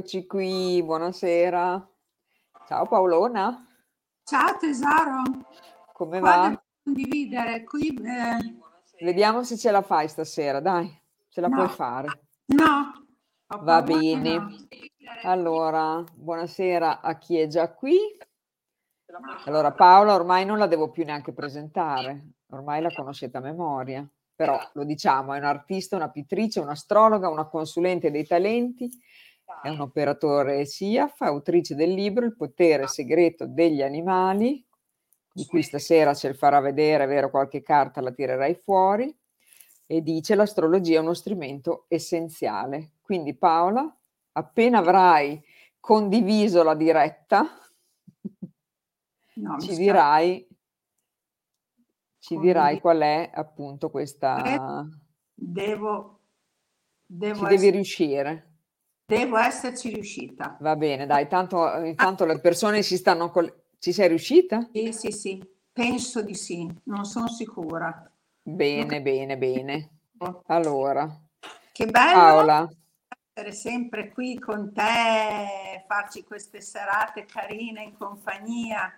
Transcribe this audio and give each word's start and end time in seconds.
Eccoci 0.00 0.26
qui, 0.26 0.82
buonasera. 0.82 1.86
Ciao 2.66 2.86
Paolona. 2.86 3.66
Ciao 4.24 4.56
tesoro. 4.56 5.20
Come 5.92 6.20
Qua 6.20 6.36
va? 6.36 6.62
condividere 6.82 7.64
qui, 7.64 7.88
eh, 7.88 9.04
Vediamo 9.04 9.42
se 9.42 9.58
ce 9.58 9.70
la 9.70 9.82
fai 9.82 10.08
stasera, 10.08 10.60
dai, 10.60 10.90
ce 11.28 11.42
la 11.42 11.48
puoi 11.50 11.66
no, 11.66 11.68
fare. 11.68 12.08
no, 12.46 12.92
ho 13.46 13.58
Va 13.62 13.82
bene. 13.82 14.38
no. 14.38 14.48
Allora, 15.24 16.02
buonasera 16.14 17.02
a 17.02 17.18
chi 17.18 17.36
è 17.36 17.46
già 17.46 17.70
qui. 17.70 17.98
Allora, 19.44 19.70
Paola 19.72 20.14
ormai 20.14 20.46
non 20.46 20.56
la 20.56 20.66
devo 20.66 20.90
più 20.90 21.04
neanche 21.04 21.34
presentare, 21.34 22.36
ormai 22.52 22.80
la 22.80 22.90
conoscete 22.90 23.36
a 23.36 23.40
memoria, 23.40 24.08
però 24.34 24.58
lo 24.72 24.84
diciamo, 24.84 25.34
è 25.34 25.38
un'artista, 25.38 25.96
una 25.96 26.08
pittrice, 26.08 26.60
un'astrologa, 26.60 27.28
una 27.28 27.44
consulente 27.48 28.10
dei 28.10 28.24
talenti, 28.24 28.90
è 29.62 29.68
un 29.68 29.80
operatore 29.80 30.64
SIAF, 30.64 31.20
autrice 31.22 31.74
del 31.74 31.92
libro 31.92 32.24
Il 32.24 32.36
potere 32.36 32.86
segreto 32.86 33.46
degli 33.46 33.82
animali, 33.82 34.64
di 35.32 35.46
cui 35.46 35.62
stasera 35.62 36.14
ce 36.14 36.28
il 36.28 36.34
farà 36.34 36.60
vedere, 36.60 37.06
vero, 37.06 37.30
qualche 37.30 37.62
carta 37.62 38.00
la 38.00 38.12
tirerai 38.12 38.54
fuori, 38.54 39.16
e 39.86 40.02
dice 40.02 40.34
l'astrologia 40.34 40.98
è 40.98 41.02
uno 41.02 41.14
strumento 41.14 41.86
essenziale. 41.88 42.92
Quindi 43.00 43.34
Paola, 43.34 43.92
appena 44.32 44.78
avrai 44.78 45.42
condiviso 45.78 46.62
la 46.62 46.74
diretta, 46.74 47.46
No, 49.40 49.58
ci 49.58 49.74
dirai, 49.74 50.46
ci 52.18 52.38
dirai 52.38 52.78
qual 52.80 53.00
è 53.00 53.30
appunto 53.32 53.88
questa... 53.90 54.86
Devo, 55.32 56.20
devo, 57.06 57.34
Ci 57.34 57.42
devi 57.42 57.54
essere- 57.54 57.70
riuscire. 57.70 58.49
Devo 59.10 59.36
esserci 59.38 59.88
riuscita. 59.92 60.56
Va 60.60 60.76
bene, 60.76 61.06
dai, 61.06 61.26
tanto 61.26 61.72
eh, 61.74 61.88
intanto 61.88 62.24
le 62.24 62.38
persone 62.40 62.82
si 62.82 62.96
stanno... 62.96 63.30
col- 63.30 63.52
Ci 63.78 63.92
sei 63.92 64.08
riuscita? 64.08 64.68
Sì, 64.72 64.92
sì, 64.92 65.10
sì, 65.12 65.44
penso 65.72 66.22
di 66.22 66.34
sì, 66.34 66.68
non 66.84 67.04
sono 67.04 67.28
sicura. 67.28 68.08
Bene, 68.42 69.00
bene, 69.00 69.38
bene. 69.38 69.90
Allora, 70.48 71.08
Che 71.72 71.86
bello 71.86 72.34
Paola, 72.34 72.68
essere 73.34 73.52
sempre 73.52 74.10
qui 74.12 74.38
con 74.38 74.72
te, 74.72 75.84
farci 75.86 76.24
queste 76.24 76.60
serate 76.60 77.24
carine 77.26 77.82
in 77.82 77.96
compagnia. 77.96 78.92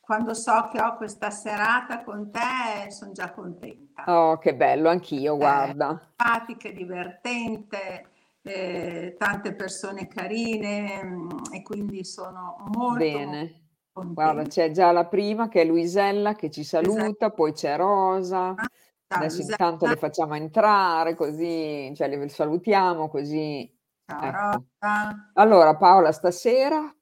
Quando 0.00 0.34
so 0.34 0.68
che 0.72 0.80
ho 0.82 0.96
questa 0.96 1.30
serata 1.30 2.02
con 2.02 2.30
te, 2.30 2.90
sono 2.90 3.12
già 3.12 3.30
contenta. 3.32 4.04
oh, 4.06 4.36
che 4.38 4.54
bello, 4.54 4.88
anch'io, 4.90 5.36
guarda. 5.36 5.98
simpatica, 6.16 6.70
divertente, 6.70 8.09
eh, 8.42 9.14
tante 9.18 9.54
persone 9.54 10.06
carine 10.06 11.04
mm, 11.04 11.28
e 11.52 11.62
quindi 11.62 12.04
sono 12.04 12.56
molto 12.74 12.98
Bene. 12.98 13.68
Guarda, 13.92 14.42
contenta. 14.42 14.48
c'è 14.48 14.70
già 14.70 14.92
la 14.92 15.06
prima 15.06 15.48
che 15.48 15.62
è 15.62 15.64
Luisella 15.64 16.34
che 16.34 16.50
ci 16.50 16.64
saluta, 16.64 17.30
poi 17.30 17.52
c'è 17.52 17.76
Rosa. 17.76 18.54
Ciao 18.54 19.18
Adesso 19.18 19.36
Luisella, 19.38 19.64
intanto 19.64 19.86
le 19.86 19.96
facciamo 19.96 20.34
entrare 20.36 21.14
così, 21.14 21.92
cioè 21.94 22.08
le 22.08 22.28
salutiamo 22.28 23.08
così. 23.08 23.70
ciao 24.06 24.22
Ecco. 24.22 24.66
Rosa. 24.80 25.30
Allora 25.34 25.76
Paola, 25.76 26.12
stasera, 26.12 26.94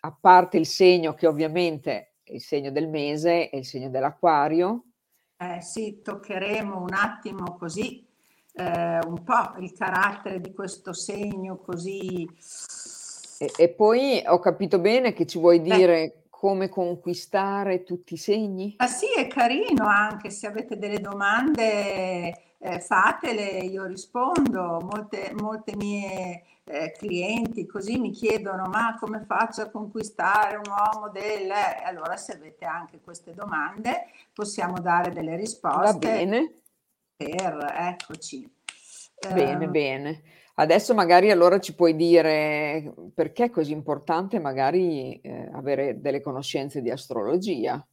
a 0.00 0.16
parte 0.20 0.58
il 0.58 0.66
segno 0.66 1.14
che 1.14 1.26
ovviamente 1.26 2.16
è 2.22 2.32
il 2.34 2.40
segno 2.42 2.70
del 2.70 2.88
mese, 2.88 3.48
è 3.48 3.56
il 3.56 3.64
segno 3.64 3.88
dell'acquario, 3.88 4.84
Eh, 5.36 5.60
sì, 5.60 6.00
toccheremo 6.02 6.80
un 6.80 6.92
attimo 6.92 7.56
così 7.56 8.06
eh, 8.56 8.98
un 9.06 9.22
po' 9.24 9.54
il 9.58 9.72
carattere 9.72 10.40
di 10.40 10.52
questo 10.52 10.92
segno 10.92 11.56
così. 11.56 12.28
e, 13.38 13.52
e 13.56 13.68
poi 13.68 14.22
ho 14.26 14.38
capito 14.38 14.78
bene 14.78 15.12
che 15.12 15.26
ci 15.26 15.38
vuoi 15.38 15.60
Beh, 15.60 15.76
dire 15.76 16.14
come 16.30 16.68
conquistare 16.68 17.84
tutti 17.84 18.14
i 18.14 18.18
segni? 18.18 18.76
Ma 18.78 18.86
sì, 18.86 19.06
è 19.16 19.26
carino 19.28 19.86
anche 19.86 20.30
se 20.30 20.46
avete 20.46 20.76
delle 20.76 21.00
domande, 21.00 22.58
eh, 22.58 22.80
fatele, 22.80 23.58
io 23.60 23.86
rispondo. 23.86 24.78
Molte, 24.82 25.32
molte 25.34 25.74
mie 25.76 26.42
eh, 26.64 26.92
clienti 26.92 27.66
così 27.66 27.98
mi 27.98 28.10
chiedono: 28.10 28.68
ma 28.68 28.94
come 29.00 29.24
faccio 29.26 29.62
a 29.62 29.70
conquistare 29.70 30.56
un 30.56 30.64
uomo 30.68 31.08
del... 31.08 31.50
eh?" 31.50 31.82
Allora, 31.84 32.16
se 32.16 32.32
avete 32.34 32.66
anche 32.66 33.00
queste 33.02 33.32
domande, 33.32 34.06
possiamo 34.32 34.78
dare 34.80 35.10
delle 35.10 35.30
Va 35.30 35.36
risposte 35.36 35.98
bene, 35.98 36.52
per, 37.24 37.72
eccoci. 37.76 38.50
bene, 39.32 39.64
Ehm, 39.64 39.70
bene. 39.70 40.22
Adesso 40.56 40.94
magari 40.94 41.30
allora 41.30 41.58
ci 41.58 41.74
puoi 41.74 41.96
dire 41.96 42.94
perché 43.12 43.44
è 43.44 43.50
così 43.50 43.72
importante 43.72 44.38
magari 44.38 45.20
eh, 45.20 45.50
avere 45.52 46.00
delle 46.00 46.20
conoscenze 46.20 46.80
di 46.80 46.90
astrologia. 46.90 47.84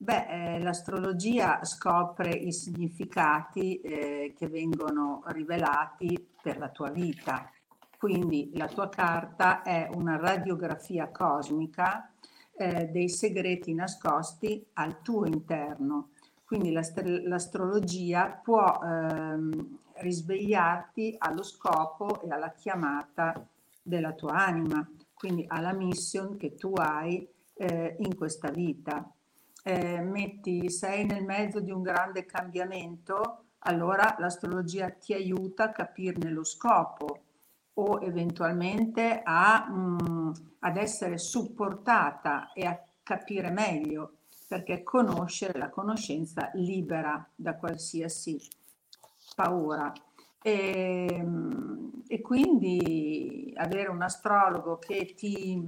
Beh, 0.00 0.26
eh, 0.28 0.58
l'astrologia 0.60 1.64
scopre 1.64 2.30
i 2.30 2.52
significati 2.52 3.80
eh, 3.80 4.32
che 4.36 4.46
vengono 4.48 5.22
rivelati 5.26 6.28
per 6.40 6.58
la 6.58 6.68
tua 6.68 6.90
vita. 6.90 7.50
Quindi 7.98 8.52
la 8.54 8.68
tua 8.68 8.88
carta 8.88 9.62
è 9.62 9.88
una 9.92 10.16
radiografia 10.16 11.10
cosmica 11.10 12.12
eh, 12.56 12.86
dei 12.86 13.08
segreti 13.08 13.74
nascosti 13.74 14.64
al 14.74 15.00
tuo 15.02 15.26
interno. 15.26 16.10
Quindi 16.48 16.72
l'ast- 16.72 17.02
l'astrologia 17.02 18.40
può 18.42 18.80
ehm, 18.82 19.78
risvegliarti 19.96 21.16
allo 21.18 21.42
scopo 21.42 22.22
e 22.22 22.30
alla 22.30 22.52
chiamata 22.52 23.46
della 23.82 24.14
tua 24.14 24.46
anima, 24.46 24.88
quindi 25.12 25.44
alla 25.46 25.74
mission 25.74 26.38
che 26.38 26.54
tu 26.54 26.72
hai 26.74 27.28
eh, 27.52 27.96
in 27.98 28.16
questa 28.16 28.48
vita. 28.48 29.12
Eh, 29.62 30.00
metti, 30.00 30.70
sei 30.70 31.04
nel 31.04 31.22
mezzo 31.22 31.60
di 31.60 31.70
un 31.70 31.82
grande 31.82 32.24
cambiamento, 32.24 33.44
allora 33.58 34.16
l'astrologia 34.18 34.88
ti 34.88 35.12
aiuta 35.12 35.64
a 35.64 35.72
capirne 35.72 36.30
lo 36.30 36.44
scopo 36.44 37.24
o 37.74 38.00
eventualmente 38.00 39.20
a, 39.22 39.68
mm, 39.70 40.30
ad 40.60 40.78
essere 40.78 41.18
supportata 41.18 42.54
e 42.54 42.64
a 42.64 42.82
capire 43.02 43.50
meglio, 43.50 44.12
perché 44.48 44.82
conoscere 44.82 45.58
la 45.58 45.68
conoscenza 45.68 46.50
libera 46.54 47.28
da 47.36 47.54
qualsiasi 47.56 48.40
paura. 49.36 49.92
E, 50.40 51.24
e 52.06 52.20
quindi 52.22 53.52
avere 53.56 53.90
un 53.90 54.00
astrologo 54.00 54.78
che 54.78 55.12
ti, 55.14 55.62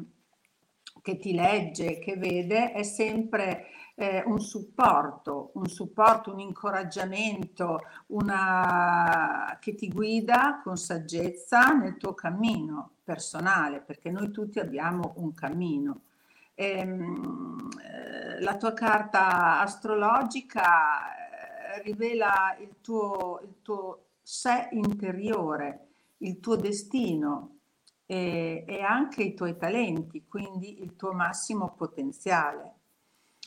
che 1.02 1.18
ti 1.18 1.34
legge, 1.34 1.98
che 1.98 2.16
vede, 2.16 2.72
è 2.72 2.82
sempre 2.82 3.66
eh, 3.96 4.22
un 4.24 4.40
supporto, 4.40 5.50
un 5.54 5.66
supporto, 5.66 6.32
un 6.32 6.40
incoraggiamento, 6.40 7.80
una, 8.06 9.58
che 9.60 9.74
ti 9.74 9.88
guida 9.88 10.62
con 10.64 10.78
saggezza 10.78 11.74
nel 11.74 11.98
tuo 11.98 12.14
cammino 12.14 12.92
personale, 13.04 13.80
perché 13.80 14.10
noi 14.10 14.30
tutti 14.30 14.58
abbiamo 14.58 15.12
un 15.16 15.34
cammino. 15.34 16.00
Ehm, 16.60 17.70
eh, 17.82 18.42
la 18.42 18.54
tua 18.58 18.74
carta 18.74 19.60
astrologica 19.60 21.76
eh, 21.76 21.82
rivela 21.82 22.54
il 22.60 22.74
tuo, 22.82 23.40
il 23.42 23.62
tuo 23.62 24.08
sé 24.20 24.68
interiore, 24.72 25.86
il 26.18 26.38
tuo 26.38 26.56
destino 26.56 27.60
e, 28.04 28.66
e 28.68 28.82
anche 28.82 29.22
i 29.22 29.32
tuoi 29.32 29.56
talenti, 29.56 30.26
quindi 30.28 30.82
il 30.82 30.96
tuo 30.96 31.12
massimo 31.12 31.72
potenziale. 31.74 32.74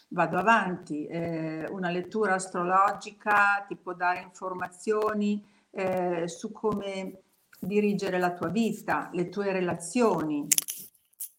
Vado 0.07 0.39
avanti, 0.39 1.05
eh, 1.05 1.67
una 1.69 1.91
lettura 1.91 2.33
astrologica 2.33 3.63
ti 3.67 3.75
può 3.75 3.93
dare 3.93 4.21
informazioni 4.21 5.39
eh, 5.69 6.27
su 6.27 6.51
come 6.51 7.21
dirigere 7.59 8.17
la 8.17 8.33
tua 8.33 8.49
vita, 8.49 9.11
le 9.13 9.29
tue 9.29 9.51
relazioni. 9.51 10.47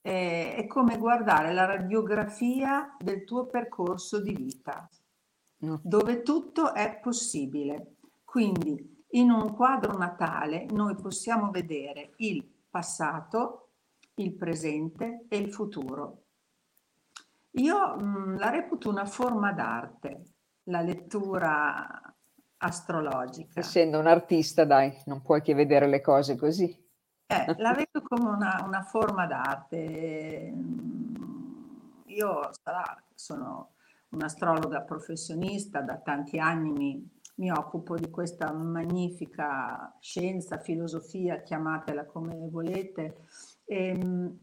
Eh, 0.07 0.55
è 0.57 0.67
come 0.67 0.99
guardare 0.99 1.55
la 1.55 1.65
radiografia 1.65 2.95
del 2.99 3.25
tuo 3.25 3.47
percorso 3.47 4.21
di 4.21 4.35
vita, 4.35 4.87
No. 5.59 5.81
dove 5.83 6.21
tutto 6.21 6.75
è 6.75 6.99
possibile. 7.01 7.95
Quindi 8.23 9.05
in 9.13 9.31
un 9.31 9.55
quadro 9.55 9.97
natale 9.97 10.67
noi 10.73 10.95
possiamo 10.95 11.51
vedere 11.51 12.13
il 12.17 12.47
passato, 12.69 13.71
il 14.17 14.35
presente 14.35 15.25
e 15.29 15.39
il 15.39 15.51
futuro. 15.51 16.25
Io 17.53 17.97
mh, 17.97 18.37
la 18.37 18.51
reputo 18.51 18.91
una 18.91 19.07
forma 19.07 19.53
d'arte, 19.53 20.23
la 20.65 20.83
lettura 20.83 22.15
astrologica. 22.59 23.61
Essendo 23.61 23.99
un 23.99 24.07
artista, 24.07 24.67
dai, 24.67 24.95
non 25.07 25.23
puoi 25.23 25.41
che 25.41 25.55
vedere 25.55 25.87
le 25.87 26.03
cose 26.03 26.37
così. 26.37 26.84
Eh, 27.27 27.55
la 27.59 27.73
vedo 27.73 28.03
come 28.03 28.29
una, 28.31 28.63
una 28.65 28.83
forma 28.83 29.27
d'arte. 29.27 30.51
Mm, 30.55 31.15
Io 32.07 32.51
sarà, 32.63 33.03
sono 33.15 33.73
un'astrologa 34.11 34.81
professionista, 34.83 35.81
da 35.81 35.97
tanti 35.97 36.39
anni 36.39 36.71
mi 36.71 37.13
mi 37.37 37.51
occupo 37.51 37.97
di 37.97 38.11
questa 38.11 38.53
magnifica 38.53 39.93
scienza, 40.01 40.59
filosofia, 40.59 41.43
chiamatela 41.43 42.05
come 42.05 42.33
volete, 42.49 43.17
e, 43.65 43.89
ehm, 43.89 44.39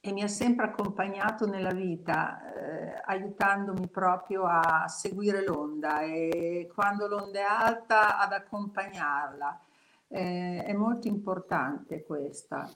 e 0.00 0.12
mi 0.12 0.22
ha 0.22 0.28
sempre 0.28 0.66
accompagnato 0.66 1.46
nella 1.46 1.72
vita, 1.72 2.52
eh, 2.54 3.00
aiutandomi 3.06 3.88
proprio 3.88 4.44
a 4.44 4.86
seguire 4.88 5.42
l'onda 5.44 6.00
e 6.02 6.70
quando 6.74 7.06
l'onda 7.06 7.38
è 7.38 7.42
alta 7.42 8.18
ad 8.18 8.32
accompagnarla. 8.32 9.60
Eh, 10.08 10.62
è 10.64 10.72
molto 10.72 11.08
importante 11.08 12.04
questa. 12.04 12.70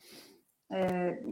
Eh, 0.70 1.22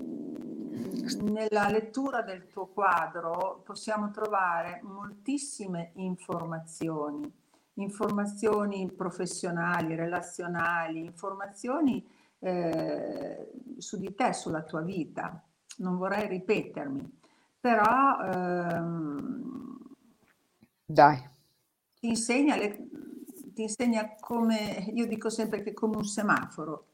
nella 1.23 1.69
lettura 1.69 2.23
del 2.23 2.47
tuo 2.47 2.69
quadro 2.69 3.63
possiamo 3.65 4.11
trovare 4.11 4.81
moltissime 4.83 5.91
informazioni, 5.97 7.31
informazioni 7.75 8.91
professionali, 8.93 9.95
relazionali, 9.95 11.01
informazioni 11.01 12.07
eh, 12.39 13.51
su 13.79 13.99
di 13.99 14.15
te, 14.15 14.33
sulla 14.33 14.63
tua 14.63 14.83
vita. 14.83 15.43
Non 15.79 15.97
vorrei 15.99 16.29
ripetermi, 16.29 17.19
però 17.61 18.19
ehm, 18.23 19.79
dai. 20.85 21.29
Ti 21.99 22.09
insegna, 22.09 22.57
le, 22.57 22.89
ti 23.57 23.63
insegna 23.63 24.17
come, 24.21 24.91
io 24.93 25.07
dico 25.07 25.31
sempre 25.31 25.63
che 25.63 25.73
come 25.73 25.97
un 25.97 26.05
semaforo, 26.05 26.89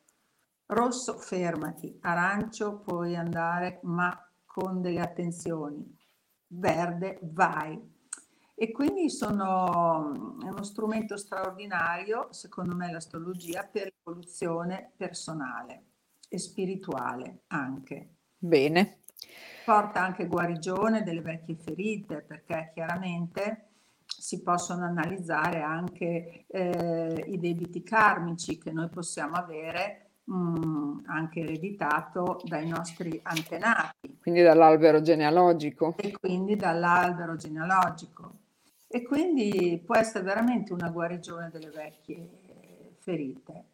rosso 0.66 1.18
fermati, 1.18 1.98
arancio 2.02 2.78
puoi 2.78 3.16
andare 3.16 3.80
ma 3.82 4.16
con 4.46 4.80
delle 4.80 5.00
attenzioni, 5.00 5.84
verde 6.46 7.18
vai. 7.22 7.76
E 8.54 8.70
quindi 8.70 9.10
sono, 9.10 10.38
è 10.40 10.48
uno 10.48 10.62
strumento 10.62 11.16
straordinario, 11.16 12.28
secondo 12.32 12.76
me, 12.76 12.92
l'astrologia 12.92 13.64
per 13.64 13.92
l'evoluzione 13.96 14.92
personale 14.96 15.86
e 16.28 16.38
spirituale 16.38 17.42
anche. 17.48 18.18
Bene. 18.38 18.98
Porta 19.64 20.00
anche 20.00 20.28
guarigione 20.28 21.02
delle 21.02 21.22
vecchie 21.22 21.56
ferite, 21.56 22.20
perché 22.20 22.70
chiaramente 22.72 23.71
si 24.18 24.42
possono 24.42 24.84
analizzare 24.84 25.60
anche 25.60 26.44
eh, 26.46 27.24
i 27.28 27.38
debiti 27.38 27.82
karmici 27.82 28.58
che 28.58 28.72
noi 28.72 28.88
possiamo 28.88 29.34
avere 29.34 30.10
mh, 30.24 30.34
mm, 30.34 30.98
anche 31.06 31.40
ereditato 31.40 32.40
dai 32.44 32.68
nostri 32.68 33.18
antenati. 33.22 34.18
Quindi 34.20 34.42
dall'albero 34.42 35.00
genealogico. 35.00 35.94
E 35.96 36.12
quindi 36.18 36.56
dall'albero 36.56 37.36
genealogico. 37.36 38.40
E 38.86 39.02
quindi 39.02 39.82
può 39.84 39.96
essere 39.96 40.24
veramente 40.24 40.72
una 40.72 40.90
guarigione 40.90 41.50
delle 41.50 41.70
vecchie 41.70 42.28
ferite. 42.98 43.64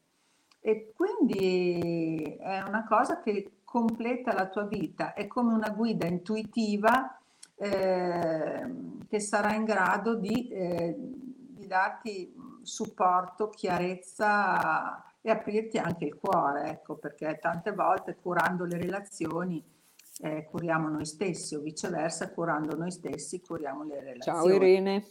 E 0.61 0.93
quindi 0.95 2.37
è 2.41 2.63
una 2.67 2.85
cosa 2.87 3.21
che 3.21 3.61
completa 3.65 4.33
la 4.33 4.49
tua 4.49 4.65
vita, 4.65 5.13
è 5.13 5.27
come 5.27 5.53
una 5.53 5.71
guida 5.71 6.07
intuitiva 6.07 7.19
eh, 7.59 8.71
che 9.09 9.21
sarà 9.21 9.55
in 9.55 9.65
grado 9.65 10.15
di, 10.15 10.49
eh, 10.49 10.95
di 10.97 11.67
darti 11.67 12.35
supporto, 12.63 13.49
chiarezza 13.49 15.03
e 15.21 15.31
aprirti 15.31 15.79
anche 15.79 16.05
il 16.05 16.15
cuore, 16.15 16.71
ecco, 16.71 16.97
perché 16.97 17.39
tante 17.41 17.73
volte 17.73 18.17
curando 18.17 18.65
le 18.65 18.79
relazioni 18.79 19.63
eh, 20.21 20.45
curiamo 20.45 20.89
noi 20.89 21.07
stessi 21.07 21.55
o 21.55 21.61
viceversa, 21.61 22.31
curando 22.31 22.77
noi 22.77 22.91
stessi 22.91 23.41
curiamo 23.41 23.85
le 23.85 24.01
relazioni. 24.01 24.39
Ciao 24.39 24.49
Irene. 24.49 25.07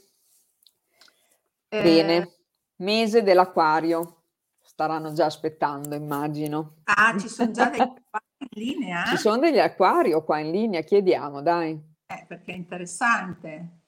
Eh, 1.69 1.81
Bene, 1.81 2.33
mese 2.77 3.23
dell'acquario, 3.23 4.21
staranno 4.61 5.11
già 5.11 5.25
aspettando, 5.25 5.95
immagino. 5.95 6.75
Ah, 6.85 7.17
ci 7.17 7.27
sono 7.27 7.51
già 7.51 7.69
degli 7.69 7.81
acquari 7.81 8.25
in 8.37 8.47
linea? 8.51 9.03
Ci 9.05 9.17
sono 9.17 9.37
degli 9.37 9.59
acquari 9.59 10.13
o 10.13 10.23
qua 10.23 10.39
in 10.39 10.51
linea, 10.51 10.81
chiediamo, 10.81 11.41
dai. 11.41 11.95
Eh, 12.07 12.25
perché 12.27 12.53
è 12.53 12.55
interessante. 12.55 13.81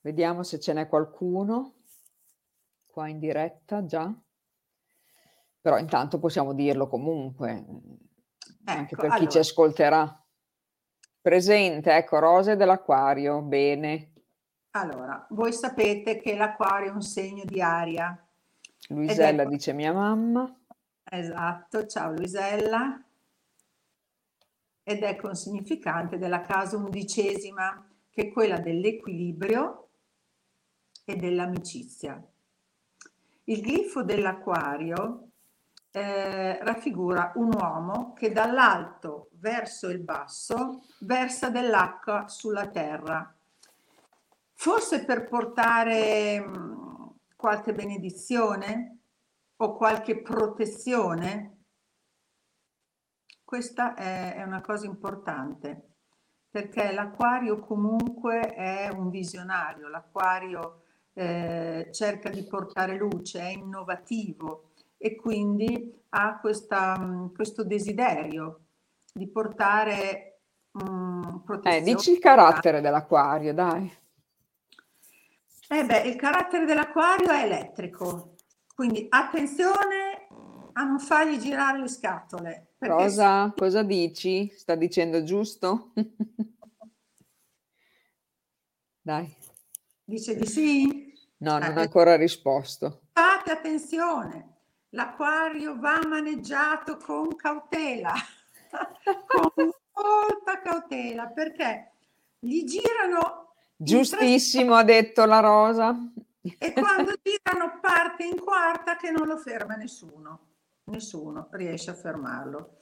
Vediamo 0.00 0.42
se 0.42 0.58
ce 0.58 0.72
n'è 0.72 0.88
qualcuno 0.88 1.74
qua 2.86 3.08
in 3.08 3.18
diretta 3.18 3.84
già. 3.84 4.12
Però 5.60 5.78
intanto 5.78 6.18
possiamo 6.18 6.52
dirlo 6.52 6.88
comunque, 6.88 7.50
anche 8.64 8.94
ecco, 8.94 9.00
per 9.00 9.10
chi 9.10 9.16
allora. 9.16 9.30
ci 9.30 9.38
ascolterà. 9.38 10.24
Presente, 11.20 11.94
ecco, 11.94 12.18
rose 12.18 12.56
dell'acquario, 12.56 13.40
bene. 13.40 14.12
Allora, 14.72 15.26
voi 15.30 15.52
sapete 15.52 16.18
che 16.18 16.36
l'acquario 16.36 16.90
è 16.90 16.94
un 16.94 17.02
segno 17.02 17.44
di 17.44 17.62
aria. 17.62 18.14
Luisella 18.88 19.42
è... 19.42 19.46
dice 19.46 19.72
mia 19.72 19.92
mamma. 19.92 20.54
Esatto, 21.02 21.86
ciao 21.86 22.12
Luisella. 22.12 23.02
Ed 24.84 25.02
è 25.02 25.16
con 25.16 25.34
significante 25.34 26.18
della 26.18 26.42
casa 26.42 26.76
undicesima, 26.76 27.84
che 28.10 28.28
è 28.28 28.32
quella 28.32 28.60
dell'equilibrio 28.60 29.88
e 31.04 31.16
dell'amicizia. 31.16 32.22
Il 33.44 33.60
glifo 33.60 34.04
dell'acquario 34.04 35.30
eh, 35.90 36.58
raffigura 36.62 37.32
un 37.36 37.52
uomo 37.54 38.12
che 38.14 38.32
dall'alto 38.32 39.28
verso 39.32 39.88
il 39.88 40.00
basso 40.00 40.84
versa 41.00 41.50
dell'acqua 41.50 42.26
sulla 42.26 42.68
terra, 42.68 43.32
forse 44.54 45.04
per 45.04 45.28
portare 45.28 46.40
mm, 46.40 47.06
qualche 47.36 47.74
benedizione 47.74 48.98
o 49.56 49.76
qualche 49.76 50.20
protezione. 50.20 51.53
Questa 53.54 53.94
è, 53.94 54.34
è 54.34 54.42
una 54.42 54.60
cosa 54.60 54.84
importante 54.84 55.90
perché 56.50 56.90
l'acquario 56.90 57.60
comunque 57.60 58.40
è 58.52 58.88
un 58.92 59.10
visionario, 59.10 59.86
l'acquario 59.86 60.82
eh, 61.12 61.88
cerca 61.92 62.30
di 62.30 62.42
portare 62.48 62.96
luce, 62.96 63.38
è 63.38 63.50
innovativo, 63.50 64.70
e 64.98 65.14
quindi 65.14 66.02
ha 66.08 66.40
questa, 66.40 66.98
mm, 66.98 67.26
questo 67.32 67.62
desiderio 67.62 68.62
di 69.12 69.28
portare 69.28 70.40
um, 70.72 71.40
protezione. 71.44 71.76
Eh, 71.76 71.94
dici 71.94 72.10
il 72.10 72.18
carattere 72.18 72.80
dell'acquario, 72.80 73.54
dai. 73.54 73.98
Eh 75.68 75.84
beh, 75.84 76.00
il 76.08 76.16
carattere 76.16 76.64
dell'acquario 76.64 77.30
è 77.30 77.44
elettrico, 77.44 78.34
quindi 78.74 79.06
attenzione 79.08 80.03
a 80.74 80.84
non 80.84 80.98
fargli 80.98 81.38
girare 81.38 81.80
le 81.80 81.88
scatole. 81.88 82.74
Cosa, 82.78 83.48
se... 83.48 83.54
cosa 83.56 83.82
dici? 83.82 84.52
Sta 84.56 84.74
dicendo 84.74 85.22
giusto? 85.24 85.92
Dai. 89.00 89.36
Dice 90.04 90.36
di 90.36 90.46
sì? 90.46 91.12
No, 91.38 91.58
non 91.58 91.62
ha 91.62 91.80
eh, 91.80 91.82
ancora 91.82 92.16
risposto. 92.16 93.02
Fate 93.12 93.50
attenzione, 93.50 94.58
l'acquario 94.90 95.78
va 95.78 96.00
maneggiato 96.06 96.96
con 96.96 97.34
cautela, 97.36 98.12
con 99.26 99.70
molta 99.92 100.60
cautela, 100.62 101.26
perché 101.28 101.92
gli 102.38 102.64
girano... 102.64 103.52
Giustissimo, 103.76 104.74
ha 104.74 104.84
detto 104.84 105.24
la 105.24 105.40
Rosa. 105.40 105.94
E 106.58 106.72
quando 106.72 107.14
girano 107.22 107.78
parte 107.80 108.24
in 108.24 108.38
quarta 108.40 108.96
che 108.96 109.10
non 109.10 109.26
lo 109.26 109.36
ferma 109.36 109.76
nessuno, 109.76 110.53
nessuno 110.84 111.48
riesce 111.52 111.90
a 111.90 111.94
fermarlo. 111.94 112.78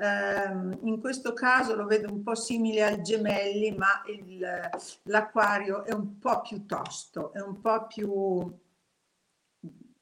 Um, 0.00 0.78
in 0.82 1.00
questo 1.00 1.32
caso 1.32 1.74
lo 1.74 1.84
vedo 1.84 2.12
un 2.12 2.22
po' 2.22 2.36
simile 2.36 2.84
al 2.84 3.00
gemelli, 3.00 3.72
ma 3.72 4.02
il, 4.06 4.70
l'acquario 5.04 5.84
è 5.84 5.92
un 5.92 6.18
po' 6.18 6.40
più 6.42 6.66
tosto, 6.66 7.32
è 7.32 7.40
un 7.40 7.60
po' 7.60 7.86
più 7.88 8.56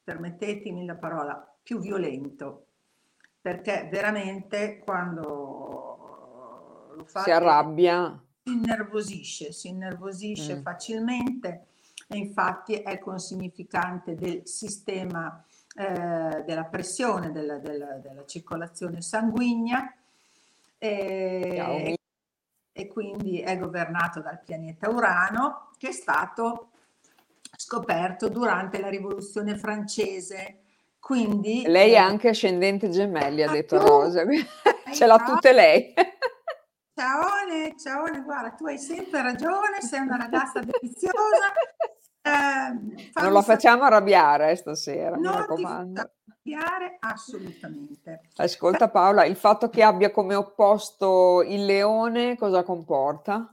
permettetemi 0.03 0.85
la 0.85 0.95
parola, 0.95 1.55
più 1.63 1.79
violento, 1.79 2.67
perché 3.41 3.89
veramente 3.91 4.79
quando 4.85 5.97
lo 6.95 7.03
fa 7.05 7.23
si 7.23 7.31
arrabbia, 7.31 8.23
si 8.43 8.53
innervosisce, 8.53 9.51
si 9.51 9.69
innervosisce 9.69 10.57
mm. 10.57 10.61
facilmente 10.61 11.67
e 12.07 12.17
infatti 12.17 12.75
è 12.75 12.99
con 12.99 13.19
significante 13.19 14.15
del 14.15 14.47
sistema 14.47 15.43
eh, 15.79 16.43
della 16.43 16.63
pressione 16.63 17.31
della, 17.31 17.59
della, 17.59 17.93
della 17.97 18.25
circolazione 18.25 18.99
sanguigna 18.99 19.93
e, 20.79 21.95
e 22.71 22.87
quindi 22.87 23.41
è 23.41 23.59
governato 23.59 24.19
dal 24.19 24.41
pianeta 24.43 24.89
Urano 24.89 25.69
che 25.77 25.89
è 25.89 25.91
stato 25.91 26.69
scoperto 27.55 28.27
durante 28.29 28.79
la 28.79 28.89
rivoluzione 28.89 29.55
francese. 29.55 30.61
Quindi, 30.99 31.61
lei 31.67 31.91
è 31.91 31.97
anche 31.97 32.29
ascendente 32.29 32.89
gemelli, 32.89 33.43
ha 33.43 33.51
detto 33.51 33.77
Rosa, 33.77 34.25
ce 34.91 35.05
l'ha 35.05 35.17
tutte 35.19 35.53
lei. 35.53 35.93
Ciao, 36.95 37.23
ciao, 37.77 38.23
guarda, 38.23 38.49
tu 38.49 38.65
hai 38.65 38.79
sempre 38.79 39.21
ragione, 39.21 39.79
sei 39.81 39.99
una 39.99 40.17
ragazza 40.17 40.59
deliziosa. 40.59 41.13
Eh, 42.27 43.21
non 43.21 43.33
la 43.33 43.41
facciamo 43.41 43.83
arrabbiare 43.83 44.55
stasera, 44.55 45.15
non 45.15 45.31
mi 45.31 45.37
raccomando. 45.37 46.11
arrabbiare 46.45 46.97
assolutamente. 46.99 48.21
Ascolta 48.35 48.89
Paola, 48.89 49.25
il 49.25 49.35
fatto 49.35 49.69
che 49.69 49.83
abbia 49.83 50.11
come 50.11 50.35
opposto 50.35 51.43
il 51.43 51.65
leone 51.65 52.37
cosa 52.37 52.63
comporta? 52.63 53.51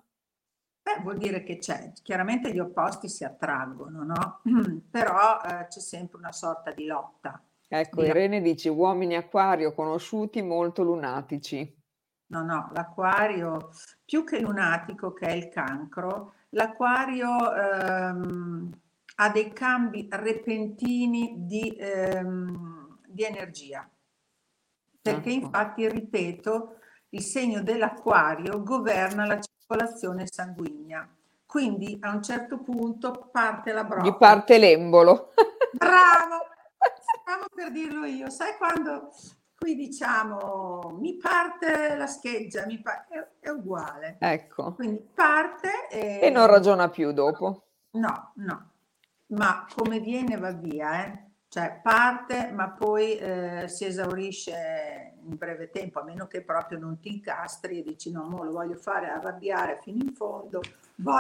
Beh, 0.83 1.00
vuol 1.02 1.16
dire 1.16 1.43
che 1.43 1.57
c'è, 1.57 1.93
chiaramente 2.02 2.52
gli 2.52 2.59
opposti 2.59 3.09
si 3.09 3.25
attraggono, 3.25 4.04
no? 4.04 4.40
Però 4.90 5.40
eh, 5.40 5.66
c'è 5.69 5.81
sempre 5.81 6.19
una 6.19 6.33
sorta 6.33 6.73
di 6.73 6.85
lotta. 6.85 7.43
Ecco, 7.66 8.02
di 8.02 8.09
Irene 8.09 8.43
dice 8.43 8.69
uomini 8.69 9.16
acquario 9.16 9.73
conosciuti 9.73 10.43
molto 10.43 10.83
lunatici. 10.83 11.83
No, 12.26 12.43
no, 12.43 12.71
l'acquario 12.75 13.71
più 14.04 14.25
che 14.25 14.40
lunatico 14.40 15.12
che 15.12 15.26
è 15.26 15.33
il 15.33 15.49
cancro, 15.49 16.35
l'acquario 16.55 17.53
ehm, 17.55 18.71
ha 19.17 19.29
dei 19.31 19.53
cambi 19.53 20.09
repentini 20.11 21.35
di, 21.47 21.77
ehm, 21.79 22.99
di 23.07 23.25
energia. 23.25 23.89
Perché 25.01 25.31
ecco. 25.31 25.45
infatti, 25.45 25.89
ripeto, 25.89 26.79
il 27.11 27.23
segno 27.23 27.63
dell'acquario 27.63 28.63
governa 28.63 29.27
la 29.27 29.39
circolazione 29.41 30.27
sanguigna. 30.27 31.09
Quindi 31.45 31.97
a 32.01 32.11
un 32.11 32.23
certo 32.23 32.59
punto 32.59 33.29
parte 33.31 33.73
la 33.73 33.85
brocca. 33.85 34.09
Gli 34.09 34.17
parte 34.17 34.59
l'embolo. 34.59 35.33
Bravo! 35.73 36.47
Stavo 37.23 37.47
per 37.55 37.71
dirlo 37.71 38.05
io. 38.05 38.31
Sai 38.31 38.57
quando 38.57 39.11
qui 39.57 39.77
diciamo 39.77 40.97
mi 40.99 41.17
parte 41.17 41.95
la 41.97 42.07
scheggia, 42.07 42.67
mi 42.67 42.81
pa- 42.81 43.07
è, 43.45 43.51
uguale. 43.51 44.17
Ecco. 44.19 44.75
Quindi 44.75 45.07
parte 45.15 45.89
e... 45.91 46.21
e 46.23 46.31
non 46.31 46.47
ragiona 46.47 46.89
più 46.89 47.13
dopo. 47.13 47.63
No, 47.93 48.33
no, 48.37 48.71
ma 49.29 49.67
come 49.75 50.01
viene 50.01 50.37
va 50.37 50.53
via, 50.53 51.05
eh? 51.05 51.25
cioè 51.55 51.79
parte 51.81 52.51
ma 52.51 52.71
poi 52.71 53.17
eh, 53.17 53.69
si 53.69 53.85
esaurisce 53.85 55.15
in 55.23 55.37
breve 55.37 55.71
tempo, 55.71 56.01
a 56.01 56.03
meno 56.03 56.27
che 56.27 56.43
proprio 56.43 56.81
non 56.81 56.99
ti 56.99 57.11
incastri 57.11 57.79
e 57.79 57.83
dici 57.85 58.11
no, 58.11 58.25
mo 58.25 58.43
lo 58.43 58.51
voglio 58.51 58.75
fare 58.75 59.09
arrabbiare 59.09 59.79
fino 59.81 60.03
in 60.03 60.13
fondo. 60.15 60.61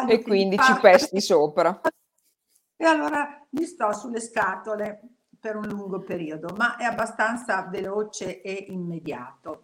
e 0.08 0.22
quindi 0.22 0.58
ci 0.58 0.74
pesti 0.80 1.20
sopra. 1.20 1.80
E 2.76 2.84
allora 2.84 3.46
gli 3.48 3.62
sto 3.62 3.92
sulle 3.92 4.20
scatole 4.20 5.02
per 5.38 5.54
un 5.54 5.68
lungo 5.68 6.00
periodo, 6.00 6.52
ma 6.56 6.76
è 6.76 6.84
abbastanza 6.84 7.62
veloce 7.70 8.42
e 8.42 8.66
immediato. 8.70 9.62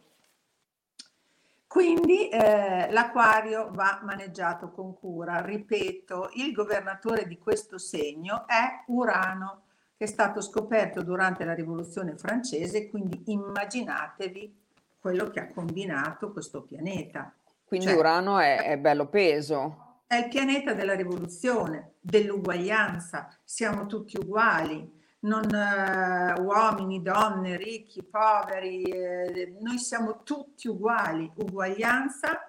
Quindi 1.70 2.28
eh, 2.28 2.90
l'acquario 2.90 3.70
va 3.70 4.00
maneggiato 4.02 4.72
con 4.72 4.92
cura. 4.98 5.40
Ripeto, 5.40 6.30
il 6.34 6.50
governatore 6.50 7.28
di 7.28 7.38
questo 7.38 7.78
segno 7.78 8.44
è 8.48 8.82
Urano, 8.88 9.66
che 9.96 10.02
è 10.02 10.08
stato 10.08 10.40
scoperto 10.40 11.00
durante 11.04 11.44
la 11.44 11.54
rivoluzione 11.54 12.16
francese, 12.16 12.90
quindi 12.90 13.22
immaginatevi 13.26 14.52
quello 14.98 15.30
che 15.30 15.38
ha 15.38 15.46
combinato 15.46 16.32
questo 16.32 16.62
pianeta. 16.62 17.32
Quindi 17.64 17.86
cioè, 17.86 17.96
Urano 17.96 18.40
è, 18.40 18.64
è 18.64 18.76
bello 18.76 19.06
peso. 19.06 20.00
È 20.08 20.16
il 20.16 20.28
pianeta 20.28 20.74
della 20.74 20.94
rivoluzione, 20.96 21.92
dell'uguaglianza, 22.00 23.28
siamo 23.44 23.86
tutti 23.86 24.16
uguali 24.16 24.98
non, 25.20 25.44
uh, 25.52 26.40
uomini, 26.42 27.02
donne, 27.02 27.56
ricchi, 27.56 28.02
poveri, 28.02 28.82
eh, 28.82 29.54
noi 29.60 29.78
siamo 29.78 30.22
tutti 30.22 30.68
uguali, 30.68 31.30
uguaglianza. 31.34 32.44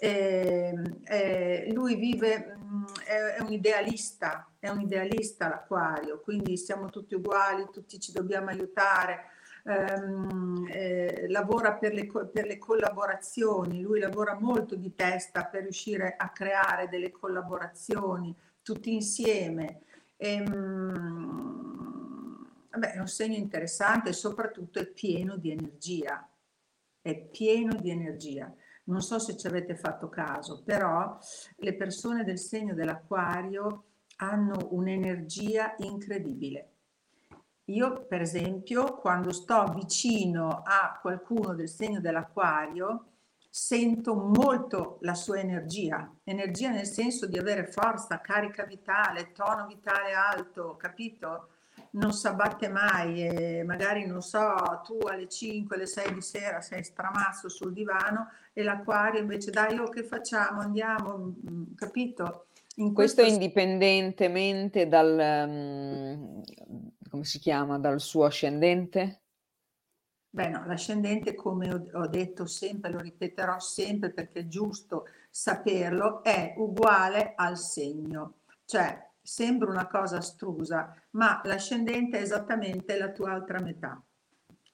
Eh, 0.00 0.74
eh, 1.04 1.68
lui 1.72 1.96
vive, 1.96 2.56
mh, 2.56 2.76
mm, 2.76 2.84
è, 3.04 3.16
è, 3.36 3.42
un 3.42 3.52
idealista, 3.52 4.48
è 4.58 4.68
un 4.68 4.80
idealista 4.80 5.48
l'acquario, 5.48 6.20
quindi 6.20 6.56
siamo 6.56 6.88
tutti 6.88 7.14
uguali, 7.14 7.66
tutti 7.72 7.98
ci 7.98 8.12
dobbiamo 8.12 8.48
aiutare. 8.48 9.30
Um, 9.64 10.66
eh, 10.70 11.26
lavora 11.28 11.74
per 11.74 11.92
le, 11.92 12.06
per 12.06 12.46
le, 12.46 12.56
collaborazioni, 12.56 13.82
lui 13.82 14.00
lavora 14.00 14.38
molto 14.40 14.76
di 14.76 14.94
testa 14.94 15.44
per 15.44 15.62
riuscire 15.62 16.14
a 16.16 16.30
creare 16.30 16.88
delle 16.88 17.10
collaborazioni 17.10 18.34
tutti 18.62 18.94
insieme. 18.94 19.80
E, 20.16 20.40
um, 20.40 21.67
Vabbè, 22.70 22.92
è 22.92 22.98
un 22.98 23.08
segno 23.08 23.36
interessante 23.36 24.10
e 24.10 24.12
soprattutto 24.14 24.78
è 24.78 24.86
pieno 24.86 25.36
di 25.36 25.50
energia. 25.50 26.28
È 27.00 27.16
pieno 27.16 27.74
di 27.74 27.90
energia. 27.90 28.52
Non 28.84 29.00
so 29.00 29.18
se 29.18 29.36
ci 29.36 29.46
avete 29.46 29.74
fatto 29.74 30.08
caso, 30.08 30.62
però 30.62 31.18
le 31.56 31.74
persone 31.74 32.24
del 32.24 32.38
segno 32.38 32.74
dell'acquario 32.74 33.84
hanno 34.16 34.68
un'energia 34.70 35.74
incredibile. 35.78 36.72
Io, 37.66 38.06
per 38.06 38.22
esempio, 38.22 38.96
quando 38.96 39.30
sto 39.32 39.64
vicino 39.74 40.62
a 40.64 40.98
qualcuno 41.00 41.54
del 41.54 41.68
segno 41.68 42.00
dell'acquario, 42.00 43.12
sento 43.50 44.14
molto 44.14 44.98
la 45.02 45.14
sua 45.14 45.38
energia, 45.38 46.10
energia 46.24 46.70
nel 46.70 46.86
senso 46.86 47.26
di 47.26 47.38
avere 47.38 47.66
forza, 47.66 48.20
carica 48.20 48.64
vitale, 48.64 49.32
tono 49.32 49.66
vitale 49.66 50.12
alto, 50.12 50.76
capito? 50.76 51.48
Non 51.92 52.12
si 52.12 52.26
abbatte 52.26 52.68
mai 52.68 53.26
e 53.26 53.62
magari 53.64 54.06
non 54.06 54.22
so, 54.22 54.54
tu 54.84 54.98
alle 55.06 55.28
5, 55.28 55.76
alle 55.76 55.86
6 55.86 56.14
di 56.14 56.20
sera 56.20 56.60
sei 56.60 56.84
stramazzo 56.84 57.48
sul 57.48 57.72
divano 57.72 58.30
e 58.52 58.62
l'acquario 58.62 59.20
invece 59.20 59.50
dai, 59.50 59.78
oh, 59.78 59.88
che 59.88 60.02
facciamo? 60.02 60.60
Andiamo, 60.60 61.16
mm, 61.16 61.50
mm, 61.50 61.62
capito? 61.74 62.46
In 62.76 62.92
questo, 62.92 63.22
questo 63.22 63.34
indipendentemente 63.34 64.86
dal, 64.86 65.46
um, 65.48 66.42
come 67.08 67.24
si 67.24 67.38
chiama, 67.38 67.78
dal 67.78 68.00
suo 68.00 68.24
ascendente? 68.24 69.22
Beh 70.30 70.48
no, 70.48 70.64
l'ascendente 70.66 71.34
come 71.34 71.72
ho 71.72 72.06
detto 72.06 72.46
sempre, 72.46 72.92
lo 72.92 72.98
ripeterò 72.98 73.58
sempre 73.58 74.10
perché 74.10 74.40
è 74.40 74.46
giusto 74.46 75.06
saperlo, 75.30 76.22
è 76.22 76.54
uguale 76.58 77.32
al 77.34 77.56
segno. 77.56 78.40
Cioè 78.64 79.07
sembra 79.28 79.70
una 79.70 79.86
cosa 79.86 80.16
astrusa, 80.16 80.94
ma 81.10 81.42
l'ascendente 81.44 82.18
è 82.18 82.22
esattamente 82.22 82.96
la 82.96 83.10
tua 83.10 83.32
altra 83.32 83.60
metà. 83.60 84.02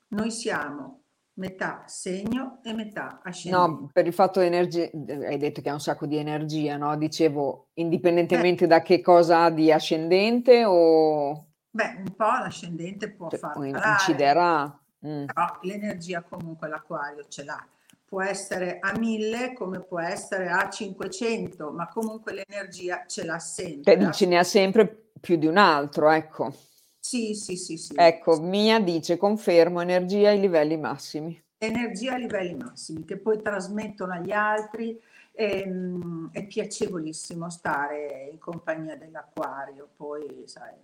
Noi 0.08 0.30
siamo 0.30 1.02
metà 1.34 1.82
segno 1.86 2.60
e 2.62 2.72
metà 2.72 3.20
ascendente. 3.24 3.82
No, 3.82 3.90
per 3.92 4.06
il 4.06 4.12
fatto 4.12 4.38
di 4.38 4.46
energia, 4.46 4.88
hai 5.26 5.38
detto 5.38 5.60
che 5.60 5.70
ha 5.70 5.72
un 5.72 5.80
sacco 5.80 6.06
di 6.06 6.16
energia, 6.16 6.76
no? 6.76 6.96
Dicevo, 6.96 7.70
indipendentemente 7.74 8.64
eh. 8.64 8.68
da 8.68 8.80
che 8.80 9.00
cosa 9.00 9.42
ha 9.42 9.50
di 9.50 9.72
ascendente 9.72 10.64
o... 10.64 11.48
Beh, 11.70 11.96
un 12.06 12.14
po' 12.14 12.24
l'ascendente 12.24 13.10
può 13.10 13.28
cioè, 13.30 13.40
far 13.40 13.56
inciderà. 13.56 14.66
Mm. 15.04 15.24
Però 15.24 15.58
l'energia 15.62 16.22
comunque 16.22 16.68
l'acquario 16.68 17.26
ce 17.26 17.42
l'ha 17.42 17.68
può 18.14 18.22
essere 18.22 18.78
a 18.78 18.96
1000 18.96 19.54
come 19.54 19.80
può 19.80 19.98
essere 19.98 20.48
a 20.48 20.70
500, 20.70 21.72
ma 21.72 21.88
comunque 21.88 22.32
l'energia 22.32 23.06
ce 23.08 23.24
l'ha 23.24 23.40
sempre. 23.40 23.98
Cioè, 23.98 24.12
ce 24.12 24.26
ne 24.26 24.38
ha 24.38 24.44
sempre 24.44 25.08
più 25.20 25.34
di 25.34 25.46
un 25.46 25.56
altro, 25.56 26.08
ecco. 26.08 26.54
Sì, 27.00 27.34
sì, 27.34 27.56
sì, 27.56 27.76
sì. 27.76 27.94
Ecco, 27.96 28.40
Mia 28.40 28.78
dice, 28.78 29.16
confermo, 29.16 29.80
energia 29.80 30.28
ai 30.28 30.38
livelli 30.38 30.76
massimi. 30.76 31.42
Energia 31.58 32.12
ai 32.12 32.20
livelli 32.20 32.54
massimi, 32.54 33.04
che 33.04 33.16
poi 33.16 33.42
trasmettono 33.42 34.12
agli 34.12 34.30
altri. 34.30 34.96
E, 35.32 35.62
ehm, 35.62 36.30
è 36.30 36.46
piacevolissimo 36.46 37.50
stare 37.50 38.28
in 38.30 38.38
compagnia 38.38 38.94
dell'acquario, 38.94 39.88
poi 39.96 40.44
sai, 40.46 40.76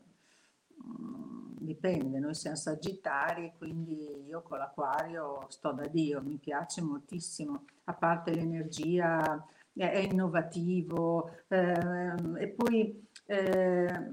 mm, 0.85 1.50
dipende, 1.61 2.19
noi 2.19 2.35
siamo 2.35 2.57
sagittari, 2.57 3.53
quindi 3.57 4.25
io 4.27 4.43
con 4.43 4.59
l'acquario 4.59 5.45
sto 5.49 5.73
da 5.73 5.87
Dio, 5.87 6.23
mi 6.23 6.39
piace 6.39 6.81
moltissimo, 6.83 7.65
a 7.85 7.93
parte 7.93 8.35
l'energia, 8.35 9.45
è, 9.73 9.99
innovativo 9.99 11.31
eh, 11.49 12.15
e 12.39 12.49
poi 12.49 13.09
eh, 13.27 14.13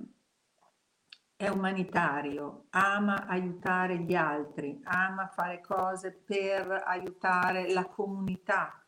è 1.36 1.48
umanitario, 1.50 2.66
ama 2.72 3.28
aiutare 3.28 4.00
gli 4.00 4.16
altri, 4.16 4.80
ama 4.84 5.28
fare 5.28 5.62
cose 5.62 6.12
per 6.12 6.84
aiutare 6.86 7.72
la 7.72 7.86
comunità, 7.86 8.84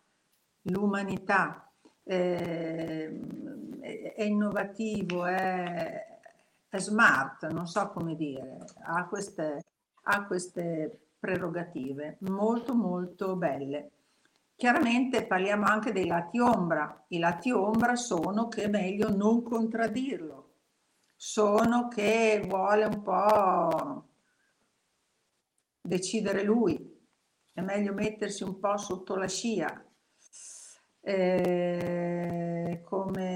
l'umanità, 0.63 1.71
eh, 2.03 3.19
è 3.79 4.23
innovativo, 4.23 5.25
è, 5.25 6.08
è 6.69 6.77
smart, 6.77 7.47
non 7.51 7.67
so 7.67 7.89
come 7.89 8.15
dire, 8.15 8.57
ha 8.83 9.07
queste, 9.07 9.63
ha 10.03 10.25
queste 10.25 10.99
prerogative 11.19 12.17
molto 12.21 12.75
molto 12.75 13.35
belle. 13.35 13.91
Chiaramente 14.55 15.25
parliamo 15.25 15.65
anche 15.65 15.91
dei 15.91 16.05
lati 16.05 16.39
ombra. 16.39 17.05
I 17.09 17.19
lati 17.19 17.51
ombra 17.51 17.95
sono 17.95 18.47
che 18.47 18.63
è 18.63 18.67
meglio 18.67 19.09
non 19.09 19.41
contraddirlo, 19.41 20.49
sono 21.15 21.87
che 21.87 22.43
vuole 22.45 22.85
un 22.85 23.01
po' 23.01 24.07
decidere 25.81 26.43
lui, 26.43 26.77
è 27.53 27.61
meglio 27.61 27.93
mettersi 27.93 28.43
un 28.43 28.59
po' 28.59 28.77
sotto 28.77 29.15
la 29.15 29.27
scia. 29.27 29.83
Eh, 31.01 32.81
come 32.83 33.28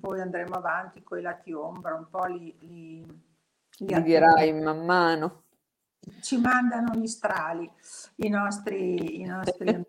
poi 0.00 0.20
andremo 0.20 0.54
avanti 0.54 1.02
con 1.02 1.18
i 1.18 1.22
lati 1.22 1.52
ombra, 1.52 1.94
un 1.94 2.08
po' 2.08 2.24
li, 2.24 2.56
li, 2.60 3.04
li, 3.78 3.86
li 3.86 4.02
dirai 4.02 4.52
man 4.52 4.84
mano. 4.84 5.42
Ci 6.22 6.38
mandano 6.38 6.94
gli 6.94 7.06
strali 7.06 7.70
i 8.16 8.28
nostri, 8.28 9.20
i 9.20 9.24
nostri 9.24 9.84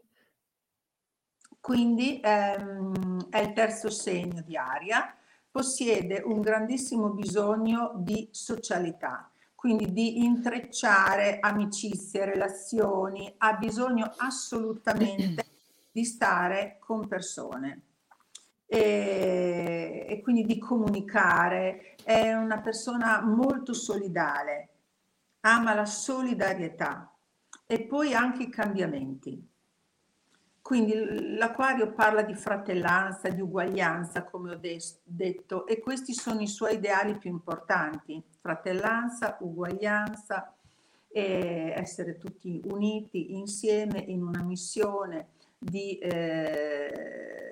Quindi 1.61 2.19
ehm, 2.21 3.29
è 3.29 3.39
il 3.39 3.53
terzo 3.53 3.89
segno 3.89 4.41
di 4.41 4.57
aria, 4.57 5.15
possiede 5.49 6.21
un 6.25 6.41
grandissimo 6.41 7.09
bisogno 7.09 7.93
di 7.95 8.27
socialità, 8.31 9.31
quindi 9.55 9.91
di 9.93 10.23
intrecciare 10.23 11.39
amicizie, 11.39 12.25
relazioni, 12.25 13.33
ha 13.37 13.53
bisogno 13.53 14.11
assolutamente 14.17 15.45
di 15.91 16.03
stare 16.03 16.77
con 16.79 17.07
persone 17.07 17.90
e, 18.73 20.05
e 20.07 20.21
quindi 20.21 20.45
di 20.45 20.57
comunicare. 20.57 21.95
È 22.01 22.31
una 22.33 22.61
persona 22.61 23.21
molto 23.21 23.73
solidale, 23.73 24.69
ama 25.41 25.73
la 25.73 25.85
solidarietà 25.85 27.13
e 27.67 27.81
poi 27.81 28.13
anche 28.13 28.43
i 28.43 28.49
cambiamenti. 28.49 29.45
Quindi 30.61 31.35
l'acquario 31.37 31.91
parla 31.91 32.21
di 32.21 32.33
fratellanza, 32.33 33.27
di 33.27 33.41
uguaglianza, 33.41 34.23
come 34.23 34.51
ho 34.51 34.55
de- 34.55 34.79
detto, 35.03 35.67
e 35.67 35.79
questi 35.79 36.13
sono 36.13 36.39
i 36.39 36.47
suoi 36.47 36.75
ideali 36.75 37.17
più 37.17 37.29
importanti. 37.29 38.23
Fratellanza, 38.39 39.35
uguaglianza, 39.41 40.55
essere 41.13 42.17
tutti 42.17 42.61
uniti 42.71 43.33
insieme 43.33 43.99
in 43.99 44.23
una 44.23 44.43
missione 44.43 45.27
di, 45.57 45.97
eh, 45.97 47.50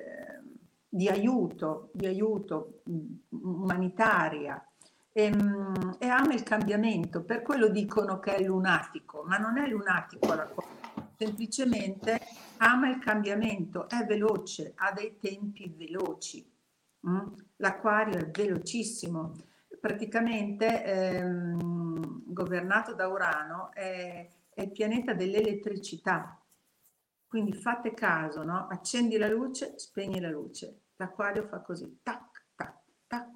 di 0.90 1.08
aiuto, 1.08 1.92
di 1.94 2.08
aiuto 2.08 2.82
umanitaria. 3.30 4.62
E, 5.12 5.32
e 6.00 6.08
ama 6.08 6.34
il 6.34 6.44
cambiamento, 6.44 7.24
per 7.24 7.42
quello 7.42 7.68
dicono 7.70 8.20
che 8.20 8.36
è 8.36 8.44
lunatico, 8.44 9.24
ma 9.26 9.38
non 9.38 9.58
è 9.58 9.68
lunatico 9.68 10.34
l'acquario 10.34 10.80
semplicemente 11.20 12.18
ama 12.60 12.90
il 12.90 13.00
cambiamento, 13.00 13.90
è 13.90 14.06
veloce, 14.06 14.72
ha 14.78 14.94
dei 14.94 15.18
tempi 15.20 15.74
veloci. 15.78 16.50
Mm? 17.08 17.28
L'acquario 17.58 18.18
è 18.18 18.30
velocissimo, 18.30 19.34
praticamente 19.82 20.84
ehm, 20.86 22.24
governato 22.26 22.94
da 22.94 23.10
Urano 23.10 23.72
è, 23.74 24.30
è, 24.54 24.62
il 24.62 24.72
pianeta 24.72 25.14
dell'elettricità. 25.14 26.39
Quindi 27.30 27.54
fate 27.54 27.94
caso, 27.94 28.42
no? 28.42 28.66
accendi 28.72 29.16
la 29.18 29.28
luce, 29.28 29.78
spegni 29.78 30.20
la 30.20 30.32
luce. 30.32 30.80
L'acquario 30.96 31.46
fa 31.46 31.62
così, 31.62 32.00
tac, 32.02 32.46
tac, 32.56 32.80
tac, 33.06 33.30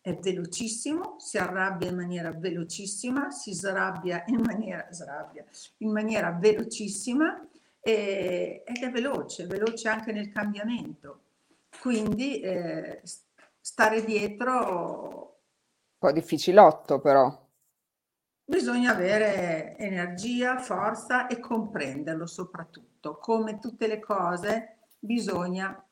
è 0.00 0.14
velocissimo, 0.16 1.16
si 1.18 1.36
arrabbia 1.36 1.90
in 1.90 1.96
maniera 1.96 2.32
velocissima, 2.32 3.30
si 3.30 3.52
srabbia 3.52 4.24
in 4.28 4.40
maniera, 4.40 4.86
srabbia, 4.90 5.44
in 5.78 5.92
maniera 5.92 6.32
velocissima 6.32 7.46
e, 7.80 8.62
ed 8.66 8.82
è 8.82 8.90
veloce, 8.90 9.46
veloce 9.46 9.88
anche 9.90 10.12
nel 10.12 10.32
cambiamento. 10.32 11.20
Quindi 11.78 12.40
eh, 12.40 13.02
stare 13.60 14.02
dietro... 14.02 15.38
Un 15.92 15.98
po' 15.98 16.12
difficilotto 16.12 16.98
però. 16.98 17.43
Bisogna 18.46 18.92
avere 18.92 19.74
energia, 19.78 20.58
forza 20.58 21.26
e 21.28 21.40
comprenderlo 21.40 22.26
soprattutto. 22.26 23.16
Come 23.16 23.58
tutte 23.58 23.86
le 23.86 23.98
cose 23.98 24.88
bisogna 24.98 25.82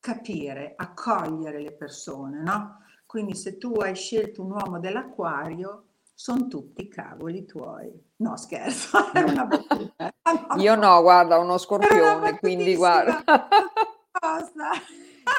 capire, 0.00 0.74
accogliere 0.76 1.60
le 1.60 1.72
persone, 1.72 2.42
no? 2.42 2.78
Quindi 3.06 3.36
se 3.36 3.58
tu 3.58 3.74
hai 3.74 3.94
scelto 3.94 4.42
un 4.42 4.50
uomo 4.50 4.80
dell'acquario, 4.80 5.84
sono 6.14 6.48
tutti 6.48 6.88
cavoli 6.88 7.46
tuoi. 7.46 7.90
No, 8.16 8.36
scherzo, 8.36 9.10
è 9.14 9.22
una 9.22 9.46
battuta. 9.46 10.12
Io 10.58 10.74
no, 10.74 11.00
guarda, 11.00 11.38
uno 11.38 11.58
scorpione, 11.58 12.40
quindi 12.40 12.74
guarda. 12.74 13.22
Cosa? 14.10 14.70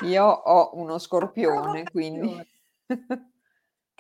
Io 0.06 0.24
ho 0.24 0.70
uno 0.76 0.98
scorpione, 0.98 1.84
quindi... 1.92 2.48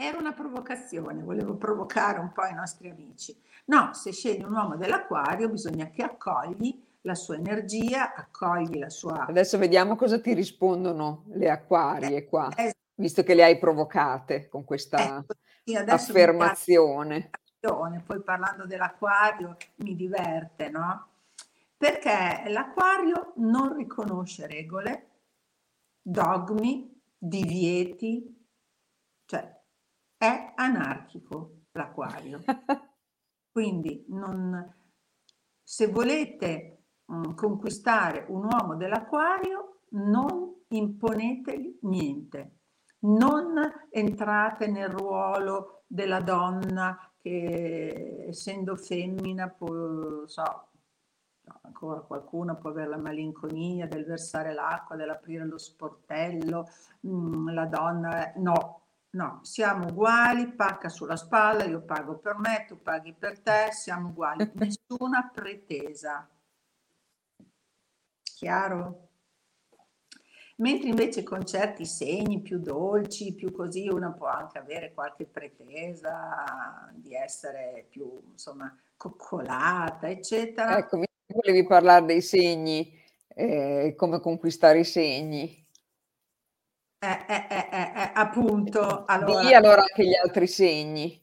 Era 0.01 0.17
una 0.17 0.31
provocazione, 0.31 1.21
volevo 1.21 1.55
provocare 1.55 2.19
un 2.19 2.31
po' 2.31 2.45
i 2.45 2.53
nostri 2.53 2.89
amici. 2.89 3.37
No, 3.65 3.93
se 3.93 4.13
scegli 4.13 4.41
un 4.41 4.53
uomo 4.53 4.77
dell'acquario 4.77 5.49
bisogna 5.49 5.89
che 5.89 6.03
accogli 6.03 6.81
la 7.01 7.15
sua 7.15 7.35
energia, 7.35 8.13
accogli 8.15 8.79
la 8.79 8.89
sua... 8.89 9.25
Adesso 9.25 9.57
vediamo 9.57 9.97
cosa 9.97 10.21
ti 10.21 10.33
rispondono 10.33 11.25
le 11.33 11.49
acquarie 11.49 12.23
qua. 12.29 12.47
Eh, 12.55 12.73
visto 12.95 13.23
che 13.23 13.33
le 13.33 13.43
hai 13.43 13.59
provocate 13.59 14.47
con 14.47 14.63
questa 14.63 15.21
sì, 15.65 15.75
affermazione. 15.75 17.31
Poi 17.59 18.21
parlando 18.23 18.65
dell'acquario 18.65 19.57
mi 19.83 19.97
diverte, 19.97 20.69
no? 20.69 21.07
Perché 21.75 22.43
l'acquario 22.47 23.33
non 23.35 23.75
riconosce 23.75 24.47
regole, 24.47 25.07
dogmi, 26.01 27.01
divieti, 27.17 28.38
è 30.19 30.53
anarchico 30.55 31.61
l'acquario. 31.71 32.41
Quindi 33.51 34.05
non, 34.09 34.75
se 35.63 35.87
volete 35.87 36.83
mh, 37.05 37.17
mm, 37.17 37.33
conquistare 37.33 38.25
un 38.27 38.43
uomo 38.43 38.75
dell'acquario, 38.75 39.83
non 39.91 40.65
imponetegli 40.67 41.79
niente 41.81 42.59
non 43.01 43.55
entrate 43.89 44.67
nel 44.67 44.89
ruolo 44.89 45.83
della 45.87 46.21
donna 46.21 46.97
che 47.17 48.25
essendo 48.27 48.75
femmina 48.75 49.49
può, 49.49 50.25
so, 50.25 50.67
ancora 51.61 52.01
qualcuno 52.01 52.57
può 52.57 52.69
avere 52.71 52.89
la 52.89 52.97
malinconia 52.97 53.87
del 53.87 54.05
versare 54.05 54.53
l'acqua, 54.53 54.95
dell'aprire 54.95 55.45
lo 55.45 55.57
sportello, 55.57 56.67
mm, 57.07 57.49
la 57.49 57.65
donna, 57.65 58.33
no, 58.37 58.78
no, 59.11 59.39
siamo 59.43 59.87
uguali, 59.87 60.51
pacca 60.53 60.89
sulla 60.89 61.15
spalla, 61.15 61.65
io 61.65 61.81
pago 61.81 62.17
per 62.17 62.37
me, 62.37 62.65
tu 62.67 62.81
paghi 62.81 63.13
per 63.13 63.39
te, 63.39 63.69
siamo 63.71 64.09
uguali, 64.09 64.49
nessuna 64.55 65.29
pretesa. 65.33 66.29
Chiaro? 68.21 69.09
mentre 70.59 70.89
invece 70.89 71.23
con 71.23 71.45
certi 71.45 71.85
segni 71.85 72.41
più 72.41 72.59
dolci, 72.59 73.33
più 73.33 73.51
così, 73.51 73.87
uno 73.87 74.13
può 74.13 74.27
anche 74.27 74.57
avere 74.57 74.93
qualche 74.93 75.25
pretesa 75.25 76.91
di 76.93 77.13
essere 77.15 77.85
più, 77.89 78.21
insomma, 78.31 78.73
coccolata, 78.95 80.09
eccetera. 80.09 80.77
Ecco, 80.77 81.01
volevi 81.27 81.65
parlare 81.65 82.05
dei 82.05 82.21
segni, 82.21 82.97
eh, 83.27 83.93
come 83.95 84.19
conquistare 84.19 84.79
i 84.79 84.85
segni. 84.85 85.58
Eh, 87.01 87.25
eh, 87.27 87.47
eh, 87.49 87.69
eh, 87.71 87.91
eh 87.95 88.11
appunto. 88.13 89.05
Allora, 89.05 89.41
Dì 89.41 89.53
allora 89.53 89.81
anche 89.81 90.05
gli 90.05 90.15
altri 90.15 90.47
segni. 90.47 91.19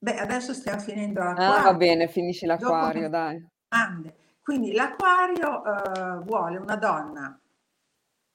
Beh, 0.00 0.18
adesso 0.18 0.52
stiamo 0.52 0.80
finendo 0.80 1.22
l'acquario. 1.22 1.54
Ah, 1.54 1.62
va 1.62 1.74
bene, 1.74 2.08
finisci 2.08 2.46
l'acquario, 2.46 3.02
Dopo, 3.02 3.10
dai. 3.10 3.48
Ande. 3.68 4.16
Quindi 4.42 4.72
l'acquario 4.72 5.62
eh, 5.64 6.24
vuole 6.24 6.56
una 6.56 6.76
donna 6.76 7.40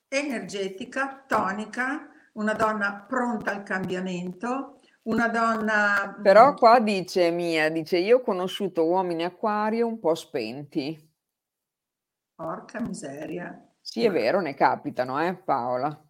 energetica, 0.08 1.24
tonica, 1.28 2.08
una 2.34 2.54
donna 2.54 3.06
pronta 3.08 3.52
al 3.52 3.64
cambiamento, 3.64 4.80
una 5.04 5.28
donna... 5.28 6.18
Però 6.22 6.52
mm, 6.52 6.56
qua 6.56 6.80
dice 6.80 7.32
Mia, 7.32 7.70
dice 7.70 7.98
io 7.98 8.18
ho 8.18 8.22
conosciuto 8.22 8.86
uomini 8.86 9.24
acquario 9.24 9.88
un 9.88 10.00
po' 10.00 10.16
spenti. 10.16 11.12
Porca 12.36 12.80
miseria. 12.80 13.70
Sì, 13.82 14.06
è 14.06 14.12
vero, 14.12 14.40
ne 14.40 14.54
capitano, 14.54 15.20
eh 15.20 15.36
Paola? 15.36 16.03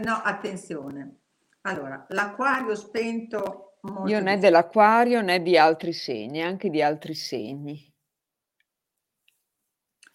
No, 0.00 0.14
attenzione. 0.22 1.20
Allora, 1.62 2.06
l'acquario 2.10 2.74
spento... 2.74 3.78
Io 4.06 4.20
né 4.20 4.38
dell'acquario 4.38 5.20
né 5.22 5.40
di 5.40 5.56
altri 5.56 5.92
segni, 5.92 6.42
anche 6.42 6.68
di 6.68 6.82
altri 6.82 7.14
segni. 7.14 7.92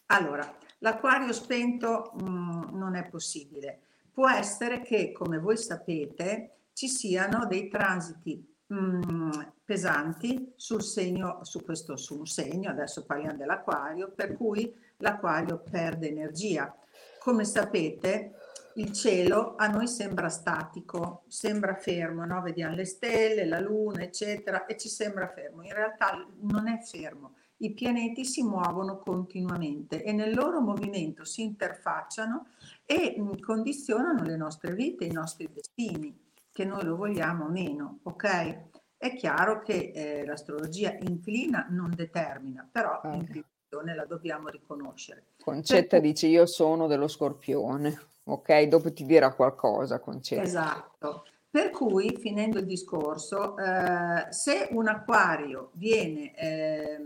Allora, 0.08 0.58
L'acquario 0.84 1.32
spento 1.32 2.12
mh, 2.14 2.30
mm, 2.30 2.78
non 2.78 2.96
è 2.96 3.08
possibile. 3.08 3.84
Può 4.12 4.30
essere 4.30 4.82
che, 4.82 5.12
come 5.14 5.40
voi 5.40 5.58
sapete, 5.58 6.58
ci 6.74 6.90
siano 6.90 7.46
dei 7.46 7.70
transiti 7.70 8.46
mh, 8.68 8.76
mm, 8.78 9.32
pesanti 9.64 10.54
sul 10.58 10.84
segno, 10.84 11.40
su 11.44 11.64
questo 11.64 11.96
su 11.96 12.20
un 12.20 12.26
segno, 12.28 12.70
adesso 12.70 13.06
parliamo 13.06 13.38
dell'acquario, 13.38 14.12
per 14.12 14.36
cui 14.36 14.76
l'acquario 14.98 15.64
perde 15.70 16.10
energia. 16.10 16.76
Come 17.20 17.46
sapete, 17.46 18.34
il 18.76 18.92
cielo 18.92 19.56
a 19.56 19.68
noi 19.68 19.88
sembra 19.88 20.30
statico, 20.30 21.24
sembra 21.28 21.76
fermo, 21.76 22.26
no? 22.26 22.42
vediamo 22.42 22.76
le 22.76 22.86
stelle, 22.86 23.46
la 23.46 23.60
luna, 23.60 24.02
eccetera, 24.02 24.66
e 24.66 24.78
ci 24.78 24.90
sembra 24.90 25.28
fermo. 25.28 25.64
In 25.64 25.74
realtà 25.74 26.26
non 26.42 26.68
è 26.68 26.80
fermo. 26.80 27.36
I 27.58 27.74
pianeti 27.74 28.26
si 28.26 28.44
muovono 28.44 28.98
continuamente 29.00 30.04
e 30.04 30.12
nel 30.12 30.34
loro 30.34 30.60
movimento 30.60 31.24
si 31.24 31.44
interfacciano 31.44 32.48
e 32.86 33.16
mm, 33.18 33.40
condizionano 33.40 34.24
le 34.24 34.36
nostre 34.36 34.74
vite, 34.74 35.06
i 35.06 35.12
nostri 35.12 35.48
destini, 35.54 36.20
che 36.52 36.66
noi 36.66 36.84
lo 36.84 36.96
vogliamo 36.96 37.46
o 37.46 37.50
meno, 37.50 38.00
ok? 38.04 38.72
È 38.98 39.16
chiaro 39.16 39.62
che 39.62 39.92
eh, 39.94 40.26
l'astrologia 40.26 40.96
inclina 41.02 41.68
non 41.70 41.92
determina, 41.96 42.68
però 42.70 42.98
okay. 42.98 43.12
l'inclinazione 43.12 43.96
la 43.96 44.06
dobbiamo 44.06 44.50
riconoscere. 44.50 45.26
Concetta 45.42 46.00
per... 46.00 46.02
dice 46.02 46.28
io 46.28 46.46
sono 46.46 46.88
dello 46.88 47.08
scorpione, 47.08 47.98
ok? 48.24 48.64
Dopo 48.64 48.92
ti 48.94 49.06
dirà 49.06 49.34
qualcosa, 49.34 50.00
Concetta. 50.00 50.42
Esatto. 50.42 51.26
Per 51.50 51.70
cui, 51.70 52.18
finendo 52.18 52.60
il 52.60 52.66
discorso, 52.66 53.56
eh, 53.58 54.26
se 54.32 54.70
un 54.72 54.88
acquario 54.88 55.70
viene 55.74 56.36
eh, 56.36 57.00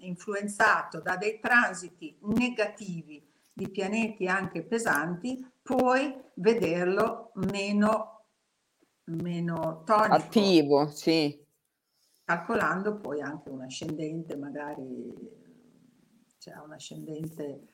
influenzato 0.00 1.00
da 1.00 1.16
dei 1.16 1.40
transiti 1.40 2.18
negativi 2.36 3.26
di 3.52 3.70
pianeti 3.70 4.26
anche 4.26 4.64
pesanti, 4.64 5.46
puoi 5.62 6.14
vederlo 6.34 7.30
meno, 7.36 8.26
meno 9.04 9.82
tonico. 9.86 10.14
Attivo, 10.14 10.88
sì. 10.88 11.42
Calcolando 12.24 12.96
poi 12.96 13.20
anche 13.20 13.48
un 13.48 13.62
ascendente, 13.62 14.36
magari 14.36 15.12
c'è 16.38 16.50
cioè 16.50 16.62
un 16.62 16.72
ascendente 16.72 17.72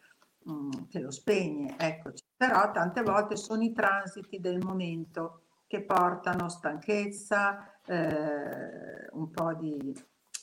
mm, 0.50 0.70
che 0.88 0.98
lo 1.00 1.10
spegne, 1.10 1.76
eccoci. 1.78 2.24
Però 2.36 2.70
tante 2.70 3.02
volte 3.02 3.36
sono 3.36 3.62
i 3.62 3.72
transiti 3.72 4.40
del 4.40 4.58
momento 4.58 5.42
che 5.66 5.82
portano 5.82 6.48
stanchezza, 6.48 7.80
eh, 7.86 9.08
un 9.12 9.30
po' 9.30 9.54
di, 9.54 9.94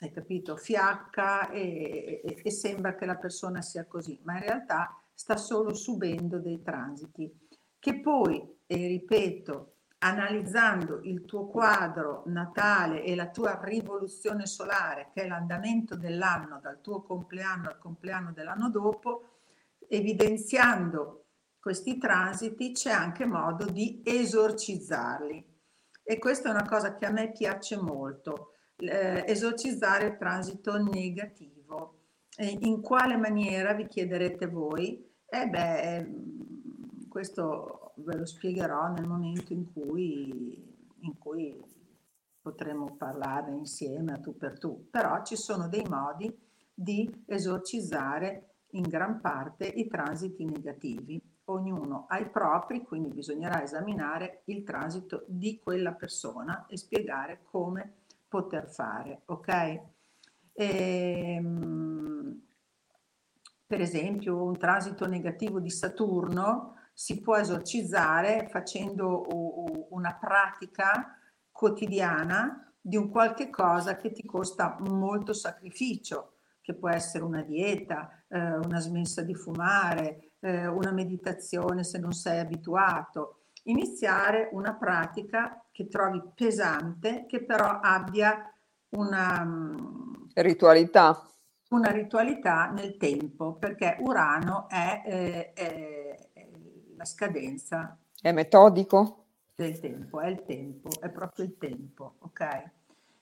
hai 0.02 0.12
capito, 0.12 0.56
fiacca 0.56 1.50
e, 1.50 2.22
e, 2.24 2.42
e 2.44 2.52
sembra 2.52 2.96
che 2.96 3.06
la 3.06 3.18
persona 3.18 3.62
sia 3.62 3.86
così, 3.86 4.20
ma 4.24 4.36
in 4.36 4.42
realtà 4.42 5.02
sta 5.14 5.36
solo 5.36 5.74
subendo 5.74 6.40
dei 6.40 6.62
transiti 6.62 7.48
che 7.80 8.00
poi, 8.00 8.56
e 8.66 8.76
ripeto, 8.88 9.74
analizzando 10.00 11.00
il 11.04 11.26
tuo 11.26 11.48
quadro 11.48 12.24
natale 12.26 13.04
e 13.04 13.16
la 13.16 13.30
tua 13.30 13.60
rivoluzione 13.64 14.46
solare, 14.46 15.10
che 15.14 15.24
è 15.24 15.28
l'andamento 15.28 15.96
dell'anno 15.96 16.60
dal 16.62 16.82
tuo 16.82 17.02
compleanno 17.02 17.70
al 17.70 17.78
compleanno 17.80 18.32
dell'anno 18.32 18.70
dopo, 18.70 19.37
evidenziando 19.90 21.26
questi 21.60 21.98
transiti 21.98 22.72
c'è 22.72 22.92
anche 22.92 23.26
modo 23.26 23.66
di 23.66 24.02
esorcizzarli. 24.04 25.56
E 26.04 26.18
questa 26.18 26.48
è 26.48 26.52
una 26.52 26.66
cosa 26.66 26.96
che 26.96 27.06
a 27.06 27.12
me 27.12 27.32
piace 27.32 27.76
molto, 27.76 28.54
eh, 28.78 29.26
esorcizzare 29.28 30.06
il 30.06 30.18
transito 30.18 30.82
negativo. 30.82 32.04
Eh, 32.38 32.58
in 32.62 32.82
quale 32.82 33.18
maniera 33.18 33.74
vi 33.74 33.88
chiederete 33.88 34.48
voi? 34.48 35.06
Eh 35.26 35.48
beh, 35.50 36.10
questo 37.10 37.92
ve 37.98 38.16
lo 38.16 38.26
spiegherò 38.26 38.88
nel 38.94 39.08
momento 39.08 39.52
in 39.52 39.72
cui, 39.74 40.74
in 41.00 41.18
cui 41.18 41.54
potremo 42.40 42.96
parlare 42.96 43.52
insieme 43.52 44.14
a 44.14 44.20
tu 44.20 44.38
per 44.38 44.58
tu, 44.58 44.88
però 44.90 45.22
ci 45.24 45.36
sono 45.36 45.68
dei 45.68 45.84
modi 45.90 46.34
di 46.74 47.24
esorcizzare 47.26 48.57
in 48.72 48.84
gran 48.84 49.22
parte 49.22 49.66
i 49.66 49.88
transiti 49.88 50.46
negativi. 50.46 51.22
Ognuno 51.46 52.06
ha 52.10 52.20
i 52.20 52.30
propri, 52.30 52.84
quindi 52.84 53.10
bisognerà 53.10 53.64
esaminare 53.64 54.42
il 54.46 54.64
transito 54.64 55.24
di 55.28 55.60
quella 55.64 55.94
persona 55.94 56.66
e 56.68 56.78
spiegare 56.78 57.42
come 57.44 57.94
poter 58.28 58.68
fare, 58.68 59.22
ok? 59.26 59.82
Ehm, 60.54 62.42
per 63.66 63.82
esempio 63.82 64.44
un 64.44 64.58
transito 64.58 65.06
negativo 65.08 65.60
di 65.60 65.70
Saturno 65.70 66.76
si 66.94 67.22
può 67.22 67.36
esorcizzare 67.36 68.48
facendo 68.50 69.28
una 69.90 70.16
pratica 70.16 71.16
quotidiana 71.52 72.74
di 72.80 72.96
un 72.96 73.10
qualche 73.10 73.50
cosa 73.50 73.98
che 73.98 74.12
ti 74.12 74.26
costa 74.26 74.78
molto 74.80 75.34
sacrificio, 75.34 76.37
che 76.68 76.74
può 76.74 76.90
essere 76.90 77.24
una 77.24 77.44
dieta, 77.44 78.26
eh, 78.28 78.58
una 78.58 78.82
smessa 78.82 79.22
di 79.22 79.34
fumare, 79.34 80.32
eh, 80.42 80.68
una 80.68 80.92
meditazione 80.92 81.86
se 81.86 81.98
non 81.98 82.12
sei 82.12 82.40
abituato. 82.40 83.44
Iniziare 83.64 84.50
una 84.52 84.74
pratica 84.74 85.64
che 85.72 85.88
trovi 85.88 86.22
pesante, 86.36 87.26
che 87.26 87.46
però 87.46 87.80
abbia 87.82 88.54
una 88.90 89.46
mm, 89.46 90.14
ritualità 90.34 91.22
una 91.70 91.92
ritualità 91.92 92.68
nel 92.68 92.96
tempo, 92.96 93.56
perché 93.56 93.98
Urano 94.00 94.70
è, 94.70 95.04
eh, 95.06 95.54
è, 95.54 96.30
è 96.32 96.50
la 96.96 97.04
scadenza. 97.04 97.98
È 98.22 98.32
metodico? 98.32 99.26
Del 99.54 99.78
tempo, 99.80 100.22
è 100.22 100.28
il 100.28 100.44
tempo, 100.46 100.90
è 101.02 101.10
proprio 101.10 101.44
il 101.44 101.58
tempo, 101.58 102.16
ok? 102.20 102.72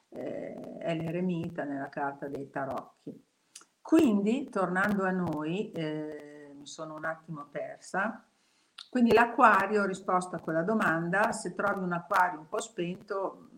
Eh, 0.09 0.77
è 0.77 0.93
l'eremita 0.93 1.63
nella 1.63 1.89
carta 1.89 2.27
dei 2.27 2.47
tarocchi. 2.51 3.19
Quindi, 3.85 4.49
tornando 4.49 5.03
a 5.03 5.11
noi, 5.11 5.71
eh, 5.71 6.51
mi 6.57 6.65
sono 6.65 6.95
un 6.95 7.05
attimo 7.05 7.45
persa. 7.51 8.25
Quindi 8.89 9.13
l'acquario, 9.13 9.85
risposta 9.85 10.37
a 10.37 10.39
quella 10.39 10.63
domanda, 10.63 11.31
se 11.31 11.53
trovi 11.53 11.83
un 11.83 11.93
acquario 11.93 12.39
un 12.39 12.47
po' 12.47 12.59
spento, 12.59 13.49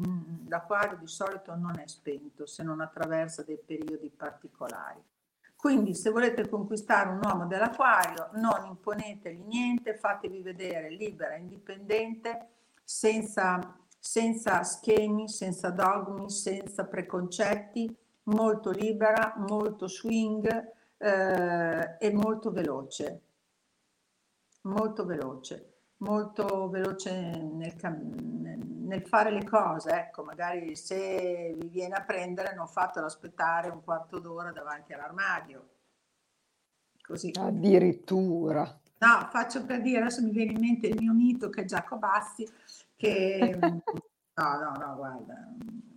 Mm, 0.00 0.48
l'acquario 0.48 0.96
di 0.96 1.08
solito 1.08 1.54
non 1.56 1.78
è 1.78 1.86
spento 1.86 2.46
se 2.46 2.62
non 2.62 2.80
attraversa 2.80 3.42
dei 3.42 3.58
periodi 3.58 4.08
particolari. 4.08 5.02
Quindi 5.56 5.94
se 5.94 6.10
volete 6.10 6.48
conquistare 6.48 7.10
un 7.10 7.20
uomo 7.22 7.46
dell'acquario, 7.46 8.30
non 8.34 8.64
imponetegli 8.66 9.42
niente, 9.42 9.94
fatevi 9.94 10.40
vedere 10.40 10.88
libera, 10.88 11.36
indipendente, 11.36 12.48
senza, 12.82 13.76
senza 13.98 14.62
schemi, 14.62 15.28
senza 15.28 15.68
dogmi, 15.68 16.30
senza 16.30 16.86
preconcetti, 16.86 17.94
molto 18.30 18.70
libera, 18.70 19.34
molto 19.36 19.88
swing 19.88 20.72
eh, 20.96 21.96
e 21.98 22.12
molto 22.12 22.50
veloce. 22.50 23.22
Molto 24.62 25.04
veloce 25.06 25.70
molto 26.00 26.68
veloce 26.68 27.10
nel, 27.12 27.74
nel, 28.86 29.02
fare 29.06 29.30
le 29.30 29.44
cose, 29.44 29.90
ecco, 29.90 30.22
magari 30.22 30.76
se 30.76 31.54
vi 31.56 31.68
viene 31.68 31.94
a 31.94 32.02
prendere 32.02 32.54
non 32.54 32.68
fatelo 32.68 33.06
aspettare 33.06 33.68
un 33.68 33.82
quarto 33.82 34.18
d'ora 34.18 34.52
davanti 34.52 34.92
all'armadio. 34.92 35.68
Così. 37.02 37.32
Addirittura. 37.38 38.62
No, 38.98 39.28
faccio 39.30 39.64
per 39.64 39.80
dire, 39.80 40.00
adesso 40.00 40.22
mi 40.22 40.30
viene 40.30 40.52
in 40.52 40.60
mente 40.60 40.86
il 40.86 40.96
mio 40.98 41.12
mito 41.12 41.48
che 41.48 41.62
è 41.62 41.64
Giacobassi, 41.64 42.46
che 42.94 43.56
no, 43.60 43.82
no, 44.34 44.72
no, 44.78 44.94
guarda, 44.96 45.34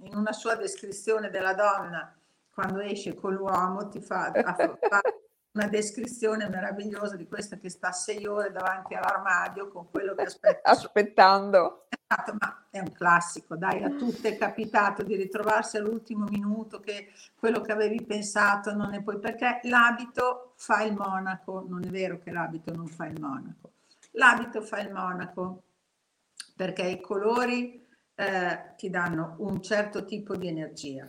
in 0.03 0.15
una 0.15 0.31
sua 0.31 0.55
descrizione 0.55 1.29
della 1.29 1.53
donna 1.53 2.15
quando 2.53 2.79
esce 2.79 3.15
con 3.15 3.33
l'uomo 3.33 3.89
ti 3.89 3.99
fa, 3.99 4.31
fa 4.31 5.01
una 5.53 5.67
descrizione 5.67 6.49
meravigliosa 6.49 7.15
di 7.15 7.27
questa 7.27 7.57
che 7.57 7.69
sta 7.69 7.91
sei 7.91 8.25
ore 8.25 8.51
davanti 8.51 8.93
all'armadio 8.95 9.69
con 9.69 9.89
quello 9.89 10.15
che 10.15 10.23
aspetta. 10.23 10.69
Aspettando. 10.69 11.87
Esatto, 11.89 12.35
ma 12.39 12.65
è 12.69 12.79
un 12.79 12.91
classico, 12.91 13.55
dai, 13.55 13.83
a 13.83 13.89
tutte 13.89 14.29
è 14.29 14.37
capitato 14.37 15.03
di 15.03 15.15
ritrovarsi 15.15 15.77
all'ultimo 15.77 16.25
minuto 16.25 16.79
che 16.79 17.11
quello 17.37 17.61
che 17.61 17.71
avevi 17.71 18.03
pensato 18.03 18.73
non 18.73 18.93
è 18.93 19.01
poi 19.01 19.19
perché 19.19 19.59
l'abito 19.63 20.53
fa 20.55 20.83
il 20.83 20.93
monaco, 20.93 21.65
non 21.67 21.83
è 21.83 21.87
vero 21.87 22.19
che 22.19 22.31
l'abito 22.31 22.73
non 22.73 22.87
fa 22.87 23.05
il 23.05 23.19
monaco, 23.19 23.73
l'abito 24.11 24.61
fa 24.61 24.79
il 24.79 24.91
monaco 24.91 25.63
perché 26.55 26.83
i 26.83 27.01
colori 27.01 27.83
eh, 28.15 28.73
ti 28.75 28.89
danno 28.89 29.35
un 29.39 29.61
certo 29.61 30.05
tipo 30.05 30.35
di 30.35 30.47
energia 30.47 31.07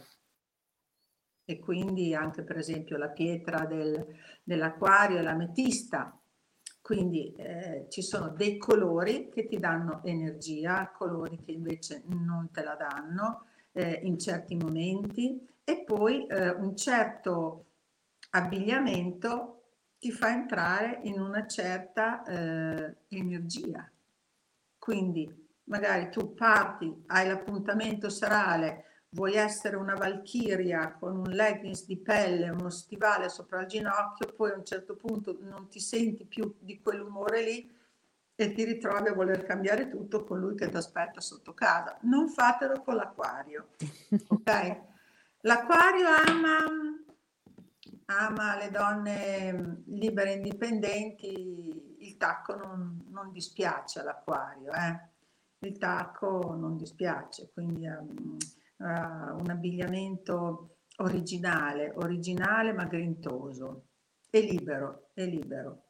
e 1.44 1.58
quindi 1.58 2.14
anche 2.14 2.42
per 2.42 2.56
esempio 2.56 2.96
la 2.96 3.08
pietra 3.08 3.64
del, 3.66 4.06
dell'acquario 4.42 5.20
l'ametista. 5.20 6.18
Quindi 6.80 7.32
eh, 7.36 7.86
ci 7.88 8.02
sono 8.02 8.28
dei 8.28 8.58
colori 8.58 9.30
che 9.30 9.46
ti 9.46 9.58
danno 9.58 10.02
energia, 10.04 10.92
colori 10.94 11.38
che 11.42 11.52
invece 11.52 12.02
non 12.06 12.50
te 12.52 12.62
la 12.62 12.74
danno 12.74 13.46
eh, 13.72 14.00
in 14.02 14.18
certi 14.18 14.54
momenti 14.54 15.46
e 15.64 15.82
poi 15.82 16.26
eh, 16.26 16.50
un 16.50 16.76
certo 16.76 17.64
abbigliamento 18.30 19.62
ti 19.98 20.12
fa 20.12 20.28
entrare 20.30 21.00
in 21.04 21.20
una 21.20 21.46
certa 21.46 22.22
eh, 22.24 22.96
energia. 23.08 23.90
Quindi 24.78 25.42
magari 25.64 26.10
tu 26.10 26.34
parti, 26.34 27.04
hai 27.06 27.26
l'appuntamento 27.26 28.10
serale, 28.10 28.84
vuoi 29.14 29.34
essere 29.34 29.76
una 29.76 29.94
valchiria 29.94 30.92
con 30.98 31.16
un 31.16 31.30
leggings 31.30 31.86
di 31.86 31.96
pelle, 31.96 32.50
uno 32.50 32.68
stivale 32.68 33.28
sopra 33.28 33.60
il 33.60 33.68
ginocchio, 33.68 34.34
poi 34.34 34.50
a 34.50 34.56
un 34.56 34.64
certo 34.64 34.96
punto 34.96 35.38
non 35.40 35.68
ti 35.68 35.80
senti 35.80 36.24
più 36.24 36.54
di 36.58 36.80
quell'umore 36.80 37.42
lì 37.42 37.72
e 38.34 38.52
ti 38.52 38.64
ritrovi 38.64 39.08
a 39.08 39.14
voler 39.14 39.44
cambiare 39.44 39.88
tutto 39.88 40.24
con 40.24 40.40
lui 40.40 40.56
che 40.56 40.68
ti 40.68 40.76
aspetta 40.76 41.20
sotto 41.20 41.54
casa. 41.54 41.96
Non 42.02 42.28
fatelo 42.28 42.82
con 42.82 42.96
l'acquario, 42.96 43.68
ok? 44.28 44.80
L'acquario 45.42 46.06
ama, 46.08 46.64
ama 48.06 48.56
le 48.56 48.70
donne 48.70 49.82
libere 49.86 50.32
e 50.32 50.36
indipendenti, 50.36 51.96
il 52.00 52.16
tacco 52.16 52.56
non, 52.56 53.06
non 53.10 53.30
dispiace 53.30 54.00
all'acquario, 54.00 54.72
eh? 54.72 55.08
il 55.58 55.78
tacco 55.78 56.54
non 56.58 56.76
dispiace, 56.76 57.50
quindi 57.52 57.86
um, 57.86 58.36
uh, 58.76 58.84
un 58.84 59.46
abbigliamento 59.48 60.76
originale, 60.98 61.92
originale 61.96 62.72
ma 62.72 62.84
grintoso, 62.84 63.86
è 64.30 64.40
libero, 64.40 65.10
è 65.14 65.24
libero 65.24 65.84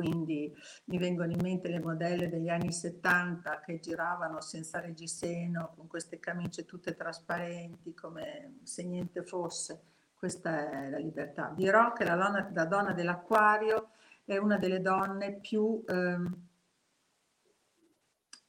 quindi 0.00 0.50
mi 0.86 0.96
vengono 0.96 1.32
in 1.32 1.40
mente 1.42 1.68
le 1.68 1.78
modelle 1.78 2.30
degli 2.30 2.48
anni 2.48 2.72
70 2.72 3.60
che 3.60 3.80
giravano 3.80 4.40
senza 4.40 4.80
reggiseno, 4.80 5.74
con 5.76 5.88
queste 5.88 6.18
camicie 6.18 6.64
tutte 6.64 6.94
trasparenti, 6.94 7.92
come 7.92 8.60
se 8.62 8.82
niente 8.82 9.22
fosse. 9.22 9.82
Questa 10.14 10.70
è 10.70 10.88
la 10.88 10.96
libertà. 10.96 11.52
Dirò 11.54 11.92
che 11.92 12.04
la 12.04 12.14
donna, 12.14 12.50
la 12.50 12.64
donna 12.64 12.92
dell'acquario 12.94 13.90
è 14.24 14.38
una 14.38 14.56
delle 14.56 14.80
donne 14.80 15.38
più 15.38 15.84
eh, 15.86 16.18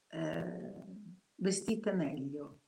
eh, 0.08 0.74
vestite 1.36 1.92
meglio. 1.92 2.61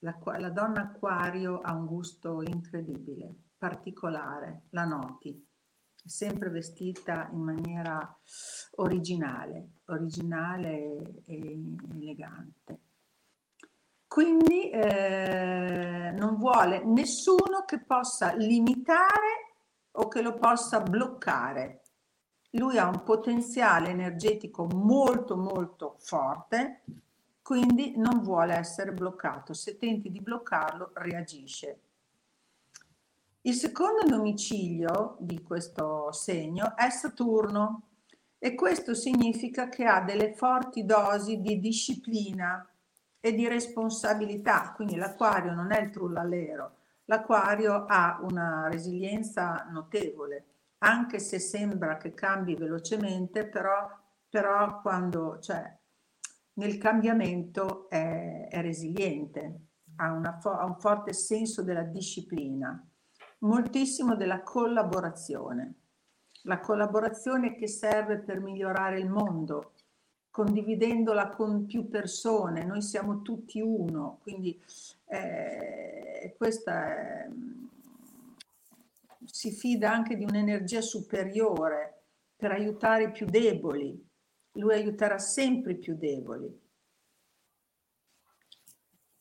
La, 0.00 0.18
la 0.38 0.50
donna 0.50 0.82
acquario 0.82 1.60
ha 1.60 1.74
un 1.74 1.86
gusto 1.86 2.42
incredibile, 2.42 3.34
particolare, 3.56 4.64
la 4.70 4.84
noti 4.84 5.48
sempre 6.04 6.50
vestita 6.50 7.28
in 7.32 7.40
maniera 7.40 8.18
originale, 8.76 9.80
originale 9.86 11.22
e 11.26 11.62
elegante. 11.92 12.78
Quindi 14.06 14.70
eh, 14.70 16.12
non 16.16 16.36
vuole 16.36 16.84
nessuno 16.84 17.64
che 17.64 17.80
possa 17.80 18.34
limitare 18.34 19.54
o 19.92 20.08
che 20.08 20.20
lo 20.20 20.34
possa 20.34 20.80
bloccare. 20.80 21.82
Lui 22.54 22.76
ha 22.76 22.88
un 22.88 23.04
potenziale 23.04 23.90
energetico 23.90 24.66
molto 24.66 25.36
molto 25.36 25.94
forte, 26.00 26.82
quindi 27.42 27.96
non 27.96 28.22
vuole 28.22 28.54
essere 28.54 28.92
bloccato. 28.92 29.52
Se 29.52 29.76
tenti 29.76 30.10
di 30.10 30.20
bloccarlo, 30.20 30.92
reagisce. 30.94 31.80
Il 33.42 33.54
secondo 33.54 34.02
domicilio 34.06 35.16
di 35.18 35.42
questo 35.42 36.12
segno 36.12 36.76
è 36.76 36.90
Saturno 36.90 37.88
e 38.38 38.54
questo 38.54 38.94
significa 38.94 39.68
che 39.68 39.84
ha 39.84 40.02
delle 40.02 40.34
forti 40.34 40.84
dosi 40.84 41.40
di 41.40 41.58
disciplina 41.58 42.66
e 43.18 43.34
di 43.34 43.48
responsabilità, 43.48 44.72
quindi 44.74 44.96
l'acquario 44.96 45.52
non 45.52 45.72
è 45.72 45.80
il 45.80 45.90
trullallero, 45.90 46.76
l'acquario 47.06 47.84
ha 47.86 48.18
una 48.22 48.68
resilienza 48.68 49.66
notevole, 49.70 50.44
anche 50.78 51.18
se 51.18 51.38
sembra 51.38 51.96
che 51.96 52.14
cambi 52.14 52.54
velocemente, 52.54 53.46
però, 53.46 53.90
però 54.28 54.80
quando, 54.80 55.38
cioè, 55.40 55.78
nel 56.60 56.76
cambiamento 56.76 57.88
è, 57.88 58.48
è 58.50 58.60
resiliente, 58.60 59.60
ha, 59.96 60.12
una, 60.12 60.38
ha 60.42 60.64
un 60.66 60.78
forte 60.78 61.14
senso 61.14 61.62
della 61.62 61.84
disciplina 61.84 62.84
moltissimo 63.40 64.14
della 64.14 64.42
collaborazione. 64.42 65.74
La 66.42 66.60
collaborazione 66.60 67.54
che 67.54 67.66
serve 67.66 68.18
per 68.18 68.40
migliorare 68.40 68.98
il 68.98 69.08
mondo, 69.08 69.72
condividendola 70.30 71.28
con 71.28 71.64
più 71.66 71.88
persone, 71.88 72.64
noi 72.64 72.82
siamo 72.82 73.22
tutti 73.22 73.60
uno, 73.60 74.18
quindi 74.22 74.62
eh, 75.06 76.34
questa 76.36 76.96
è, 76.96 77.28
si 79.24 79.50
fida 79.50 79.90
anche 79.90 80.16
di 80.16 80.24
un'energia 80.24 80.80
superiore 80.80 82.02
per 82.36 82.52
aiutare 82.52 83.04
i 83.04 83.10
più 83.10 83.26
deboli. 83.26 84.08
Lui 84.52 84.74
aiuterà 84.74 85.18
sempre 85.18 85.72
i 85.72 85.78
più 85.78 85.96
deboli. 85.96 86.68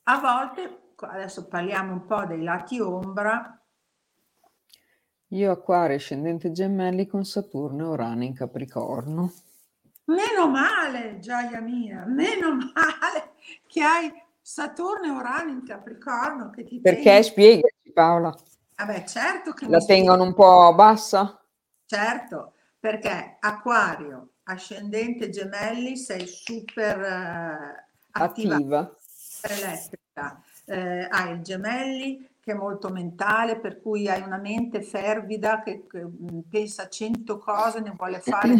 A 0.04 0.20
volte, 0.20 0.94
adesso 0.96 1.48
parliamo 1.48 1.94
un 1.94 2.06
po' 2.06 2.26
dei 2.26 2.42
lati 2.42 2.80
ombra, 2.80 3.60
io 5.34 5.52
Acquario 5.52 5.96
ascendente 5.96 6.52
gemelli 6.52 7.06
con 7.06 7.24
Saturno 7.24 7.84
e 7.84 7.88
Urano 7.90 8.24
in 8.24 8.34
Capricorno. 8.34 9.32
Meno 10.06 10.50
male, 10.50 11.20
gioia 11.20 11.62
mia, 11.62 12.04
meno 12.08 12.56
male 12.74 13.34
che 13.68 13.84
hai 13.84 14.12
Saturno 14.42 15.06
e 15.06 15.10
Urano 15.10 15.52
in 15.52 15.64
Capricorno. 15.64 16.50
Che 16.50 16.64
ti 16.64 16.80
Perché? 16.80 17.04
Tengono... 17.04 17.24
Spiegaci 17.24 17.92
Paola. 17.94 18.36
Vabbè, 18.78 19.04
certo 19.04 19.52
che 19.54 19.68
La 19.68 19.86
tengono 19.86 20.24
un 20.24 20.34
po' 20.34 20.74
bassa? 20.74 21.40
Certo, 21.86 22.54
perché 22.80 23.38
Acquario, 23.40 24.30
ascendente 24.50 25.30
gemelli, 25.30 25.96
sei 25.96 26.26
super 26.28 26.98
uh, 26.98 27.84
attiva, 28.12 28.56
attiva. 28.56 28.98
elettrica. 29.42 30.44
Eh, 30.66 31.08
hai 31.10 31.34
il 31.34 31.42
gemelli 31.42 32.28
che 32.40 32.52
è 32.52 32.56
molto 32.56 32.90
mentale, 32.90 33.60
per 33.60 33.82
cui 33.82 34.08
hai 34.08 34.22
una 34.22 34.38
mente 34.38 34.82
fervida 34.82 35.62
che, 35.62 35.86
che 35.88 36.04
mm, 36.04 36.40
pensa 36.50 36.84
a 36.84 36.90
cento 36.90 37.38
cose, 37.38 37.80
ne 37.80 37.94
vuole 37.96 38.20
fare 38.22 38.54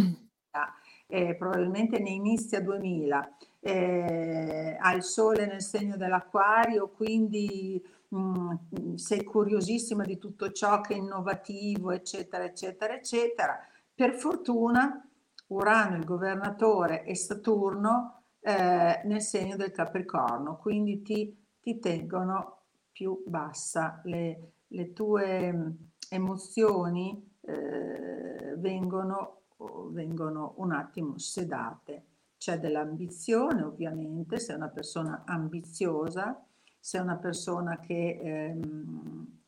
eh, 1.08 1.36
probabilmente 1.36 2.00
ne 2.00 2.12
inizia 2.12 2.62
2000. 2.62 3.36
Eh, 3.62 4.78
ha 4.80 4.94
il 4.94 5.04
sole 5.04 5.46
nel 5.46 5.62
segno 5.62 5.98
dell'acquario, 5.98 6.90
quindi 6.90 7.84
mh, 8.10 8.18
mm, 8.20 8.94
sei 8.96 9.24
curiosissima 9.24 10.04
di 10.04 10.18
tutto 10.18 10.52
ciò 10.52 10.82
che 10.82 10.94
è 10.94 10.98
innovativo, 10.98 11.92
eccetera, 11.92 12.44
eccetera, 12.44 12.94
eccetera. 12.94 13.60
Per 13.94 14.14
fortuna 14.14 15.09
Urano, 15.50 15.96
il 15.96 16.06
governatore, 16.06 17.04
e 17.04 17.16
Saturno 17.16 18.24
eh, 18.40 19.02
nel 19.04 19.22
segno 19.22 19.56
del 19.56 19.72
Capricorno, 19.72 20.58
quindi 20.58 21.02
ti, 21.02 21.36
ti 21.60 21.80
tengono 21.80 22.64
più 22.92 23.24
bassa, 23.26 24.02
le, 24.04 24.52
le 24.68 24.94
tue 24.94 25.54
mm, 25.54 25.70
emozioni 26.10 27.38
eh, 27.42 28.56
vengono, 28.58 29.44
vengono 29.92 30.54
un 30.58 30.72
attimo 30.72 31.18
sedate. 31.18 32.06
C'è 32.38 32.60
dell'ambizione 32.60 33.64
ovviamente, 33.64 34.40
sei 34.40 34.56
una 34.56 34.70
persona 34.70 35.24
ambiziosa, 35.26 36.42
sei 36.80 37.02
una 37.02 37.18
persona 37.18 37.80
che 37.80 38.20
ehm, 38.22 39.42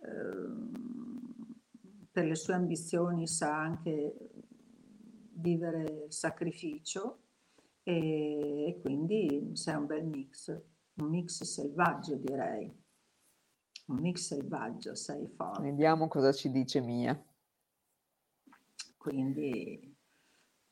ehm, 0.00 0.70
per 2.12 2.24
le 2.24 2.34
sue 2.36 2.54
ambizioni 2.54 3.26
sa 3.26 3.58
anche 3.60 4.37
vivere 5.40 6.04
il 6.06 6.12
sacrificio 6.12 7.18
e, 7.82 8.66
e 8.68 8.80
quindi 8.80 9.50
sei 9.54 9.74
un 9.74 9.86
bel 9.86 10.04
mix, 10.04 10.60
un 10.94 11.08
mix 11.08 11.42
selvaggio 11.42 12.16
direi 12.16 12.86
un 13.88 14.00
mix 14.00 14.26
selvaggio, 14.26 14.94
sei 14.94 15.26
forte. 15.34 15.62
Vediamo 15.62 16.08
cosa 16.08 16.32
ci 16.32 16.50
dice 16.50 16.80
Mia. 16.80 17.18
Quindi 18.96 19.96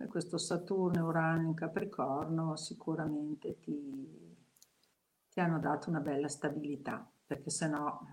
questo 0.09 0.37
Saturno 0.37 0.98
e 0.98 1.02
Urano 1.02 1.42
in 1.42 1.55
Capricorno 1.55 2.57
sicuramente 2.57 3.59
ti, 3.61 4.37
ti 5.31 5.40
hanno 5.40 5.59
dato 5.59 5.88
una 5.88 6.00
bella 6.00 6.29
stabilità, 6.29 7.09
perché 7.26 7.50
se 7.50 7.68
no... 7.68 8.07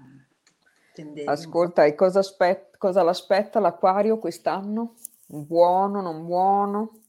Ascolta, 1.26 1.86
e 1.86 1.96
cosa, 1.96 2.20
aspet- 2.20 2.78
cosa 2.78 3.02
l'aspetta 3.02 3.60
l'Aquario 3.60 4.20
quest'anno? 4.20 4.94
Buono, 5.41 6.00
non 6.02 6.26
buono? 6.26 7.00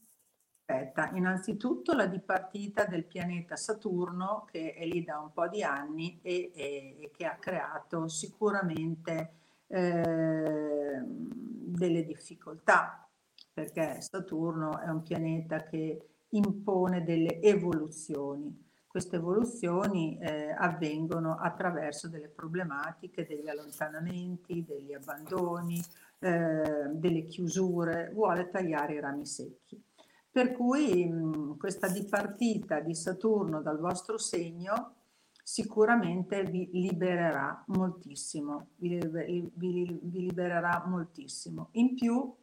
Aspetta, 0.65 1.11
innanzitutto 1.13 1.93
la 1.93 2.07
dipartita 2.07 2.85
del 2.85 3.05
pianeta 3.05 3.55
Saturno 3.55 4.47
che 4.49 4.73
è 4.73 4.83
lì 4.83 5.03
da 5.03 5.19
un 5.19 5.31
po' 5.31 5.47
di 5.47 5.61
anni 5.61 6.19
e, 6.23 6.51
e, 6.55 6.97
e 7.01 7.11
che 7.15 7.27
ha 7.27 7.35
creato 7.35 8.07
sicuramente 8.07 9.33
eh, 9.67 11.03
delle 11.05 12.03
difficoltà, 12.03 13.07
perché 13.53 14.01
Saturno 14.01 14.79
è 14.79 14.89
un 14.89 15.03
pianeta 15.03 15.61
che 15.61 16.23
impone 16.29 17.03
delle 17.03 17.39
evoluzioni. 17.43 18.63
Queste 18.87 19.17
evoluzioni 19.17 20.17
eh, 20.17 20.51
avvengono 20.57 21.37
attraverso 21.37 22.07
delle 22.07 22.29
problematiche, 22.29 23.27
degli 23.27 23.49
allontanamenti, 23.49 24.63
degli 24.65 24.93
abbandoni, 24.93 25.79
eh, 26.25 26.89
delle 26.91 27.25
chiusure, 27.25 28.09
vuole 28.11 28.49
tagliare 28.49 28.95
i 28.95 28.99
rami 28.99 29.27
secchi. 29.27 29.79
Per 30.31 30.53
cui 30.53 31.05
mh, 31.05 31.57
questa 31.57 31.87
dipartita 31.87 32.79
di 32.79 32.95
Saturno 32.95 33.61
dal 33.61 33.79
vostro 33.79 34.17
segno 34.17 34.95
sicuramente 35.43 36.41
vi 36.43 36.67
libererà 36.71 37.63
moltissimo, 37.67 38.69
vi, 38.77 38.97
vi, 39.07 39.51
vi 39.53 40.19
libererà 40.19 40.83
moltissimo. 40.87 41.69
In 41.73 41.93
più, 41.93 42.35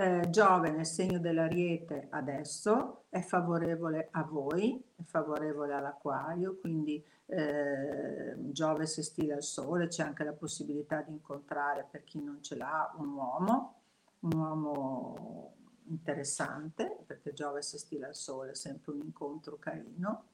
eh, 0.00 0.30
Giove 0.30 0.70
nel 0.70 0.86
segno 0.86 1.18
dell'Ariete 1.18 2.06
adesso 2.08 3.04
è 3.10 3.20
favorevole 3.20 4.08
a 4.12 4.22
voi, 4.22 4.82
è 4.96 5.02
favorevole 5.02 5.74
all'Aquario, 5.74 6.56
quindi 6.58 7.04
eh, 7.26 8.34
Giove 8.50 8.86
sestile 8.86 9.34
al 9.34 9.42
Sole, 9.42 9.88
c'è 9.88 10.02
anche 10.02 10.24
la 10.24 10.32
possibilità 10.32 11.02
di 11.02 11.12
incontrare 11.12 11.86
per 11.90 12.04
chi 12.04 12.22
non 12.22 12.42
ce 12.42 12.56
l'ha 12.56 12.90
un 12.96 13.08
uomo, 13.08 13.74
un 14.20 14.32
uomo 14.38 15.54
interessante, 15.88 16.96
perché 17.04 17.34
Giove 17.34 17.60
sestile 17.60 18.06
al 18.06 18.14
Sole 18.14 18.52
è 18.52 18.54
sempre 18.54 18.92
un 18.92 19.00
incontro 19.00 19.58
carino. 19.58 20.24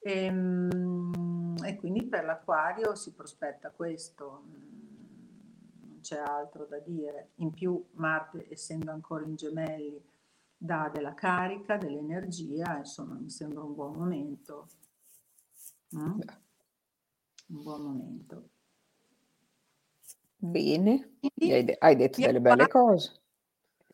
E, 0.00 0.24
ehm, 0.24 1.54
e 1.64 1.76
quindi 1.76 2.04
per 2.04 2.24
l'Aquario 2.24 2.96
si 2.96 3.12
prospetta 3.12 3.70
questo 3.70 4.42
c'è 6.04 6.18
altro 6.18 6.66
da 6.66 6.78
dire. 6.78 7.30
In 7.36 7.50
più 7.50 7.82
Marte, 7.92 8.46
essendo 8.50 8.92
ancora 8.92 9.24
in 9.24 9.34
gemelli, 9.34 10.00
dà 10.56 10.90
della 10.92 11.14
carica, 11.14 11.78
dell'energia, 11.78 12.76
insomma 12.76 13.14
mi 13.14 13.30
sembra 13.30 13.62
un 13.62 13.74
buon 13.74 13.96
momento. 13.96 14.68
Mm? 15.96 16.20
Un 17.46 17.62
buon 17.62 17.82
momento. 17.82 18.48
Bene, 20.36 21.16
hai, 21.38 21.76
hai 21.78 21.96
detto 21.96 22.20
delle 22.20 22.40
belle 22.40 22.68
cose. 22.68 23.20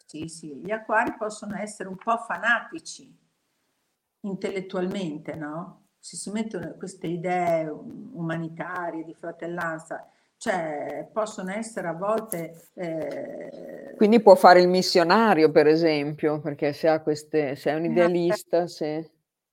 Sì, 0.05 0.27
sì, 0.27 0.57
gli 0.57 0.73
acquari 0.73 1.15
possono 1.17 1.57
essere 1.57 1.89
un 1.89 1.97
po' 1.97 2.17
fanatici 2.19 3.17
intellettualmente, 4.23 5.37
no? 5.37 5.85
Se 6.01 6.17
si 6.17 6.31
mettono 6.31 6.73
queste 6.75 7.07
idee 7.07 7.69
umanitarie 7.69 9.05
di 9.05 9.15
fratellanza, 9.15 10.11
cioè 10.41 11.07
possono 11.13 11.51
essere 11.51 11.89
a 11.89 11.93
volte... 11.93 12.71
Eh... 12.73 13.93
Quindi 13.95 14.23
può 14.23 14.35
fare 14.37 14.63
il 14.63 14.69
missionario, 14.69 15.51
per 15.51 15.67
esempio, 15.67 16.41
perché 16.41 16.73
se, 16.73 16.89
ha 16.89 17.03
queste, 17.03 17.57
se 17.57 17.71
è 17.71 17.75
un 17.75 17.85
idealista, 17.85 18.67
se... 18.67 19.11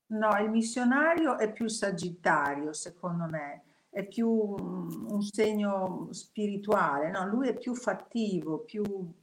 No, 0.08 0.30
il 0.40 0.50
missionario 0.50 1.38
è 1.38 1.52
più 1.52 1.68
sagittario, 1.68 2.72
secondo 2.72 3.26
me, 3.30 3.64
è 3.90 4.06
più 4.06 4.30
un 4.30 5.22
segno 5.24 6.08
spirituale, 6.12 7.12
no? 7.12 7.28
Lui 7.28 7.50
è 7.50 7.54
più 7.54 7.76
fattivo, 7.76 8.60
più... 8.60 8.84
No, 8.84 9.14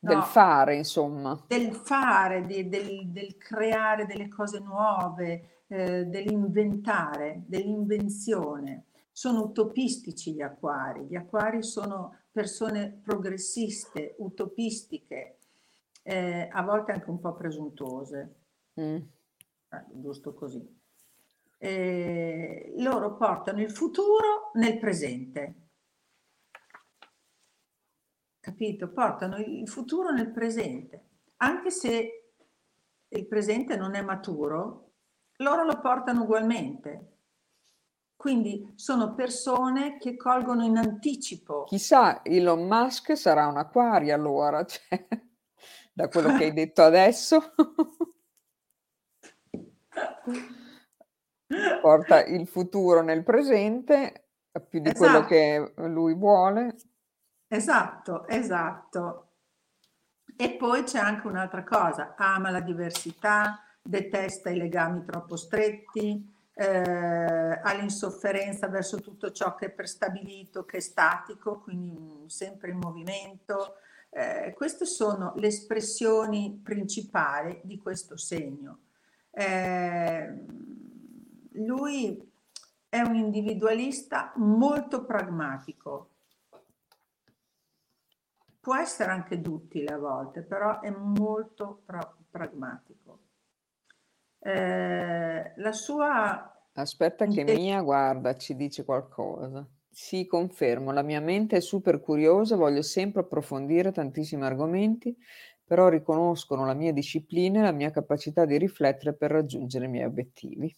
del 0.00 0.24
fare, 0.24 0.74
insomma. 0.74 1.40
Del 1.46 1.72
fare, 1.72 2.44
di, 2.44 2.68
del, 2.68 3.06
del, 3.10 3.36
creare 3.36 4.06
delle 4.06 4.26
cose 4.26 4.58
nuove, 4.58 5.62
eh, 5.68 6.04
dell'inventare, 6.06 7.42
dell'invenzione 7.46 8.86
sono 9.16 9.44
utopistici 9.44 10.34
gli 10.34 10.42
acquari, 10.42 11.06
gli 11.06 11.16
acquari 11.16 11.62
sono 11.62 12.18
persone 12.30 13.00
progressiste, 13.02 14.14
utopistiche, 14.18 15.38
eh, 16.02 16.50
a 16.52 16.60
volte 16.60 16.92
anche 16.92 17.08
un 17.08 17.18
po' 17.18 17.32
presuntuose, 17.32 18.34
mm. 18.78 18.94
eh, 18.94 19.86
giusto 19.94 20.34
così. 20.34 20.62
Eh, 21.56 22.74
loro 22.76 23.16
portano 23.16 23.62
il 23.62 23.70
futuro 23.70 24.50
nel 24.52 24.78
presente, 24.78 25.54
capito? 28.38 28.90
Portano 28.90 29.38
il 29.38 29.66
futuro 29.66 30.10
nel 30.10 30.30
presente, 30.30 31.04
anche 31.36 31.70
se 31.70 32.32
il 33.08 33.26
presente 33.26 33.78
non 33.78 33.94
è 33.94 34.02
maturo, 34.02 34.90
loro 35.36 35.64
lo 35.64 35.80
portano 35.80 36.24
ugualmente 36.24 37.15
quindi 38.16 38.72
sono 38.74 39.14
persone 39.14 39.98
che 39.98 40.16
colgono 40.16 40.64
in 40.64 40.78
anticipo. 40.78 41.64
Chissà, 41.64 42.24
Elon 42.24 42.66
Musk 42.66 43.16
sarà 43.16 43.46
un 43.46 43.58
acquario 43.58 44.14
allora, 44.14 44.64
cioè, 44.66 45.06
da 45.92 46.08
quello 46.08 46.36
che 46.36 46.44
hai 46.44 46.52
detto 46.52 46.82
adesso. 46.82 47.52
Porta 51.80 52.24
il 52.24 52.48
futuro 52.48 53.02
nel 53.02 53.22
presente 53.22 54.30
più 54.68 54.80
di 54.80 54.88
esatto. 54.88 54.98
quello 54.98 55.24
che 55.26 55.74
lui 55.88 56.14
vuole. 56.14 56.74
Esatto, 57.46 58.26
esatto. 58.26 59.22
E 60.36 60.56
poi 60.56 60.82
c'è 60.82 60.98
anche 60.98 61.26
un'altra 61.26 61.62
cosa, 61.64 62.14
ama 62.16 62.50
la 62.50 62.60
diversità, 62.60 63.62
detesta 63.82 64.50
i 64.50 64.56
legami 64.56 65.04
troppo 65.04 65.36
stretti, 65.36 66.34
eh, 66.58 67.60
all'insofferenza 67.62 68.66
verso 68.68 68.98
tutto 69.00 69.30
ciò 69.30 69.54
che 69.54 69.66
è 69.66 69.70
prestabilito, 69.70 70.64
che 70.64 70.78
è 70.78 70.80
statico, 70.80 71.60
quindi 71.60 72.30
sempre 72.30 72.70
in 72.70 72.78
movimento. 72.78 73.74
Eh, 74.08 74.54
queste 74.56 74.86
sono 74.86 75.34
le 75.36 75.48
espressioni 75.48 76.58
principali 76.62 77.60
di 77.62 77.76
questo 77.76 78.16
segno. 78.16 78.78
Eh, 79.30 80.44
lui 81.52 82.32
è 82.88 83.00
un 83.00 83.16
individualista 83.16 84.32
molto 84.36 85.04
pragmatico. 85.04 86.12
Può 88.58 88.74
essere 88.74 89.10
anche 89.10 89.42
duttile 89.42 89.92
a 89.92 89.98
volte, 89.98 90.40
però 90.40 90.80
è 90.80 90.88
molto 90.90 91.82
pra- 91.84 92.16
pragmatico. 92.30 93.25
Eh, 94.46 95.52
la 95.56 95.72
sua... 95.72 96.52
Aspetta 96.74 97.26
che 97.26 97.42
Mia, 97.42 97.80
guarda, 97.80 98.36
ci 98.36 98.54
dice 98.54 98.84
qualcosa. 98.84 99.66
Sì, 99.90 100.26
confermo, 100.26 100.92
la 100.92 101.02
mia 101.02 101.20
mente 101.20 101.56
è 101.56 101.60
super 101.60 102.00
curiosa, 102.00 102.54
voglio 102.54 102.82
sempre 102.82 103.22
approfondire 103.22 103.90
tantissimi 103.90 104.44
argomenti, 104.44 105.16
però 105.64 105.88
riconoscono 105.88 106.64
la 106.64 106.74
mia 106.74 106.92
disciplina 106.92 107.60
e 107.60 107.62
la 107.62 107.72
mia 107.72 107.90
capacità 107.90 108.44
di 108.44 108.56
riflettere 108.58 109.14
per 109.14 109.32
raggiungere 109.32 109.86
i 109.86 109.88
miei 109.88 110.04
obiettivi. 110.04 110.72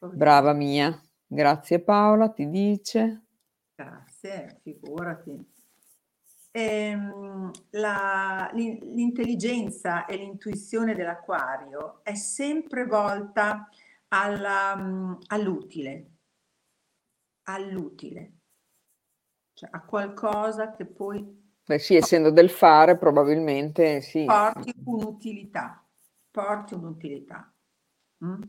Brava 0.00 0.52
Mia, 0.52 0.98
grazie 1.26 1.80
Paola, 1.80 2.30
ti 2.30 2.48
dice. 2.48 3.26
Grazie, 3.74 4.58
figurati 4.62 5.54
ehm, 6.56 7.50
la, 7.72 8.50
l'intelligenza 8.54 10.06
e 10.06 10.16
l'intuizione 10.16 10.94
dell'acquario 10.94 12.00
è 12.02 12.14
sempre 12.14 12.86
volta 12.86 13.68
alla, 14.08 15.18
all'utile, 15.26 16.10
all'utile, 17.42 18.32
cioè 19.52 19.68
a 19.70 19.82
qualcosa 19.82 20.70
che 20.70 20.86
poi... 20.86 21.44
Beh 21.66 21.78
sì, 21.78 21.96
essendo 21.96 22.30
del 22.30 22.48
fare 22.48 22.96
probabilmente 22.96 24.00
sì. 24.00 24.24
Porti 24.24 24.72
un'utilità, 24.84 25.84
porti 26.30 26.74
un'utilità. 26.74 27.52
Mm? 28.24 28.40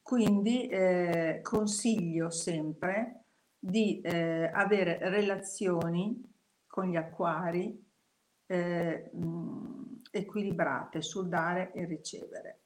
Quindi 0.00 0.66
eh, 0.68 1.40
consiglio 1.42 2.30
sempre 2.30 3.24
di 3.58 4.00
eh, 4.00 4.50
avere 4.52 4.98
relazioni 5.10 6.31
con 6.72 6.86
gli 6.86 6.96
acquari 6.96 7.86
eh, 8.46 9.10
equilibrate 10.10 11.02
sul 11.02 11.28
dare 11.28 11.70
e 11.72 11.84
ricevere. 11.84 12.60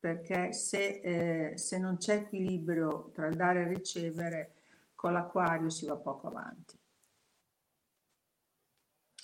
Perché 0.00 0.52
se, 0.52 1.00
eh, 1.00 1.56
se 1.56 1.78
non 1.78 1.96
c'è 1.96 2.16
equilibrio 2.16 3.12
tra 3.14 3.28
il 3.28 3.36
dare 3.36 3.62
e 3.62 3.68
ricevere, 3.68 4.54
con 4.96 5.12
l'acquario 5.12 5.70
si 5.70 5.86
va 5.86 5.94
poco 5.94 6.26
avanti. 6.26 6.76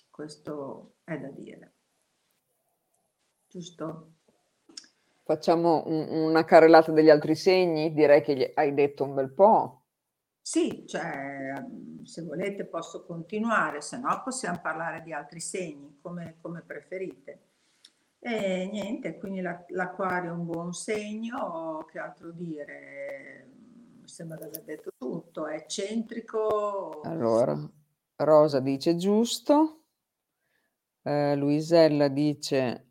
Questo 0.08 0.92
è 1.02 1.18
da 1.18 1.30
dire. 1.30 1.72
Giusto? 3.48 4.12
Facciamo 5.24 5.82
un, 5.88 6.06
una 6.10 6.44
carrellata 6.44 6.92
degli 6.92 7.10
altri 7.10 7.34
segni, 7.34 7.92
direi 7.92 8.22
che 8.22 8.52
hai 8.54 8.72
detto 8.72 9.02
un 9.02 9.14
bel 9.14 9.32
po'. 9.32 9.79
Sì, 10.50 10.82
cioè, 10.84 11.64
se 12.02 12.22
volete 12.22 12.64
posso 12.64 13.04
continuare, 13.04 13.80
se 13.80 14.00
no 14.00 14.20
possiamo 14.24 14.58
parlare 14.60 15.00
di 15.00 15.12
altri 15.12 15.38
segni, 15.38 16.00
come, 16.02 16.38
come 16.40 16.62
preferite. 16.62 17.42
E 18.18 18.68
niente, 18.68 19.16
quindi 19.16 19.42
la, 19.42 19.64
l'acquario 19.68 20.30
è 20.30 20.32
un 20.32 20.46
buon 20.46 20.72
segno, 20.72 21.86
che 21.88 22.00
altro 22.00 22.32
dire? 22.32 23.48
Mi 24.00 24.08
sembra 24.08 24.38
di 24.38 24.42
aver 24.46 24.64
detto 24.64 24.90
tutto, 24.98 25.46
è 25.46 25.54
eccentrico. 25.54 27.00
Allora, 27.02 27.56
Rosa 28.16 28.58
dice 28.58 28.96
giusto, 28.96 29.84
eh, 31.02 31.36
Luisella 31.36 32.08
dice 32.08 32.88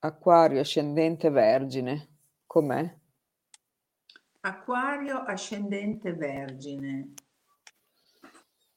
acquario 0.00 0.60
ascendente 0.60 1.30
vergine, 1.30 2.16
com'è? 2.44 2.96
Acquario 4.40 5.18
ascendente 5.18 6.12
vergine. 6.12 7.14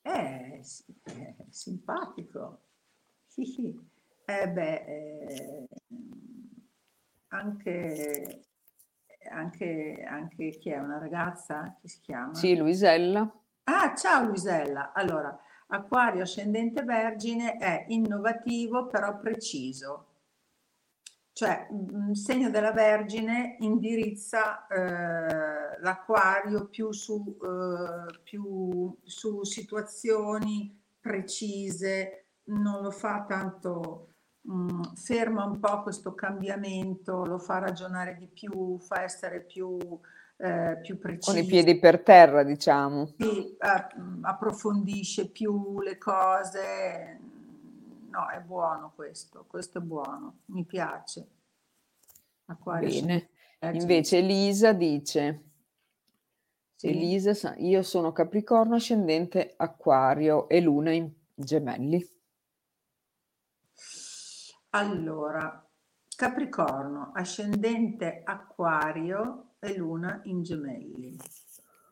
Eh, 0.01 0.59
è 0.59 1.45
simpatico. 1.49 2.61
Eh 4.25 4.49
beh, 4.49 4.85
eh, 4.85 5.67
anche, 7.27 8.41
anche, 9.29 10.03
anche 10.07 10.49
chi 10.57 10.69
è 10.69 10.79
una 10.79 10.97
ragazza? 10.97 11.77
Chi 11.79 11.87
si 11.87 11.99
chiama? 12.01 12.33
Sì, 12.33 12.55
Luisella. 12.55 13.31
Ah, 13.63 13.93
ciao 13.95 14.25
Luisella. 14.25 14.91
Allora, 14.93 15.37
Acquario 15.67 16.23
ascendente 16.23 16.83
Vergine 16.83 17.57
è 17.57 17.85
innovativo 17.87 18.87
però 18.87 19.17
preciso, 19.19 20.10
cioè 21.41 21.67
il 21.71 22.15
segno 22.15 22.51
della 22.51 22.71
Vergine 22.71 23.55
indirizza 23.61 24.67
eh, 24.67 25.81
l'acquario 25.81 26.67
più 26.67 26.91
su, 26.91 27.35
eh, 27.41 28.19
più 28.21 28.95
su 29.03 29.43
situazioni 29.43 30.79
precise, 30.99 32.25
non 32.49 32.83
lo 32.83 32.91
fa 32.91 33.25
tanto, 33.27 34.09
mh, 34.41 34.53
mm, 34.53 34.81
ferma 34.93 35.45
un 35.45 35.59
po' 35.59 35.81
questo 35.81 36.13
cambiamento, 36.13 37.25
lo 37.25 37.39
fa 37.39 37.57
ragionare 37.57 38.17
di 38.19 38.27
più, 38.27 38.77
fa 38.77 39.01
essere 39.01 39.39
più, 39.39 39.79
eh, 40.37 40.77
più 40.83 40.99
preciso. 40.99 41.31
Con 41.31 41.41
i 41.41 41.45
piedi 41.47 41.79
per 41.79 42.03
terra, 42.03 42.43
diciamo. 42.43 43.15
Sì, 43.17 43.57
eh, 43.57 43.87
approfondisce 44.21 45.31
più 45.31 45.81
le 45.81 45.97
cose. 45.97 47.19
No, 48.11 48.27
è 48.27 48.41
buono 48.41 48.91
questo, 48.93 49.45
questo 49.47 49.77
è 49.77 49.81
buono, 49.81 50.41
mi 50.47 50.65
piace. 50.65 51.27
Acquario 52.45 52.89
Bene. 52.89 53.29
Invece 53.71 54.17
Elisa 54.17 54.73
dice, 54.73 55.43
sì. 56.75 56.87
Elisa, 56.87 57.55
io 57.55 57.81
sono 57.83 58.11
Capricorno 58.11 58.75
ascendente 58.75 59.53
Acquario 59.55 60.49
e 60.49 60.59
Luna 60.59 60.91
in 60.91 61.09
Gemelli. 61.33 62.05
Allora, 64.71 65.65
Capricorno 66.13 67.11
ascendente 67.13 68.23
Acquario 68.25 69.53
e 69.59 69.77
Luna 69.77 70.19
in 70.25 70.43
Gemelli. 70.43 71.17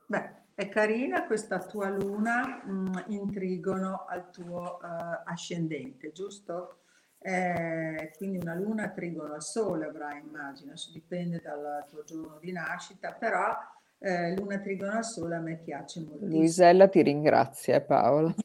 Beh, 0.07 0.38
è 0.59 0.67
carina 0.67 1.25
questa 1.25 1.59
tua 1.59 1.87
luna 1.87 2.61
mh, 2.65 2.71
mm, 2.71 2.93
in 3.07 3.31
trigono 3.31 4.03
al 4.09 4.29
tuo 4.29 4.77
uh, 4.81 5.21
ascendente, 5.23 6.11
giusto? 6.11 6.79
Eh, 7.17 8.11
quindi 8.17 8.39
una 8.39 8.55
luna 8.55 8.89
trigono 8.89 9.35
al 9.35 9.41
sole 9.41 9.85
avrai, 9.85 10.19
immagino, 10.19 10.73
dipende 10.91 11.39
dal 11.41 11.85
tuo 11.87 12.03
giorno 12.03 12.39
di 12.41 12.51
nascita, 12.51 13.13
però 13.13 13.55
eh, 13.99 14.35
luna 14.35 14.59
trigono 14.59 14.97
al 14.97 15.05
sole 15.05 15.35
a 15.35 15.39
me 15.39 15.55
piace 15.55 16.01
molto. 16.01 16.25
Luisella 16.25 16.89
ti 16.89 17.03
ringrazia 17.03 17.75
eh, 17.75 17.81
Paola. 17.81 18.35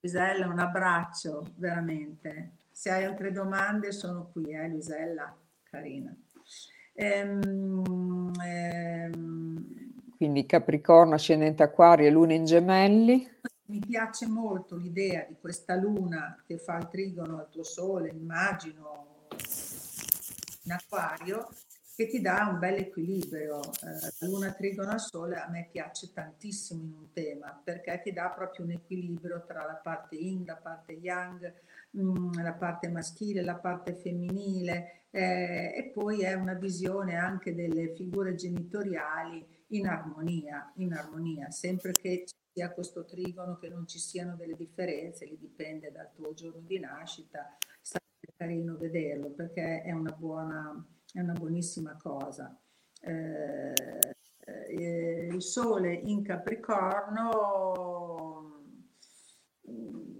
Luisella, 0.00 0.48
un 0.48 0.58
abbraccio, 0.58 1.52
veramente. 1.54 2.54
Se 2.72 2.90
hai 2.90 3.04
altre 3.04 3.30
domande 3.30 3.92
sono 3.92 4.28
qui, 4.32 4.50
eh, 4.50 4.66
Luisella, 4.66 5.32
carina. 5.62 6.12
Ehm, 6.94 8.32
ehm, 8.42 9.89
quindi 10.20 10.44
Capricorno, 10.44 11.14
ascendente 11.14 11.62
Acquario 11.62 12.06
e 12.06 12.10
Luna 12.10 12.34
in 12.34 12.44
Gemelli. 12.44 13.26
Mi 13.68 13.78
piace 13.78 14.26
molto 14.26 14.76
l'idea 14.76 15.24
di 15.26 15.34
questa 15.40 15.74
Luna 15.76 16.42
che 16.46 16.58
fa 16.58 16.76
il 16.76 16.88
trigono 16.90 17.38
al 17.38 17.48
tuo 17.48 17.62
Sole, 17.62 18.10
immagino, 18.10 19.28
in 20.64 20.72
Acquario, 20.72 21.48
che 21.96 22.06
ti 22.06 22.20
dà 22.20 22.50
un 22.52 22.58
bel 22.58 22.74
equilibrio. 22.74 23.62
Eh, 23.62 24.12
la 24.18 24.26
Luna 24.26 24.52
trigono 24.52 24.90
al 24.90 25.00
Sole 25.00 25.36
a 25.36 25.48
me 25.48 25.70
piace 25.72 26.12
tantissimo 26.12 26.82
in 26.82 26.92
un 26.92 27.12
tema, 27.14 27.58
perché 27.64 28.02
ti 28.04 28.12
dà 28.12 28.28
proprio 28.28 28.66
un 28.66 28.72
equilibrio 28.72 29.42
tra 29.46 29.64
la 29.64 29.80
parte 29.82 30.16
yin, 30.16 30.44
la 30.44 30.56
parte 30.56 30.92
yang, 30.92 31.50
mm, 31.98 32.32
la 32.42 32.52
parte 32.52 32.90
maschile, 32.90 33.40
la 33.40 33.56
parte 33.56 33.94
femminile, 33.94 35.04
eh, 35.12 35.72
e 35.74 35.90
poi 35.94 36.20
è 36.20 36.34
una 36.34 36.52
visione 36.52 37.16
anche 37.16 37.54
delle 37.54 37.94
figure 37.94 38.34
genitoriali 38.34 39.59
in 39.72 39.86
armonia, 39.86 40.72
in 40.76 40.92
armonia, 40.92 41.50
sempre 41.50 41.92
che 41.92 42.24
ci 42.26 42.34
sia 42.52 42.72
questo 42.72 43.04
trigono, 43.04 43.56
che 43.58 43.68
non 43.68 43.86
ci 43.86 43.98
siano 43.98 44.36
delle 44.36 44.56
differenze, 44.56 45.26
lì 45.26 45.38
dipende 45.38 45.92
dal 45.92 46.10
tuo 46.12 46.32
giorno 46.34 46.60
di 46.60 46.78
nascita, 46.78 47.56
sarebbe 47.80 48.32
carino 48.36 48.76
vederlo 48.76 49.30
perché 49.30 49.82
è 49.82 49.92
una 49.92 50.12
buona, 50.12 50.84
è 51.12 51.20
una 51.20 51.32
buonissima 51.34 51.96
cosa. 51.96 52.58
Eh, 53.02 53.74
eh, 54.40 55.28
il 55.30 55.42
sole 55.42 55.94
in 55.94 56.22
Capricorno 56.22 57.28
mm, 59.70 60.18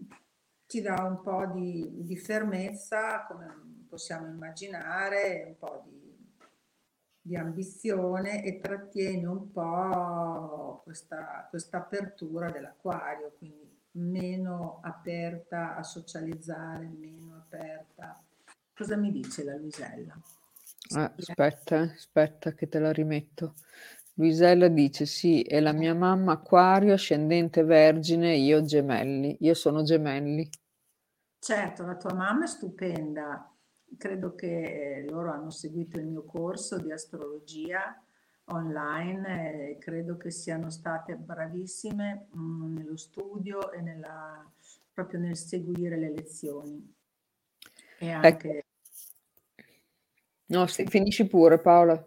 ti 0.67 0.81
dà 0.81 1.03
un 1.03 1.21
po' 1.21 1.47
di, 1.47 1.91
di 2.05 2.17
fermezza, 2.17 3.27
come 3.27 3.85
possiamo 3.89 4.29
immaginare, 4.29 5.45
un 5.49 5.57
po' 5.59 5.83
di 5.85 6.00
di 7.23 7.37
ambizione 7.37 8.45
e 8.45 8.61
trattiene 8.61 9.27
un 9.27 9.51
po' 9.51 10.81
questa, 10.83 11.47
questa 11.49 11.79
apertura 11.79 12.51
dell'acquario, 12.51 13.35
quindi 13.39 13.79
meno 13.93 14.81
aperta 14.83 15.77
a 15.77 15.83
socializzare, 15.83 16.87
meno 16.87 17.37
aperta. 17.37 18.23
Cosa 18.75 18.97
mi 18.97 19.11
dice 19.11 19.45
la 19.45 19.57
Luisella? 19.57 20.19
Ah, 20.95 21.13
aspetta, 21.17 21.81
aspetta 21.81 22.53
che 22.53 22.69
te 22.69 22.79
la 22.79 22.93
rimetto. 22.93 23.55
Luisella 24.15 24.69
dice 24.69 25.07
sì, 25.07 25.43
è 25.43 25.61
la 25.61 25.73
mia 25.73 25.95
mamma 25.95 26.33
acquario, 26.33 26.95
ascendente 26.95 27.63
vergine, 27.63 28.35
io 28.35 28.63
gemelli. 28.63 29.37
Io 29.41 29.55
sono 29.55 29.83
gemelli. 29.83 30.49
Certo, 31.39 31.85
la 31.87 31.97
tua 31.97 32.13
mamma 32.13 32.45
è 32.45 32.49
stupenda 32.49 33.50
credo 33.97 34.35
che 34.35 35.05
loro 35.09 35.33
hanno 35.33 35.51
seguito 35.51 35.99
il 35.99 36.07
mio 36.07 36.25
corso 36.25 36.79
di 36.79 36.93
astrologia 36.93 38.03
online 38.47 39.71
e 39.71 39.79
credo 39.79 40.17
che 40.17 40.31
siano 40.31 40.71
state 40.71 41.17
bravissime 41.17 42.27
mh, 42.31 42.41
mm, 42.41 42.75
nello 42.77 42.97
studio 42.97 43.73
e 43.73 43.81
nella, 43.81 44.45
proprio 44.93 45.21
nel 45.21 45.37
seguire 45.37 45.97
le 45.97 46.11
lezioni. 46.11 46.95
E 47.99 48.07
ecco. 48.09 48.27
anche... 48.27 48.65
No, 50.47 50.67
sì, 50.67 50.85
finisci 50.87 51.27
pure 51.29 51.59
Paola. 51.61 52.05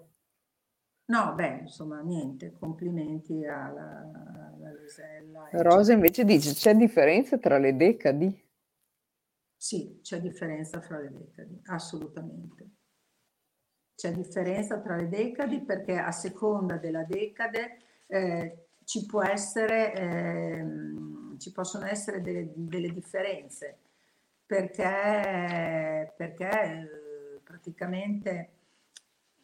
No, 1.05 1.33
beh, 1.33 1.59
insomma, 1.61 2.01
niente, 2.01 2.53
complimenti 2.57 3.45
alla, 3.45 4.09
alla 4.53 4.75
Rosella. 4.75 5.47
Rosa 5.51 5.93
invece 5.93 6.25
dice, 6.25 6.53
c'è 6.53 6.75
differenza 6.75 7.37
tra 7.37 7.57
le 7.57 7.75
decadi? 7.75 8.42
Sì, 9.63 10.01
c'è 10.01 10.19
differenza 10.19 10.81
fra 10.81 10.99
le 10.99 11.09
decadi, 11.09 11.57
assolutamente. 11.67 12.67
C'è 13.95 14.11
differenza 14.11 14.81
tra 14.81 14.97
le 14.97 15.07
decadi 15.07 15.61
perché 15.61 15.95
a 15.95 16.11
seconda 16.11 16.75
della 16.75 17.05
decade 17.05 17.77
eh, 18.07 18.65
ci, 18.83 19.07
essere, 19.25 19.93
eh, 19.93 20.65
ci 21.37 21.53
possono 21.53 21.85
essere 21.85 22.19
delle, 22.19 22.51
delle 22.53 22.91
differenze 22.91 23.77
perché, 24.45 26.13
perché 26.13 26.49
eh, 26.49 27.39
praticamente 27.41 28.49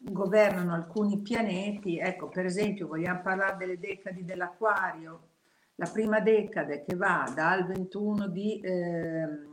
governano 0.00 0.74
alcuni 0.74 1.22
pianeti. 1.22 1.98
Ecco, 1.98 2.28
per 2.28 2.44
esempio, 2.44 2.88
vogliamo 2.88 3.22
parlare 3.22 3.56
delle 3.56 3.78
decadi 3.78 4.22
dell'Aquario. 4.22 5.28
La 5.76 5.88
prima 5.90 6.20
decade 6.20 6.84
che 6.84 6.94
va 6.94 7.32
dal 7.34 7.66
21 7.66 8.28
di... 8.28 8.60
Eh, 8.60 9.48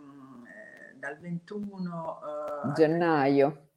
dal 1.08 1.20
21 1.20 2.20
uh, 2.66 2.74
gennaio. 2.74 3.68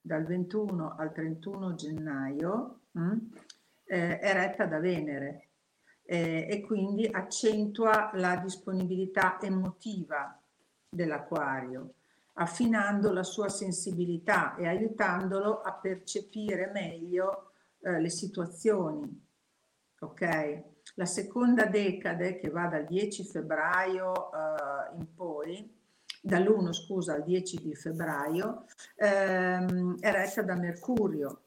Dal 0.00 0.24
21 0.24 0.96
al 0.96 1.12
31 1.12 1.74
gennaio 1.74 2.80
mh, 2.92 3.02
mm, 3.02 3.18
eh, 3.84 4.18
è 4.18 4.32
retta 4.32 4.64
da 4.64 4.80
Venere 4.80 5.50
eh, 6.02 6.46
e 6.48 6.60
quindi 6.62 7.06
accentua 7.06 8.10
la 8.14 8.36
disponibilità 8.36 9.38
emotiva 9.40 10.40
dell'acquario, 10.88 11.94
affinando 12.34 13.12
la 13.12 13.22
sua 13.22 13.50
sensibilità 13.50 14.56
e 14.56 14.66
aiutandolo 14.66 15.60
a 15.60 15.74
percepire 15.74 16.70
meglio 16.72 17.52
eh, 17.80 18.00
le 18.00 18.10
situazioni. 18.10 19.30
Ok? 20.00 20.62
La 20.94 21.06
seconda 21.06 21.66
decade, 21.66 22.38
che 22.38 22.48
va 22.48 22.66
dal 22.66 22.86
10 22.86 23.24
febbraio 23.24 24.32
eh, 24.32 24.96
in 24.96 25.14
poi, 25.14 25.80
dall'1 26.22 26.72
scusa 26.72 27.14
al 27.14 27.24
10 27.24 27.60
di 27.60 27.74
febbraio, 27.74 28.66
ehm, 28.94 29.98
è 29.98 30.12
retta 30.12 30.42
da 30.42 30.54
Mercurio. 30.54 31.40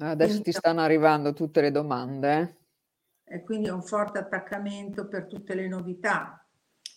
Adesso 0.00 0.30
quindi, 0.30 0.42
ti 0.42 0.52
stanno 0.52 0.80
arrivando 0.80 1.32
tutte 1.32 1.60
le 1.60 1.70
domande. 1.70 2.56
Eh? 3.24 3.36
E 3.36 3.42
quindi 3.42 3.68
è 3.68 3.72
un 3.72 3.82
forte 3.82 4.18
attaccamento 4.18 5.06
per 5.06 5.26
tutte 5.26 5.54
le 5.54 5.68
novità. 5.68 6.44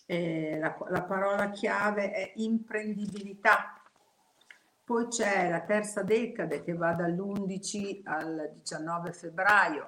Eh, 0.06 0.58
la, 0.58 0.76
la 0.88 1.02
parola 1.02 1.50
chiave 1.50 2.10
è 2.10 2.32
imprendibilità. 2.36 3.80
Poi 4.84 5.06
c'è 5.06 5.48
la 5.48 5.60
terza 5.60 6.02
decade 6.02 6.62
che 6.64 6.74
va 6.74 6.92
dall'11 6.92 8.00
al 8.04 8.50
19 8.54 9.12
febbraio, 9.12 9.86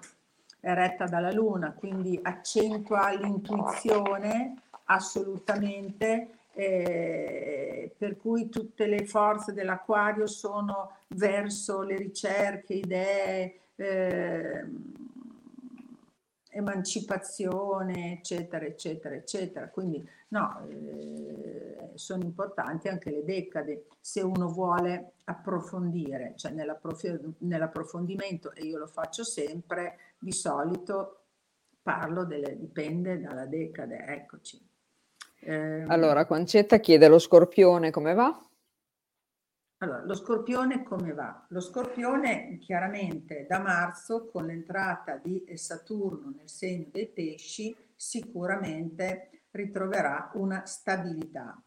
è 0.61 0.73
retta 0.73 1.07
dalla 1.07 1.33
Luna, 1.33 1.73
quindi 1.73 2.19
accentua 2.23 3.11
l'intuizione 3.11 4.55
assolutamente 4.85 6.29
eh, 6.55 7.95
per 7.97 8.17
cui 8.17 8.49
tutte 8.49 8.87
le 8.87 9.07
forze 9.07 9.53
dell'acquario 9.53 10.27
sono 10.27 10.99
verso 11.09 11.83
le 11.83 11.97
ricerche, 11.97 12.75
idee, 12.75 13.61
eh, 13.77 14.65
emancipazione, 16.51 18.13
eccetera, 18.13 18.65
eccetera, 18.65 19.17
eccetera. 19.17 19.69
Quindi 19.69 20.09
no, 20.29 20.65
eh, 20.69 21.91
sono 21.95 22.23
importanti 22.23 22.89
anche 22.89 23.11
le 23.11 23.25
decade 23.25 23.87
se 24.01 24.21
uno 24.21 24.49
vuole 24.49 25.15
approfondire, 25.25 26.35
cioè 26.37 26.53
nell'approfondimento, 26.53 28.53
e 28.53 28.65
io 28.65 28.79
lo 28.79 28.87
faccio 28.87 29.25
sempre, 29.25 29.99
di 30.19 30.33
solito 30.33 31.19
parlo 31.83 32.25
delle, 32.25 32.57
dipende 32.59 33.21
dalla 33.21 33.47
decade, 33.47 34.05
eccoci. 34.07 34.73
Eh, 35.45 35.85
allora, 35.89 36.25
Concetta 36.25 36.79
chiede 36.79 37.07
lo 37.07 37.19
scorpione 37.19 37.91
come 37.91 38.15
va? 38.15 38.35
Allora, 39.79 40.03
lo 40.03 40.15
scorpione 40.15 40.83
come 40.83 41.13
va? 41.13 41.45
Lo 41.51 41.61
scorpione 41.61 42.57
chiaramente 42.59 43.45
da 43.47 43.59
marzo 43.59 44.27
con 44.27 44.47
l'entrata 44.47 45.17
di 45.17 45.45
Saturno 45.55 46.33
nel 46.35 46.49
segno 46.49 46.89
dei 46.91 47.09
pesci 47.09 47.77
sicuramente 47.95 49.43
ritroverà 49.51 50.31
una 50.35 50.65
stabilità, 50.65 51.63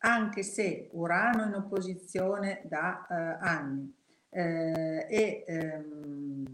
anche 0.00 0.42
se 0.42 0.90
Urano 0.92 1.46
in 1.46 1.54
opposizione 1.54 2.60
da 2.64 3.06
eh, 3.06 3.14
anni 3.40 3.94
eh, 4.28 5.06
e, 5.08 5.44
ehm, 5.46 6.44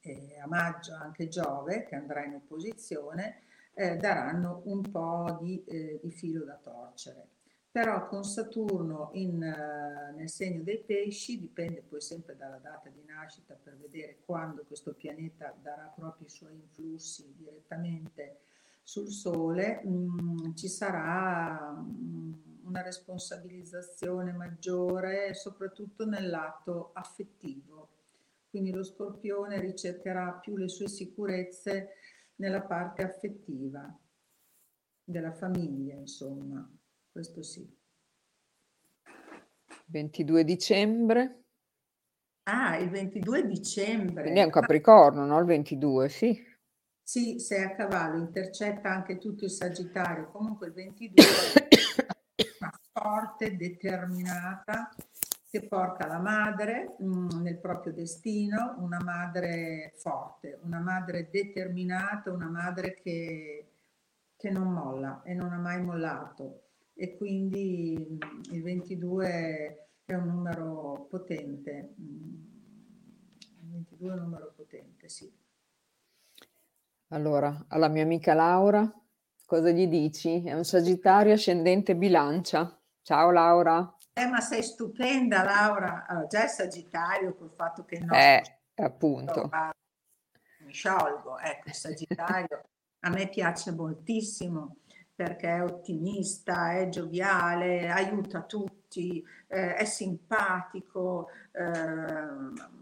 e, 0.00 0.38
a 0.40 0.46
maggio 0.46 0.94
anche 0.94 1.26
Giove 1.26 1.82
che 1.82 1.96
andrà 1.96 2.24
in 2.24 2.34
opposizione 2.34 3.42
eh, 3.74 3.96
daranno 3.96 4.62
un 4.64 4.82
po' 4.90 5.38
di, 5.40 5.62
eh, 5.64 6.00
di 6.02 6.10
filo 6.10 6.44
da 6.44 6.58
torcere 6.62 7.28
però 7.72 8.06
con 8.06 8.22
Saturno 8.22 9.08
in, 9.14 9.36
uh, 9.36 10.14
nel 10.14 10.28
segno 10.28 10.62
dei 10.62 10.78
pesci, 10.84 11.40
dipende 11.40 11.80
poi 11.80 12.02
sempre 12.02 12.36
dalla 12.36 12.58
data 12.58 12.90
di 12.90 13.02
nascita 13.06 13.54
per 13.54 13.78
vedere 13.78 14.18
quando 14.26 14.62
questo 14.66 14.92
pianeta 14.92 15.56
darà 15.62 15.90
proprio 15.96 16.26
i 16.26 16.30
suoi 16.30 16.52
influssi 16.52 17.32
direttamente 17.34 18.40
sul 18.82 19.08
Sole, 19.08 19.80
mh, 19.82 19.88
mm, 19.88 20.54
ci 20.54 20.68
sarà 20.68 21.70
mh, 21.70 21.96
mm, 21.98 22.32
una 22.64 22.82
responsabilizzazione 22.82 24.32
maggiore, 24.32 25.32
soprattutto 25.32 26.04
nel 26.04 26.28
lato 26.28 26.90
affettivo. 26.92 27.88
Quindi 28.50 28.70
lo 28.70 28.84
scorpione 28.84 29.58
ricercherà 29.58 30.32
più 30.32 30.58
le 30.58 30.68
sue 30.68 30.88
sicurezze 30.88 31.92
nella 32.42 32.62
parte 32.62 33.04
affettiva 33.04 33.96
della 35.04 35.32
famiglia, 35.32 35.94
insomma 35.94 36.68
questo 37.10 37.42
sì. 37.42 37.64
22 39.86 40.44
dicembre. 40.44 41.44
Ah, 42.44 42.76
il 42.78 42.90
22 42.90 43.46
dicembre. 43.46 44.22
Quindi 44.22 44.40
è 44.40 44.44
un 44.44 44.50
Capricorno, 44.50 45.24
no? 45.24 45.38
Il 45.38 45.44
22, 45.44 46.08
sì. 46.08 46.50
Sì, 47.04 47.38
sei 47.38 47.62
a 47.62 47.74
cavallo, 47.74 48.18
intercetta 48.18 48.90
anche 48.90 49.18
tutto 49.18 49.44
il 49.44 49.50
Sagittario. 49.50 50.30
Comunque 50.32 50.68
il 50.68 50.72
22 50.72 51.24
è 51.68 52.46
una 52.58 52.80
forte, 52.90 53.56
determinata, 53.56 54.92
che 55.52 55.68
porta 55.68 56.06
la 56.06 56.18
madre 56.18 56.96
mh, 56.98 57.04
mm, 57.04 57.42
nel 57.42 57.58
proprio 57.58 57.92
destino, 57.92 58.74
una 58.78 58.98
madre 59.04 59.92
forte, 59.96 60.58
una 60.62 60.80
madre 60.80 61.28
determinata, 61.30 62.32
una 62.32 62.48
madre 62.48 62.94
che, 62.94 63.72
che 64.34 64.50
non 64.50 64.72
molla 64.72 65.20
e 65.22 65.34
non 65.34 65.52
ha 65.52 65.58
mai 65.58 65.82
mollato 65.82 66.68
e 66.94 67.18
quindi 67.18 67.94
mm, 67.98 68.54
il 68.54 68.62
22 68.62 69.88
è 70.06 70.14
un 70.14 70.24
numero 70.24 71.06
potente. 71.10 71.96
Mm, 72.00 72.34
il 73.60 73.68
22 73.72 74.08
è 74.08 74.12
un 74.14 74.20
numero 74.20 74.54
potente, 74.56 75.10
sì. 75.10 75.30
Allora, 77.08 77.66
alla 77.68 77.88
mia 77.88 78.04
amica 78.04 78.32
Laura, 78.32 78.90
cosa 79.44 79.68
gli 79.68 79.86
dici? 79.86 80.44
È 80.44 80.54
un 80.54 80.64
Sagittario 80.64 81.34
ascendente 81.34 81.94
bilancia. 81.94 82.74
Ciao 83.02 83.30
Laura. 83.30 83.96
Eh, 84.14 84.26
ma 84.26 84.40
sei 84.40 84.62
stupenda 84.62 85.42
Laura. 85.42 86.06
Allora, 86.06 86.26
già 86.26 86.44
il 86.44 86.50
Sagittario 86.50 87.34
col 87.34 87.50
fatto 87.50 87.84
che 87.84 87.98
no. 87.98 88.14
Eh, 88.14 88.42
appunto. 88.76 89.50
Mi 90.58 90.72
sciolgo. 90.72 91.38
Ecco, 91.38 91.68
il 91.68 91.74
Sagittario 91.74 92.62
a 93.00 93.08
me 93.10 93.28
piace 93.28 93.72
moltissimo 93.72 94.76
perché 95.14 95.56
è 95.56 95.62
ottimista, 95.62 96.72
è 96.72 96.88
gioviale, 96.88 97.88
aiuta 97.88 98.42
tutti, 98.42 99.24
eh, 99.48 99.76
è 99.76 99.84
simpatico. 99.84 101.28
Eh, 101.52 102.80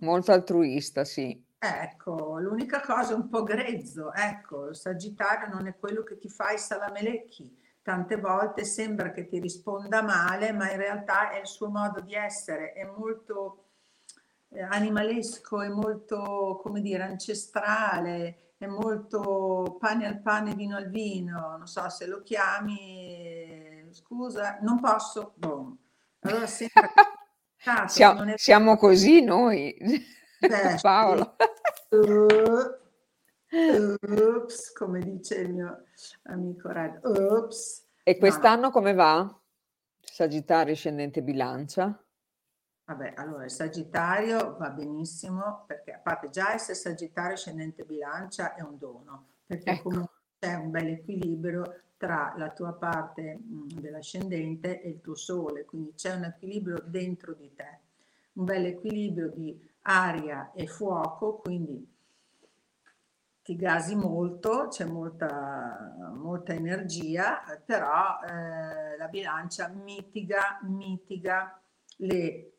Molto 0.00 0.32
altruista, 0.32 1.04
sì. 1.04 1.42
Ecco, 1.58 2.38
l'unica 2.38 2.80
cosa 2.80 3.12
è 3.12 3.14
un 3.14 3.28
po' 3.28 3.42
grezzo, 3.42 4.14
ecco, 4.14 4.68
il 4.68 4.76
Sagittario 4.76 5.48
non 5.48 5.66
è 5.66 5.76
quello 5.78 6.02
che 6.02 6.16
ti 6.16 6.30
fa 6.30 6.52
i 6.52 6.58
salamelecchi. 6.58 7.54
Tante 7.82 8.16
volte 8.16 8.64
sembra 8.64 9.10
che 9.10 9.26
ti 9.26 9.38
risponda 9.38 10.02
male, 10.02 10.52
ma 10.52 10.70
in 10.70 10.76
realtà 10.76 11.30
è 11.30 11.40
il 11.40 11.46
suo 11.46 11.68
modo 11.70 12.00
di 12.00 12.14
essere, 12.14 12.72
è 12.72 12.84
molto 12.84 13.64
eh, 14.50 14.62
animalesco, 14.62 15.62
è 15.62 15.68
molto, 15.68 16.60
come 16.62 16.80
dire, 16.80 17.04
ancestrale, 17.04 18.54
è 18.58 18.66
molto 18.66 19.76
pane 19.80 20.06
al 20.06 20.20
pane, 20.20 20.54
vino 20.54 20.76
al 20.76 20.88
vino, 20.90 21.56
non 21.56 21.66
so 21.66 21.88
se 21.88 22.06
lo 22.06 22.22
chiami, 22.22 23.88
scusa, 23.90 24.58
non 24.60 24.80
posso, 24.80 25.32
boom. 25.36 25.76
Allora 26.20 26.46
sembra 26.46 26.92
che 27.56 27.88
siamo, 27.88 28.24
è... 28.30 28.34
siamo 28.36 28.76
così 28.76 29.22
noi, 29.22 29.74
Beh, 30.40 30.78
Paolo. 30.82 31.36
Ups, 33.52 34.72
come 34.72 35.00
dice 35.00 35.36
il 35.36 35.52
mio 35.52 35.84
amico 36.24 36.70
Red. 36.70 37.00
Ups. 37.04 37.86
E 38.02 38.16
quest'anno 38.16 38.62
no. 38.62 38.70
come 38.70 38.94
va? 38.94 39.40
Sagittario 40.00 40.74
scendente 40.74 41.22
bilancia? 41.22 42.02
Vabbè, 42.84 43.14
allora 43.16 43.44
il 43.44 43.50
Sagittario 43.50 44.56
va 44.56 44.70
benissimo 44.70 45.64
perché 45.66 45.92
a 45.92 45.98
parte 45.98 46.30
già 46.30 46.52
essere 46.54 46.74
Sagittario 46.74 47.36
scendente 47.36 47.84
bilancia 47.84 48.54
è 48.54 48.62
un 48.62 48.78
dono, 48.78 49.26
perché 49.46 49.70
ecco. 49.70 49.82
comunque 49.90 50.14
c'è 50.38 50.54
un 50.54 50.70
bel 50.70 50.88
equilibrio 50.88 51.82
tra 51.96 52.34
la 52.36 52.50
tua 52.50 52.72
parte 52.72 53.36
mh, 53.36 53.80
dell'ascendente 53.80 54.80
e 54.80 54.88
il 54.88 55.00
tuo 55.00 55.14
sole, 55.14 55.64
quindi 55.64 55.94
c'è 55.94 56.14
un 56.14 56.24
equilibrio 56.24 56.82
dentro 56.84 57.34
di 57.34 57.52
te, 57.54 57.78
un 58.34 58.44
bel 58.44 58.64
equilibrio 58.64 59.28
di 59.28 59.68
aria 59.82 60.50
e 60.52 60.66
fuoco, 60.66 61.36
quindi 61.36 61.86
ti 63.50 63.56
gasi 63.56 63.96
molto, 63.96 64.68
c'è 64.68 64.84
molta, 64.84 65.96
molta 66.14 66.52
energia, 66.52 67.40
però 67.66 68.20
eh, 68.20 68.96
la 68.96 69.08
bilancia 69.08 69.66
mitiga, 69.66 70.60
mitiga 70.62 71.60
le 71.96 72.52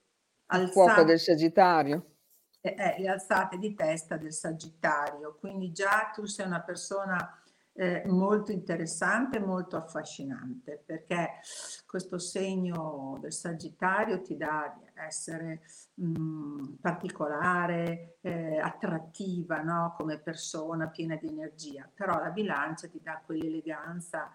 il 0.51 0.67
fuoco 0.67 1.03
del 1.03 1.17
Sagittario. 1.17 2.17
Eh, 2.59 2.95
le 2.99 3.07
alzate 3.07 3.57
di 3.57 3.73
testa 3.73 4.17
del 4.17 4.33
Sagittario. 4.33 5.37
Quindi 5.39 5.71
già 5.71 6.11
tu 6.13 6.25
sei 6.25 6.45
una 6.45 6.61
persona 6.61 7.40
eh, 7.81 8.03
molto 8.05 8.51
interessante, 8.51 9.39
molto 9.39 9.75
affascinante, 9.75 10.83
perché 10.85 11.39
questo 11.87 12.19
segno 12.19 13.17
del 13.19 13.33
Sagittario 13.33 14.21
ti 14.21 14.37
dà 14.37 14.71
di 14.77 14.85
essere 14.93 15.61
mh, 15.95 16.21
mm, 16.21 16.73
particolare, 16.79 18.17
eh, 18.21 18.59
attrattiva 18.59 19.63
no? 19.63 19.95
come 19.97 20.19
persona, 20.19 20.89
piena 20.89 21.15
di 21.15 21.29
energia, 21.29 21.89
però 21.91 22.19
la 22.19 22.29
bilancia 22.29 22.87
ti 22.87 23.01
dà 23.01 23.19
quell'eleganza 23.25 24.31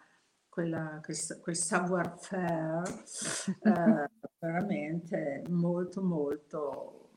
quella, 0.49 1.01
quel, 1.05 1.16
quel 1.40 1.57
savoir-faire 1.57 2.82
eh, 3.62 4.11
veramente 4.40 5.44
molto 5.51 6.03
molto 6.03 7.11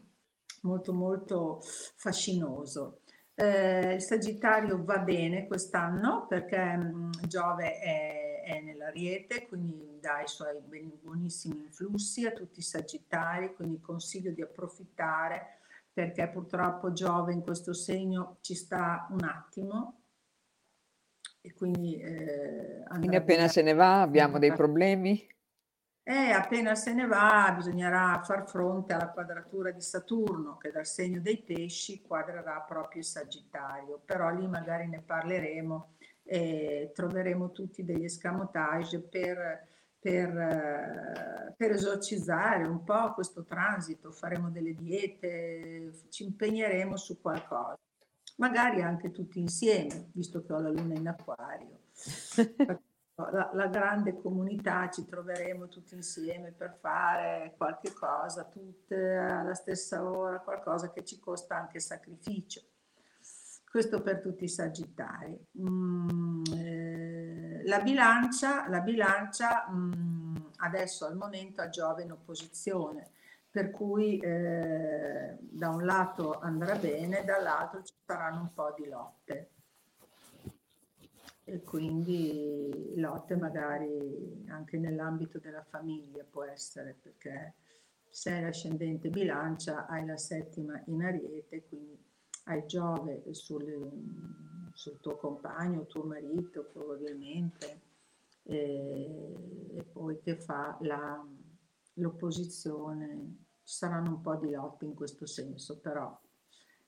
molto 0.61 0.93
molto 0.93 1.59
fascinoso. 1.61 3.01
Eh, 3.41 3.93
il 3.93 4.01
Sagittario 4.01 4.83
va 4.83 4.97
bene 4.97 5.47
quest'anno 5.47 6.27
perché 6.27 6.59
mh, 6.59 6.93
mm, 6.93 7.11
Giove 7.25 7.79
è, 7.79 8.43
è 8.43 8.59
nell'Ariete, 8.59 9.47
quindi 9.47 9.97
dà 10.01 10.21
i 10.21 10.27
suoi 10.27 10.59
buonissimi 11.01 11.57
influssi 11.57 12.25
a 12.25 12.31
tutti 12.31 12.59
i 12.59 12.63
Sagittari, 12.63 13.55
quindi 13.55 13.79
consiglio 13.79 14.31
di 14.31 14.41
approfittare 14.41 15.59
perché 15.93 16.27
purtroppo 16.27 16.91
Giove 16.91 17.31
in 17.31 17.41
questo 17.41 17.71
segno 17.71 18.39
ci 18.41 18.55
sta 18.55 19.07
un 19.11 19.23
attimo 19.23 20.01
e 21.39 21.53
quindi, 21.53 21.97
eh, 21.97 22.83
quindi 22.89 23.15
appena 23.15 23.47
se 23.47 23.61
ne 23.61 23.73
va 23.73 24.01
abbiamo 24.01 24.37
dei 24.37 24.51
problemi? 24.51 25.25
Eh, 26.03 26.31
appena 26.31 26.73
se 26.73 26.93
ne 26.93 27.05
va 27.05 27.53
bisognerà 27.55 28.19
far 28.23 28.47
fronte 28.49 28.93
alla 28.93 29.09
quadratura 29.09 29.69
di 29.69 29.81
Saturno 29.81 30.57
che 30.57 30.71
dal 30.71 30.87
segno 30.87 31.21
dei 31.21 31.37
pesci 31.37 32.01
quadrerà 32.01 32.61
proprio 32.61 33.01
il 33.01 33.05
Sagittario, 33.05 34.01
però 34.03 34.29
lì 34.29 34.47
magari 34.47 34.87
ne 34.87 35.01
parleremo 35.01 35.93
e 36.23 36.91
troveremo 36.93 37.51
tutti 37.51 37.83
degli 37.83 38.05
escamotage 38.05 39.01
per, 39.01 39.67
per, 39.99 41.53
per 41.55 41.71
esorcizzare 41.71 42.67
un 42.67 42.83
po' 42.83 43.13
questo 43.13 43.43
transito, 43.43 44.11
faremo 44.11 44.49
delle 44.49 44.73
diete, 44.73 45.91
ci 46.09 46.23
impegneremo 46.23 46.97
su 46.97 47.19
qualcosa. 47.21 47.77
magari 48.37 48.81
anche 48.81 49.11
tutti 49.11 49.39
insieme, 49.39 50.09
visto 50.13 50.43
che 50.43 50.53
ho 50.53 50.59
la 50.59 50.69
luna 50.69 50.95
in 50.95 51.07
acquario. 51.07 51.79
La, 53.31 53.49
la, 53.53 53.67
grande 53.67 54.15
comunità 54.15 54.89
ci 54.89 55.05
troveremo 55.05 55.67
tutti 55.67 55.93
insieme 55.93 56.51
per 56.51 56.77
fare 56.79 57.53
qualche 57.57 57.91
cosa, 57.91 58.45
tutte 58.45 59.15
alla 59.15 59.53
stessa 59.53 60.03
ora, 60.03 60.39
qualcosa 60.39 60.89
che 60.89 61.03
ci 61.03 61.19
costa 61.19 61.57
anche 61.57 61.79
sacrificio. 61.79 62.61
Questo 63.69 64.01
per 64.01 64.19
tutti 64.19 64.45
i 64.45 64.49
sagittari. 64.49 65.37
Mm, 65.59 66.43
eh, 66.55 67.61
la 67.65 67.81
bilancia, 67.81 68.67
la 68.69 68.79
bilancia 68.79 69.67
mm, 69.69 70.35
adesso 70.57 71.05
al 71.05 71.15
momento 71.15 71.61
ha 71.61 71.69
Giove 71.69 72.03
in 72.03 72.11
opposizione, 72.11 73.11
per 73.51 73.69
cui 73.69 74.17
eh, 74.17 75.37
da 75.39 75.69
un 75.69 75.85
lato 75.85 76.39
andrà 76.39 76.75
bene, 76.75 77.23
dall'altro 77.25 77.83
ci 77.83 77.93
saranno 78.05 78.41
un 78.41 78.53
po' 78.53 78.73
di 78.77 78.87
lotte. 78.87 79.49
E 81.49 81.63
quindi 81.63 82.93
lotte 82.97 83.35
magari 83.35 84.45
anche 84.49 84.77
nell'ambito 84.77 85.39
della 85.39 85.63
famiglia 85.63 86.23
può 86.23 86.43
essere, 86.43 86.95
perché 87.01 87.55
se 88.07 88.31
hai 88.33 88.41
l'ascendente 88.43 89.09
bilancia 89.09 89.87
hai 89.87 90.05
la 90.05 90.15
settima 90.15 90.79
in 90.85 91.01
ariete, 91.01 91.65
quindi 91.67 91.97
hai 92.43 92.63
Giove 92.67 93.23
sul, 93.33 94.69
sul 94.73 94.99
tuo 94.99 95.15
compagno, 95.15 95.87
tuo 95.87 96.03
marito 96.03 96.69
probabilmente, 96.71 97.81
e, 98.43 99.33
e 99.75 99.83
poi 99.91 100.19
che 100.19 100.35
fa 100.35 100.77
la, 100.81 101.27
l'opposizione. 101.93 103.45
Ci 103.63 103.75
saranno 103.75 104.11
un 104.11 104.21
po' 104.21 104.35
di 104.35 104.51
lotte 104.51 104.85
in 104.85 104.93
questo 104.93 105.25
senso, 105.25 105.79
però 105.79 106.15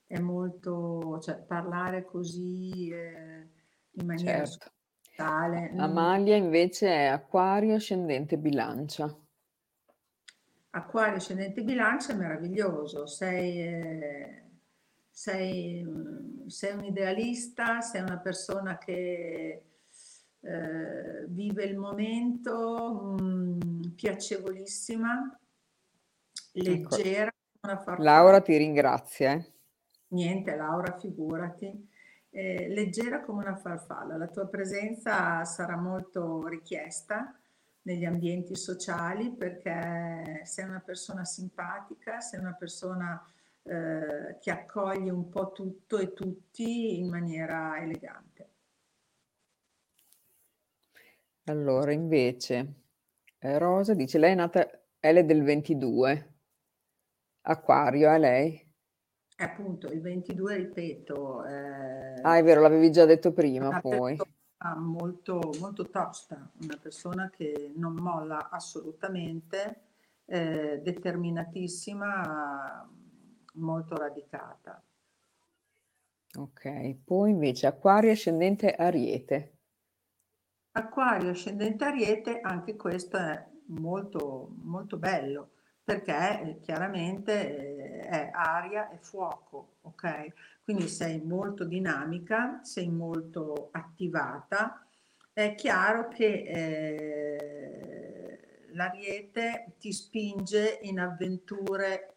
è 0.05 0.19
molto, 0.19 1.19
cioè 1.19 1.37
parlare 1.37 2.05
così 2.05 2.89
eh, 2.89 3.59
in 3.93 4.05
maniera 4.05 4.45
certo. 4.45 4.71
tale. 5.15 5.73
Amalia 5.77 6.35
invece 6.35 6.87
è 6.87 7.05
Acquario 7.05 7.75
ascendente 7.75 8.37
bilancia. 8.37 9.15
Acquario 10.71 11.17
ascendente 11.17 11.63
bilancia 11.63 12.13
è 12.13 12.15
meraviglioso, 12.15 13.05
sei... 13.05 13.61
Eh, 13.61 14.45
sei, 15.21 15.85
sei 16.47 16.73
un 16.73 16.83
idealista, 16.85 17.81
sei 17.81 18.01
una 18.01 18.17
persona 18.17 18.77
che 18.77 19.63
eh, 20.39 21.25
vive 21.27 21.63
il 21.65 21.77
momento, 21.77 23.17
mm, 23.21 23.59
piacevolissima, 23.95 25.39
ecco. 26.53 26.95
leggera. 26.95 27.31
Ecco. 27.61 27.95
Laura 28.01 28.41
ti 28.41 28.57
ringrazia. 28.57 29.33
Eh. 29.33 29.51
Niente, 30.07 30.55
Laura, 30.55 30.97
figurati. 30.97 31.89
Eh, 32.33 32.69
leggera 32.69 33.21
come 33.21 33.43
una 33.43 33.57
farfalla. 33.57 34.15
La 34.15 34.27
tua 34.27 34.47
presenza 34.47 35.43
sarà 35.43 35.75
molto 35.75 36.47
richiesta 36.47 37.37
negli 37.83 38.05
ambienti 38.05 38.55
sociali 38.55 39.31
perché 39.31 40.41
sei 40.45 40.65
una 40.65 40.79
persona 40.79 41.25
simpatica, 41.25 42.21
sei 42.21 42.39
una 42.39 42.53
persona 42.53 43.21
eh, 43.63 44.37
che 44.39 44.49
accoglie 44.49 45.11
un 45.11 45.29
po' 45.29 45.51
tutto 45.51 45.97
e 45.97 46.13
tutti 46.13 46.97
in 46.97 47.09
maniera 47.09 47.79
elegante. 47.81 48.49
Allora, 51.45 51.91
invece, 51.91 52.73
eh, 53.39 53.57
Rosa 53.57 53.93
dice, 53.93 54.17
lei 54.19 54.31
è 54.31 54.35
nata, 54.35 54.69
è 54.99 55.23
del 55.25 55.43
22, 55.43 56.33
Acquario, 57.41 58.11
è 58.11 58.17
lei? 58.19 58.70
Appunto, 59.43 59.87
il 59.87 60.01
22, 60.01 60.55
ripeto. 60.55 61.45
Eh, 61.45 62.21
ah, 62.21 62.37
è 62.37 62.43
vero, 62.43 62.61
l'avevi 62.61 62.91
già 62.91 63.05
detto 63.05 63.31
prima, 63.31 63.79
poi. 63.79 64.17
Molto, 64.75 65.39
molto 65.59 65.89
tosta, 65.89 66.51
una 66.61 66.77
persona 66.79 67.31
che 67.31 67.71
non 67.75 67.95
molla 67.95 68.49
assolutamente, 68.49 69.81
eh, 70.25 70.79
determinatissima, 70.83 72.87
molto 73.53 73.95
radicata. 73.95 74.81
Ok, 76.37 76.95
poi 77.03 77.31
invece 77.31 77.67
Acquario 77.67 78.11
ascendente 78.11 78.73
Ariete. 78.73 79.55
Acquario 80.73 81.31
ascendente 81.31 81.83
Ariete, 81.83 82.39
anche 82.39 82.75
questo 82.75 83.17
è 83.17 83.45
molto, 83.65 84.53
molto 84.61 84.97
bello 84.97 85.49
perché 85.83 86.41
eh, 86.41 86.59
chiaramente 86.59 88.01
eh, 88.01 88.07
è 88.07 88.29
aria 88.33 88.89
e 88.89 88.97
fuoco, 88.97 89.75
ok? 89.81 90.27
Quindi 90.63 90.87
sei 90.87 91.21
molto 91.21 91.65
dinamica, 91.65 92.59
sei 92.63 92.89
molto 92.89 93.69
attivata. 93.71 94.85
È 95.33 95.55
chiaro 95.55 96.07
che 96.07 96.43
eh, 96.45 98.39
l'Ariete 98.73 99.75
ti 99.79 99.91
spinge 99.91 100.79
in 100.83 100.99
avventure 100.99 102.15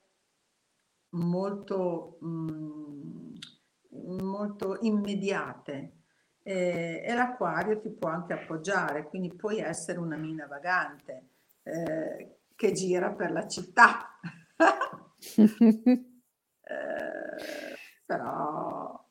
molto, 1.11 2.19
mh, 2.21 2.27
mm, 2.27 4.19
molto 4.21 4.79
immediate 4.81 5.93
eh, 6.43 7.03
e 7.05 7.15
l'acquario 7.15 7.81
ti 7.81 7.91
può 7.91 8.09
anche 8.11 8.35
appoggiare, 8.35 9.05
quindi 9.05 9.33
puoi 9.35 9.59
essere 9.59 9.99
una 9.99 10.17
mina 10.17 10.47
vagante 10.47 11.29
eh, 11.63 12.39
che 12.57 12.73
gira 12.73 13.11
per 13.13 13.33
la 13.33 13.47
città. 13.47 14.19
eh, 15.37 15.77
però... 18.05 19.05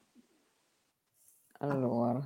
Allora. 1.60 2.22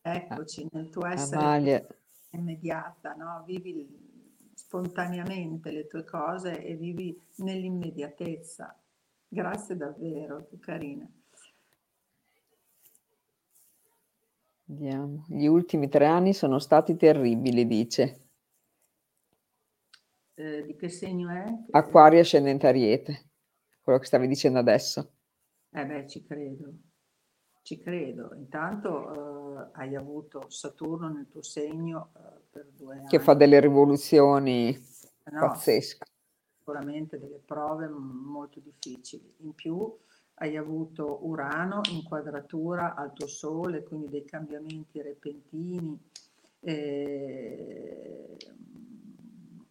Eccoci 0.00 0.68
nel 0.72 0.88
tuo 0.90 1.06
essere 1.06 1.40
Amalia. 1.40 1.86
immediata, 2.30 3.14
no? 3.14 3.42
Vivi 3.46 4.06
spontaneamente 4.54 5.70
le 5.70 5.86
tue 5.86 6.04
cose 6.04 6.62
e 6.62 6.74
vivi 6.74 7.18
nell'immediatezza. 7.36 8.76
Grazie 9.26 9.76
davvero, 9.76 10.46
che 10.48 10.58
carina. 10.58 11.08
Vediamo. 14.64 15.24
Gli 15.28 15.46
ultimi 15.46 15.88
tre 15.88 16.06
anni 16.06 16.34
sono 16.34 16.58
stati 16.58 16.96
terribili, 16.96 17.66
dice. 17.66 18.27
Eh, 20.38 20.64
di 20.64 20.76
che 20.76 20.88
segno 20.88 21.30
è? 21.30 21.44
Acquario 21.70 22.20
ascendente 22.20 22.68
Ariete, 22.68 23.30
quello 23.82 23.98
che 23.98 24.06
stavi 24.06 24.28
dicendo 24.28 24.60
adesso. 24.60 25.14
Eh 25.72 25.84
beh, 25.84 26.06
ci 26.06 26.22
credo, 26.22 26.74
ci 27.62 27.76
credo. 27.80 28.32
Intanto 28.36 29.66
eh, 29.66 29.70
hai 29.72 29.96
avuto 29.96 30.48
Saturno 30.48 31.08
nel 31.08 31.26
tuo 31.28 31.42
segno 31.42 32.12
eh, 32.14 32.20
per 32.50 32.68
due 32.70 32.98
anni. 32.98 33.08
Che 33.08 33.18
fa 33.18 33.34
delle 33.34 33.58
rivoluzioni 33.58 34.78
no, 35.24 35.40
pazzesche 35.40 36.06
sicuramente 36.56 37.18
delle 37.18 37.40
prove 37.44 37.88
molto 37.88 38.60
difficili. 38.60 39.34
In 39.38 39.54
più 39.54 39.92
hai 40.34 40.56
avuto 40.56 41.26
Urano 41.26 41.80
in 41.90 42.04
quadratura 42.04 42.94
al 42.94 43.12
tuo 43.12 43.26
Sole, 43.26 43.82
quindi 43.82 44.08
dei 44.08 44.24
cambiamenti 44.24 45.02
repentini. 45.02 45.98
Eh, 46.60 48.36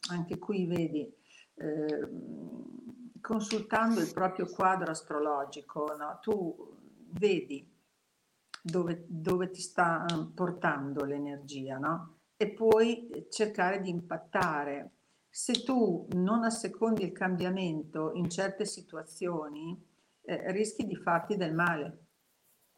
anche 0.09 0.37
qui 0.37 0.65
vedi, 0.65 1.11
eh, 1.55 2.07
consultando 3.21 3.99
il 3.99 4.11
proprio 4.11 4.47
quadro 4.47 4.91
astrologico, 4.91 5.95
no? 5.97 6.19
tu 6.21 6.75
vedi 7.11 7.75
dove, 8.61 9.05
dove, 9.07 9.49
ti 9.49 9.61
sta 9.61 10.05
portando 10.33 11.05
l'energia, 11.05 11.77
no? 11.77 12.17
E 12.35 12.49
puoi 12.49 13.27
cercare 13.29 13.79
di 13.79 13.89
impattare 13.89 14.91
se 15.29 15.63
tu 15.63 16.07
non 16.13 16.43
assecondi 16.43 17.03
il 17.03 17.11
cambiamento 17.11 18.11
in 18.13 18.29
certe 18.29 18.65
situazioni, 18.65 19.79
eh, 20.23 20.51
rischi 20.51 20.85
di 20.85 20.95
farti 20.95 21.37
del 21.37 21.53
male, 21.53 22.05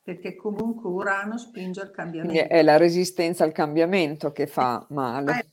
perché 0.02 0.36
comunque 0.36 0.90
Urano 0.90 1.38
spinge 1.38 1.82
al 1.82 1.92
cambiamento. 1.92 2.34
Quindi 2.34 2.54
è 2.54 2.62
la 2.64 2.78
resistenza 2.78 3.44
al 3.44 3.52
cambiamento 3.52 4.32
che 4.32 4.48
fa 4.48 4.86
male. 4.90 5.26
La 5.26 5.46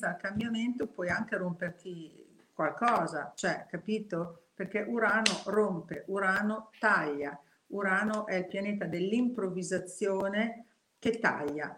al 0.00 0.16
cambiamento 0.16 0.86
puoi 0.86 1.08
anche 1.08 1.36
romperti 1.36 2.46
qualcosa, 2.52 3.32
cioè, 3.34 3.66
capito? 3.68 4.46
Perché 4.54 4.80
Urano 4.80 5.42
rompe, 5.46 6.04
Urano 6.06 6.70
taglia, 6.78 7.38
Urano 7.68 8.26
è 8.26 8.36
il 8.36 8.46
pianeta 8.46 8.84
dell'improvvisazione 8.86 10.66
che 10.98 11.18
taglia. 11.18 11.76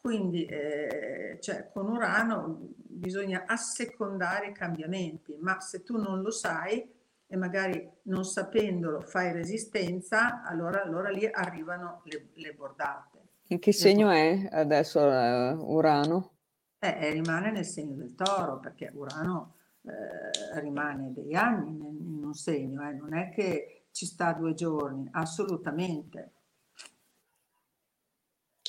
Quindi 0.00 0.44
eh, 0.44 1.38
cioè, 1.40 1.70
con 1.72 1.88
Urano 1.88 2.58
bisogna 2.76 3.44
assecondare 3.46 4.48
i 4.48 4.52
cambiamenti, 4.52 5.36
ma 5.40 5.60
se 5.60 5.82
tu 5.82 5.96
non 5.96 6.20
lo 6.20 6.30
sai 6.30 6.92
e 7.26 7.36
magari 7.36 7.88
non 8.02 8.24
sapendolo 8.24 9.00
fai 9.00 9.32
resistenza, 9.32 10.42
allora, 10.42 10.82
allora 10.82 11.08
lì 11.08 11.26
arrivano 11.30 12.02
le, 12.04 12.28
le, 12.34 12.52
bordate. 12.52 13.18
In 13.48 13.58
che 13.58 13.72
segno 13.72 14.10
è 14.10 14.46
adesso 14.50 15.00
uh, 15.00 15.72
Urano? 15.72 16.33
Eh, 16.92 17.10
rimane 17.10 17.50
nel 17.50 17.64
segno 17.64 17.94
del 17.94 18.14
toro, 18.14 18.58
perché 18.58 18.90
Urano 18.94 19.54
eh, 19.82 20.60
rimane 20.60 21.12
degli 21.12 21.34
anni 21.34 21.76
in 21.78 22.22
un 22.24 22.34
segno, 22.34 22.86
eh, 22.88 22.92
non 22.92 23.14
è 23.14 23.30
che 23.30 23.86
ci 23.90 24.06
sta 24.06 24.32
due 24.32 24.54
giorni, 24.54 25.08
assolutamente 25.12 26.32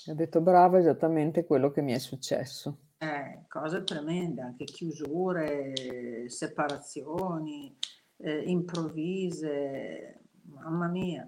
Ha 0.07 0.13
detto 0.13 0.39
brava 0.39 0.77
esattamente 0.77 1.45
quello 1.45 1.71
che 1.71 1.81
mi 1.81 1.93
è 1.93 1.97
successo. 1.97 2.77
Eh, 2.99 3.45
cose 3.49 3.83
tremende, 3.83 4.41
anche 4.41 4.65
chiusure, 4.65 6.29
separazioni, 6.29 7.75
eh, 8.17 8.43
improvvise, 8.43 10.19
mamma 10.43 10.87
mia, 10.87 11.27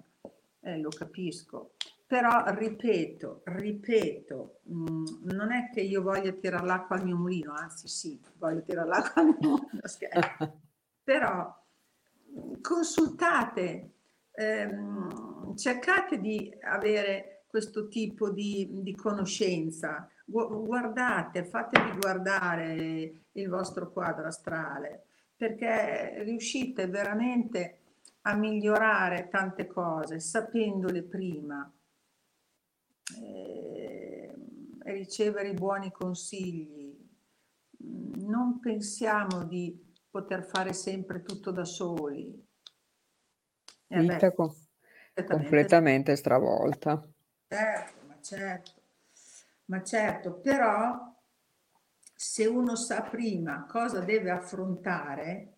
eh, 0.60 0.78
lo 0.78 0.90
capisco. 0.90 1.72
Però 2.08 2.42
ripeto, 2.46 3.42
ripeto, 3.44 4.60
mh, 4.62 4.82
mm, 4.82 5.04
non 5.24 5.52
è 5.52 5.68
che 5.70 5.82
io 5.82 6.00
voglia 6.00 6.32
tirare 6.32 6.64
l'acqua 6.64 6.96
al 6.96 7.04
mio 7.04 7.16
mulino, 7.16 7.52
anzi 7.52 7.86
sì, 7.86 8.18
voglio 8.38 8.62
tirare 8.62 8.88
l'acqua 8.88 9.20
al 9.20 9.36
mio 9.38 9.68
mulino, 9.68 10.60
però 11.04 11.54
consultate, 12.62 13.90
ehm, 14.30 15.54
cercate 15.54 16.18
di 16.18 16.50
avere 16.62 17.44
questo 17.46 17.88
tipo 17.88 18.30
di, 18.30 18.66
di 18.80 18.94
conoscenza, 18.94 20.10
guardate, 20.24 21.44
fatevi 21.44 21.98
guardare 21.98 23.24
il 23.32 23.48
vostro 23.50 23.92
quadro 23.92 24.28
astrale, 24.28 25.04
perché 25.36 26.22
riuscite 26.22 26.86
veramente 26.86 27.80
a 28.22 28.34
migliorare 28.34 29.28
tante 29.28 29.66
cose 29.66 30.20
sapendole 30.20 31.02
prima, 31.02 31.70
eh, 33.16 34.34
ricevere 34.84 35.48
i 35.48 35.54
buoni 35.54 35.90
consigli. 35.90 36.96
Non 37.78 38.58
pensiamo 38.60 39.44
di 39.44 39.86
poter 40.10 40.44
fare 40.44 40.72
sempre 40.72 41.22
tutto 41.22 41.50
da 41.50 41.64
soli. 41.64 42.46
Eh 43.88 44.00
Vita 44.00 44.32
com- 44.32 44.54
completamente 45.26 46.16
stravolta. 46.16 47.06
Certo, 47.46 48.06
ma 48.06 48.18
certo, 48.20 48.82
ma 49.66 49.82
certo, 49.82 50.34
però 50.40 51.16
se 52.14 52.46
uno 52.46 52.74
sa 52.74 53.02
prima 53.02 53.64
cosa 53.66 54.00
deve 54.00 54.30
affrontare... 54.30 55.52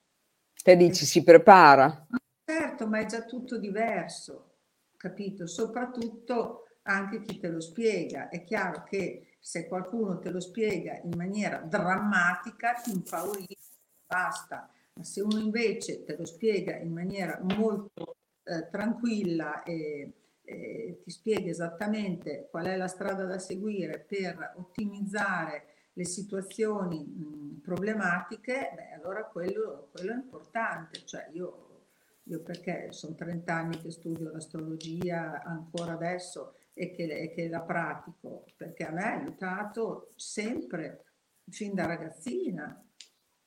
Te 0.63 0.77
dici, 0.77 1.07
si 1.07 1.25
prepara. 1.25 2.07
Certo, 2.45 2.87
ma 2.87 2.99
è 2.99 3.07
già 3.07 3.25
tutto 3.25 3.59
diverso, 3.59 4.59
capito? 4.97 5.47
Soprattutto 5.47 6.65
anche 6.91 7.23
chi 7.23 7.39
te 7.39 7.49
lo 7.49 7.61
spiega. 7.61 8.29
È 8.29 8.45
chiaro 8.45 8.85
che 8.85 9.37
se 9.41 9.67
qualcuno 9.67 10.19
te 10.19 10.31
lo 10.31 10.41
spiega 10.41 11.01
in 11.03 11.17
maniera 11.17 11.59
drammatica 11.59 12.75
ti 12.75 12.91
impaurisce, 12.93 13.79
basta. 14.07 14.71
Ma 14.95 15.05
se 15.05 15.21
uno 15.23 15.39
invece 15.39 16.05
te 16.05 16.17
lo 16.17 16.27
spiega 16.27 16.77
in 16.77 16.93
maniera 16.93 17.39
molto 17.43 18.17
eh, 18.45 18.69
tranquilla 18.71 19.63
e, 19.63 20.13
e 20.43 21.01
ti 21.03 21.11
spiega 21.11 21.49
esattamente 21.49 22.49
qual 22.51 22.67
è 22.67 22.77
la 22.77 22.89
strada 22.89 23.25
da 23.25 23.39
seguire 23.39 24.01
per 24.01 24.55
ottimizzare 24.57 25.67
le 25.95 26.05
situazioni 26.05 27.05
mh, 27.05 27.61
problematiche, 27.63 28.73
beh, 28.75 28.93
allora 28.93 29.25
quello, 29.25 29.89
quello, 29.93 30.13
è 30.13 30.17
importante. 30.17 31.05
Cioè 31.05 31.31
io, 31.33 31.87
io 32.25 32.41
perché 32.43 32.93
sono 32.93 33.15
30 33.15 33.55
anni 33.55 33.81
che 33.81 33.91
studio 33.91 34.31
l'astrologia 34.31 35.43
ancora 35.43 35.93
adesso 35.93 36.55
e 36.81 36.93
che, 36.93 37.03
e 37.05 37.31
che 37.35 37.47
la 37.51 37.61
pratico, 37.61 38.47
perché 38.57 38.87
a 38.87 38.91
me 38.91 39.03
ha 39.03 39.13
aiutato 39.13 40.09
sempre, 40.17 41.05
fin 41.51 41.75
da 41.75 41.85
ragazzina 41.85 42.83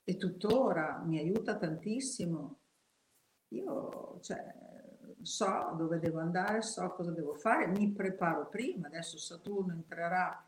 e 0.04 0.18
tuttora 0.18 1.02
mi 1.04 1.18
aiuta 1.18 1.58
tantissimo. 1.58 2.60
Io 3.50 4.20
cioè, 4.22 4.54
so 5.24 5.74
dove 5.76 5.98
devo 5.98 6.20
andare, 6.20 6.62
so 6.62 6.88
cosa 6.92 7.10
devo 7.10 7.34
fare, 7.34 7.66
mi 7.66 7.92
preparo 7.92 8.50
prima, 8.50 8.86
adesso 8.86 9.18
Saturno 9.18 9.74
entrerà 9.74 10.48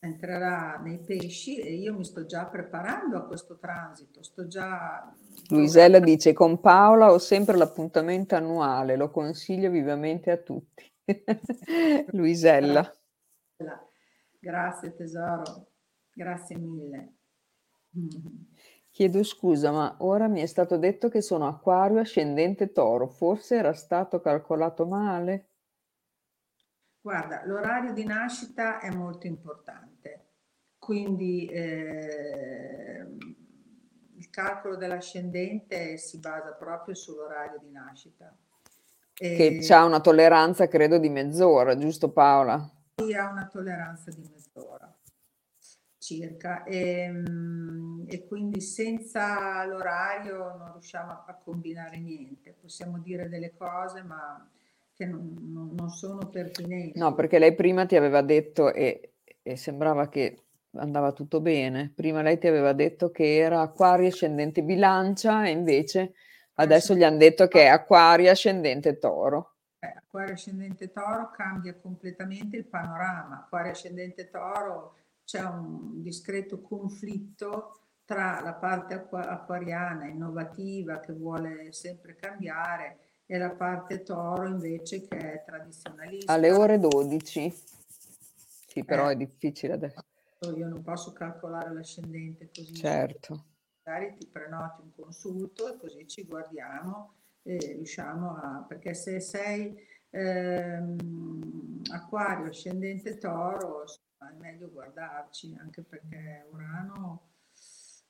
entrerà 0.00 0.80
nei 0.80 1.00
pesci 1.00 1.56
e 1.56 1.74
io 1.74 1.92
mi 1.92 2.04
sto 2.04 2.24
già 2.24 2.44
preparando 2.46 3.16
a 3.18 3.26
questo 3.26 3.58
transito, 3.58 4.22
sto 4.22 4.46
già... 4.46 5.12
Luisella 5.48 5.98
dice, 5.98 6.32
con 6.32 6.60
Paola 6.60 7.10
ho 7.10 7.18
sempre 7.18 7.56
l'appuntamento 7.56 8.36
annuale, 8.36 8.94
lo 8.94 9.10
consiglio 9.10 9.70
vivamente 9.70 10.30
a 10.30 10.36
tutti. 10.36 10.88
Luisella. 12.12 12.92
Grazie 14.38 14.94
tesoro, 14.94 15.70
grazie 16.12 16.56
mille. 16.58 17.14
Chiedo 18.90 19.22
scusa, 19.22 19.70
ma 19.70 19.96
ora 20.00 20.28
mi 20.28 20.40
è 20.40 20.46
stato 20.46 20.76
detto 20.76 21.08
che 21.08 21.20
sono 21.22 21.46
acquario 21.46 22.00
ascendente 22.00 22.72
toro, 22.72 23.08
forse 23.08 23.56
era 23.56 23.72
stato 23.72 24.20
calcolato 24.20 24.86
male? 24.86 25.46
Guarda, 27.00 27.44
l'orario 27.46 27.92
di 27.92 28.04
nascita 28.04 28.80
è 28.80 28.90
molto 28.90 29.26
importante, 29.26 30.26
quindi 30.78 31.46
eh, 31.46 33.06
il 34.14 34.30
calcolo 34.30 34.76
dell'ascendente 34.76 35.96
si 35.96 36.18
basa 36.18 36.52
proprio 36.52 36.94
sull'orario 36.94 37.58
di 37.60 37.70
nascita. 37.70 38.36
Che 39.18 39.66
ha 39.70 39.84
una 39.84 40.00
tolleranza, 40.00 40.68
credo, 40.68 40.98
di 40.98 41.08
mezz'ora, 41.08 41.76
giusto 41.76 42.10
Paola? 42.10 42.70
Sì, 42.94 43.12
ha 43.14 43.28
una 43.30 43.46
tolleranza 43.46 44.10
di 44.10 44.28
mezz'ora 44.30 44.98
circa 46.08 46.64
e, 46.64 47.00
ehm, 47.00 48.04
e, 48.08 48.26
quindi 48.26 48.62
senza 48.62 49.62
l'orario 49.66 50.56
non 50.56 50.72
riusciamo 50.72 51.10
a 51.26 51.38
combinare 51.44 51.98
niente. 51.98 52.56
Possiamo 52.58 52.98
dire 52.98 53.28
delle 53.28 53.54
cose, 53.54 54.02
ma 54.02 54.48
che 54.94 55.04
non, 55.04 55.36
non 55.76 55.90
sono 55.90 56.28
pertinenti. 56.28 56.98
No, 56.98 57.14
perché 57.14 57.38
lei 57.38 57.54
prima 57.54 57.84
ti 57.84 57.96
aveva 57.96 58.22
detto, 58.22 58.72
e, 58.72 59.16
e 59.42 59.56
sembrava 59.56 60.08
che 60.08 60.44
andava 60.72 61.12
tutto 61.12 61.40
bene, 61.40 61.92
prima 61.94 62.22
lei 62.22 62.38
ti 62.38 62.46
aveva 62.46 62.72
detto 62.72 63.10
che 63.10 63.36
era 63.36 63.60
acquario 63.60 64.08
ascendente 64.08 64.62
bilancia 64.62 65.44
e 65.46 65.50
invece 65.50 66.14
adesso 66.58 66.94
gli 66.94 67.02
hanno 67.02 67.16
detto 67.16 67.48
che 67.48 67.62
è 67.64 67.68
acquario 67.68 68.30
ascendente 68.30 68.98
toro. 68.98 69.54
Eh, 69.78 69.86
acquario 69.86 70.34
ascendente 70.34 70.90
toro 70.90 71.30
cambia 71.30 71.74
completamente 71.74 72.56
il 72.56 72.66
panorama. 72.66 73.40
Acquario 73.44 73.72
ascendente 73.72 74.28
toro 74.28 74.94
c'è 75.24 75.42
un 75.42 76.02
discreto 76.02 76.60
conflitto 76.60 77.78
tra 78.04 78.40
la 78.40 78.54
parte 78.54 79.06
acquariana 79.10 80.06
innovativa 80.06 80.98
che 80.98 81.12
vuole 81.12 81.72
sempre 81.72 82.16
cambiare 82.16 82.98
e 83.26 83.36
la 83.36 83.50
parte 83.50 84.02
toro 84.02 84.48
invece 84.48 85.06
che 85.06 85.16
è 85.18 85.44
tradizionalista. 85.44 86.32
Alle 86.32 86.50
ore 86.50 86.78
12. 86.78 87.54
Sì, 88.66 88.84
però 88.84 89.10
eh, 89.10 89.12
è 89.12 89.16
difficile 89.16 89.74
adesso. 89.74 90.02
Io 90.56 90.66
non 90.66 90.82
posso 90.82 91.12
calcolare 91.12 91.72
l'ascendente 91.72 92.48
così. 92.52 92.74
Certo. 92.74 93.44
Magari 93.88 94.16
ti 94.18 94.26
prenoti 94.26 94.82
un 94.82 94.90
consulto 94.94 95.66
e 95.72 95.78
così 95.78 96.06
ci 96.06 96.26
guardiamo 96.26 97.14
e 97.42 97.56
riusciamo 97.56 98.36
a... 98.36 98.64
perché 98.68 98.92
se 98.92 99.18
sei 99.18 99.74
ehm, 100.10 101.80
acquario, 101.92 102.48
ascendente 102.48 103.16
toro, 103.16 103.80
insomma, 103.80 104.30
è 104.30 104.34
meglio 104.38 104.70
guardarci 104.70 105.56
anche 105.58 105.82
perché 105.82 106.46
Urano... 106.52 107.22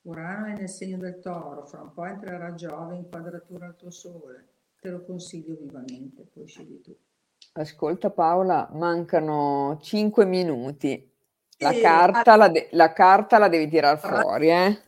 Urano 0.02 0.46
è 0.46 0.54
nel 0.54 0.68
segno 0.68 0.96
del 0.96 1.20
toro, 1.20 1.64
fra 1.64 1.82
un 1.82 1.92
po' 1.92 2.06
entrerà 2.06 2.54
Giove 2.54 2.96
in 2.96 3.08
quadratura 3.08 3.66
al 3.66 3.76
tuo 3.76 3.90
sole 3.90 4.48
te 4.80 4.90
lo 4.90 5.04
consiglio 5.04 5.54
vivamente, 5.60 6.24
poi 6.24 6.46
scegli 6.48 6.80
tu. 6.80 6.96
Ascolta 7.52 8.10
Paola, 8.10 8.68
mancano 8.72 9.78
5 9.80 10.24
minuti. 10.24 11.08
La, 11.58 11.72
carta, 11.72 12.34
la, 12.34 12.48
de- 12.48 12.68
la 12.72 12.92
carta 12.92 13.38
la 13.38 13.48
devi 13.48 13.68
tirare 13.68 13.98
fuori, 13.98 14.50
eh? 14.50 14.86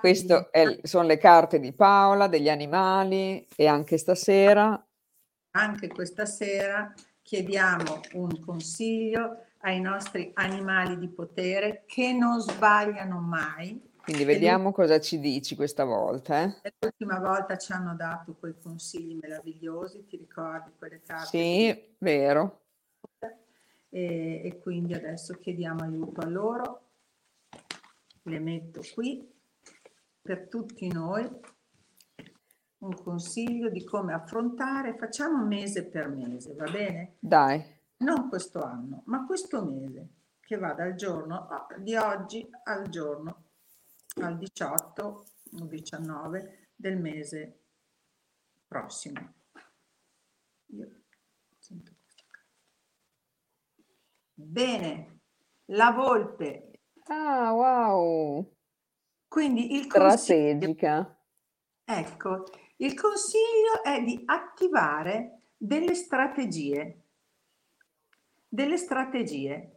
Queste 0.00 0.50
di... 0.52 0.80
sono 0.86 1.06
le 1.06 1.18
carte 1.18 1.60
di 1.60 1.72
Paola, 1.72 2.28
degli 2.28 2.48
animali 2.48 3.46
e 3.56 3.66
anche 3.66 3.98
stasera. 3.98 4.82
Anche 5.52 5.88
questa 5.88 6.26
sera 6.26 6.92
chiediamo 7.22 8.00
un 8.14 8.40
consiglio 8.40 9.44
ai 9.62 9.80
nostri 9.80 10.30
animali 10.34 10.98
di 10.98 11.08
potere 11.08 11.84
che 11.86 12.12
non 12.12 12.40
sbagliano 12.40 13.18
mai 13.18 13.88
quindi 14.02 14.24
vediamo 14.24 14.72
cosa 14.72 14.98
ci 14.98 15.20
dici 15.20 15.54
questa 15.54 15.84
volta. 15.84 16.42
Eh? 16.42 16.72
L'ultima 16.80 17.20
volta 17.20 17.56
ci 17.56 17.72
hanno 17.72 17.94
dato 17.94 18.34
quei 18.34 18.54
consigli 18.60 19.16
meravigliosi, 19.20 20.04
ti 20.06 20.16
ricordi 20.16 20.72
quelle 20.76 21.00
carte? 21.02 21.26
Sì, 21.26 21.94
vero. 21.98 22.62
E, 23.88 24.42
e 24.44 24.58
quindi 24.60 24.94
adesso 24.94 25.34
chiediamo 25.34 25.84
aiuto 25.84 26.20
a 26.22 26.26
loro. 26.26 26.89
Le 28.22 28.38
metto 28.38 28.80
qui 28.94 29.26
per 30.20 30.48
tutti 30.48 30.88
noi 30.88 31.28
un 32.78 32.94
consiglio 32.94 33.68
di 33.68 33.84
come 33.84 34.12
affrontare, 34.12 34.96
facciamo 34.96 35.44
mese 35.44 35.86
per 35.86 36.08
mese, 36.08 36.54
va 36.54 36.70
bene? 36.70 37.16
Dai. 37.18 37.62
Non 37.98 38.28
questo 38.28 38.62
anno, 38.62 39.02
ma 39.06 39.26
questo 39.26 39.64
mese, 39.64 40.08
che 40.40 40.56
va 40.56 40.72
dal 40.72 40.94
giorno 40.94 41.48
di 41.78 41.94
oggi 41.94 42.48
al 42.64 42.88
giorno 42.88 43.44
al 44.22 44.38
18 44.38 45.26
o 45.60 45.64
19 45.66 46.70
del 46.74 46.98
mese 46.98 47.60
prossimo. 48.66 49.34
Io 50.66 51.02
sento 51.58 51.98
Bene, 54.42 55.20
la 55.66 55.90
volpe. 55.90 56.69
Ah, 57.08 57.52
wow. 57.52 58.56
Quindi 59.28 59.74
il 59.74 59.84
Strategica. 59.84 61.04
consiglio, 61.04 61.16
ecco, 61.84 62.44
il 62.76 62.94
consiglio 62.94 63.82
è 63.84 64.02
di 64.02 64.22
attivare 64.26 65.42
delle 65.56 65.94
strategie. 65.94 67.04
Delle 68.48 68.76
strategie. 68.76 69.74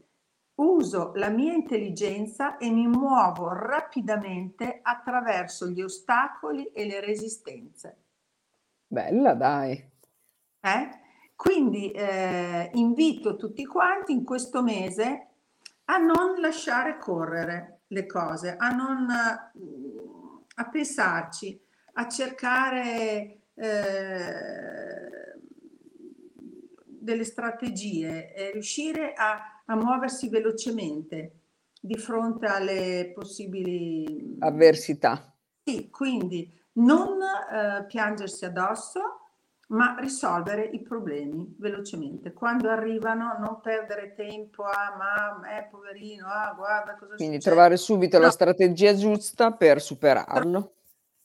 Uso 0.55 1.11
la 1.15 1.30
mia 1.30 1.53
intelligenza 1.53 2.57
e 2.57 2.69
mi 2.69 2.88
muovo 2.88 3.51
rapidamente 3.51 4.80
attraverso 4.82 5.67
gli 5.67 5.82
ostacoli 5.82 6.65
e 6.67 6.86
le 6.86 6.99
resistenze. 6.99 7.97
Bella, 8.88 9.34
dai. 9.34 9.74
Eh? 10.61 10.89
Quindi 11.36 11.91
eh, 11.91 12.69
invito 12.74 13.36
tutti 13.36 13.65
quanti 13.65 14.11
in 14.13 14.24
questo 14.24 14.61
mese 14.61 15.33
a 15.86 15.98
non 15.98 16.40
lasciare 16.40 16.98
correre 16.98 17.82
le 17.88 18.06
cose, 18.06 18.56
a 18.58 18.70
non 18.70 19.08
a 20.56 20.70
pensarci, 20.70 21.60
a 21.94 22.08
cercare 22.08 23.40
eh, 23.56 25.36
delle 26.86 27.24
strategie, 27.24 28.34
e 28.34 28.52
riuscire 28.52 29.14
a, 29.14 29.62
a 29.66 29.76
muoversi 29.76 30.30
velocemente 30.30 31.40
di 31.80 31.98
fronte 31.98 32.46
alle 32.46 33.12
possibili 33.14 34.38
avversità. 34.40 35.36
Sì, 35.64 35.90
quindi 35.90 36.50
non 36.74 37.20
eh, 37.22 37.86
piangersi 37.86 38.46
addosso, 38.46 39.22
ma 39.74 39.95
risolvere 39.99 40.63
i 40.63 40.82
problemi 40.82 41.55
velocemente. 41.57 42.32
Quando 42.34 42.69
arrivano, 42.69 43.36
non 43.39 43.59
perdere 43.59 44.13
tempo 44.13 44.63
a 44.63 44.95
mamma, 44.97 45.57
eh, 45.57 45.67
poverino, 45.69 46.28
ah, 46.28 46.53
guarda 46.55 46.95
cosa 46.95 47.15
Quindi 47.15 47.36
succede. 47.36 47.55
trovare 47.55 47.78
subito 47.78 48.17
no. 48.17 48.24
la 48.24 48.32
strategia 48.32 48.93
giusta 48.93 49.51
per 49.51 49.82
superarlo. 49.82 50.74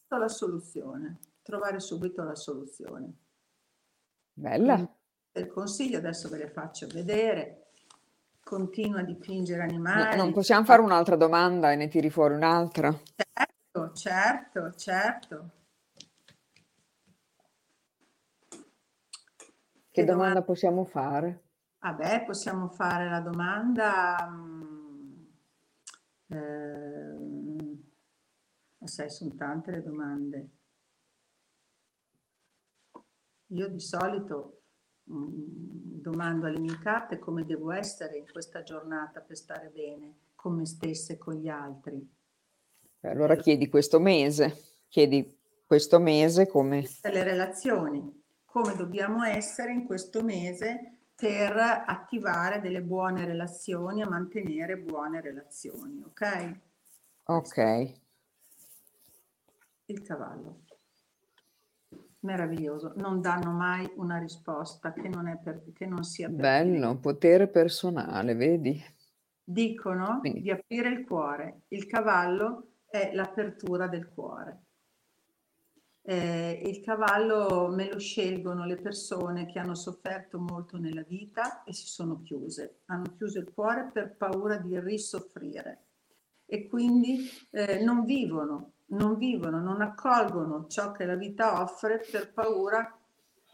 La 0.08 0.28
soluzione, 0.28 1.18
trovare 1.42 1.80
subito 1.80 2.22
la 2.22 2.34
soluzione. 2.34 3.12
Bella. 4.32 4.88
Il 5.32 5.46
consiglio 5.48 5.98
adesso 5.98 6.28
ve 6.30 6.38
le 6.38 6.48
faccio 6.48 6.86
vedere. 6.86 7.72
Continua 8.42 9.00
a 9.00 9.04
dipingere 9.04 9.62
animali. 9.62 10.16
No, 10.16 10.22
non 10.22 10.32
possiamo 10.32 10.64
fare 10.64 10.80
un'altra 10.80 11.16
domanda 11.16 11.70
e 11.70 11.76
ne 11.76 11.88
tiri 11.88 12.08
fuori 12.08 12.32
un'altra? 12.32 12.90
Certo, 12.94 13.92
certo, 13.92 14.72
certo. 14.74 15.50
Che 19.98 20.04
domanda 20.04 20.42
possiamo 20.42 20.84
fare? 20.84 21.42
Vabbè, 21.80 22.24
possiamo 22.24 22.68
fare 22.68 23.10
la 23.10 23.18
domanda. 23.18 24.32
Eh, 26.28 27.16
sai, 28.84 29.10
sono 29.10 29.34
tante 29.34 29.72
le 29.72 29.82
domande. 29.82 30.48
Io 33.46 33.68
di 33.68 33.80
solito 33.80 34.62
mh, 35.02 35.24
domando 36.00 36.46
alle 36.46 36.60
mie 36.60 36.78
carte 36.78 37.18
come 37.18 37.44
devo 37.44 37.72
essere 37.72 38.18
in 38.18 38.30
questa 38.30 38.62
giornata 38.62 39.20
per 39.20 39.36
stare 39.36 39.68
bene 39.74 40.26
con 40.36 40.54
me 40.54 40.64
stessa 40.64 41.12
e 41.12 41.18
con 41.18 41.34
gli 41.34 41.48
altri. 41.48 42.08
Allora 43.00 43.34
chiedi 43.34 43.68
questo 43.68 43.98
mese, 43.98 44.76
chiedi 44.86 45.36
questo 45.66 45.98
mese 45.98 46.46
come... 46.46 46.86
Le 47.02 47.22
relazioni, 47.24 48.17
come 48.60 48.74
dobbiamo 48.74 49.22
essere 49.22 49.72
in 49.72 49.84
questo 49.84 50.24
mese 50.24 51.02
per 51.14 51.56
attivare 51.86 52.60
delle 52.60 52.82
buone 52.82 53.24
relazioni 53.24 54.02
e 54.02 54.08
mantenere 54.08 54.76
buone 54.76 55.20
relazioni, 55.20 56.02
ok? 56.04 56.56
Ok. 57.24 57.92
Il 59.86 60.02
cavallo. 60.02 60.62
Meraviglioso, 62.20 62.94
non 62.96 63.20
danno 63.20 63.52
mai 63.52 63.88
una 63.94 64.18
risposta 64.18 64.92
che 64.92 65.08
non, 65.08 65.28
è 65.28 65.36
per, 65.36 65.62
che 65.72 65.86
non 65.86 66.02
sia 66.02 66.26
per 66.26 66.36
Bello, 66.36 66.94
te. 66.94 66.98
potere 66.98 67.46
personale, 67.46 68.34
vedi? 68.34 68.84
Dicono 69.44 70.18
Quindi. 70.18 70.40
di 70.40 70.50
aprire 70.50 70.88
il 70.88 71.06
cuore. 71.06 71.60
Il 71.68 71.86
cavallo 71.86 72.72
è 72.90 73.12
l'apertura 73.14 73.86
del 73.86 74.08
cuore. 74.08 74.62
Eh, 76.10 76.62
il 76.64 76.80
cavallo 76.80 77.68
me 77.68 77.92
lo 77.92 77.98
scelgono 77.98 78.64
le 78.64 78.76
persone 78.76 79.44
che 79.44 79.58
hanno 79.58 79.74
sofferto 79.74 80.38
molto 80.38 80.78
nella 80.78 81.02
vita 81.02 81.64
e 81.64 81.74
si 81.74 81.86
sono 81.86 82.22
chiuse, 82.22 82.78
hanno 82.86 83.12
chiuso 83.14 83.40
il 83.40 83.52
cuore 83.52 83.90
per 83.92 84.16
paura 84.16 84.56
di 84.56 84.80
risoffrire 84.80 85.82
e 86.46 86.66
quindi 86.66 87.28
eh, 87.50 87.84
non 87.84 88.06
vivono, 88.06 88.72
non 88.86 89.18
vivono, 89.18 89.60
non 89.60 89.82
accolgono 89.82 90.66
ciò 90.66 90.92
che 90.92 91.04
la 91.04 91.14
vita 91.14 91.60
offre 91.60 92.02
per 92.10 92.32
paura 92.32 92.98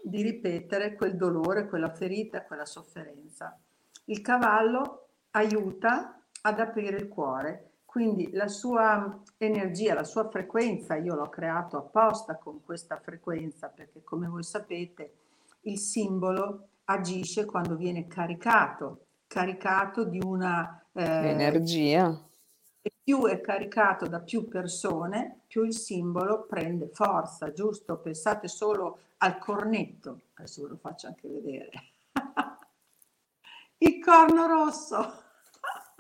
di 0.01 0.23
ripetere 0.23 0.95
quel 0.95 1.17
dolore, 1.17 1.67
quella 1.67 1.93
ferita, 1.93 2.45
quella 2.45 2.67
sofferenza. 2.67 3.59
Il 4.05 4.21
cavallo 4.21 5.09
aiuta 5.33 6.23
ad 6.43 6.61
aprire 6.61 6.99
il 6.99 7.09
cuore 7.09 7.73
quindi 7.95 8.33
la 8.33 8.49
sua 8.49 9.23
energia, 9.37 9.95
la 9.95 10.03
sua 10.03 10.29
frequenza, 10.29 10.97
io 10.97 11.15
l'ho 11.15 11.29
creato 11.29 11.77
apposta 11.77 12.37
con 12.39 12.61
questa 12.65 12.99
frequenza 12.99 13.69
perché 13.69 14.03
come 14.03 14.27
voi 14.27 14.43
sapete 14.43 15.13
il 15.61 15.79
simbolo 15.79 16.71
agisce 16.87 17.45
quando 17.45 17.77
viene 17.77 18.09
caricato, 18.09 19.05
caricato 19.29 20.03
di 20.03 20.19
una 20.21 20.85
eh, 20.93 21.05
energia. 21.05 22.21
E 22.83 22.93
più 23.01 23.27
è 23.27 23.41
caricato 23.41 24.09
da 24.09 24.19
più 24.19 24.49
persone, 24.49 25.43
più 25.47 25.63
il 25.63 25.73
simbolo 25.73 26.47
prende 26.47 26.91
forza, 26.93 27.53
giusto? 27.53 27.99
Pensate 27.99 28.49
solo 28.49 28.99
al 29.19 29.39
cornetto, 29.39 30.23
adesso 30.35 30.63
ve 30.63 30.69
lo 30.71 30.79
faccio 30.79 31.07
anche 31.07 31.29
vedere. 31.29 31.71
il 33.79 34.01
corno 34.01 34.47
rosso 34.49 35.23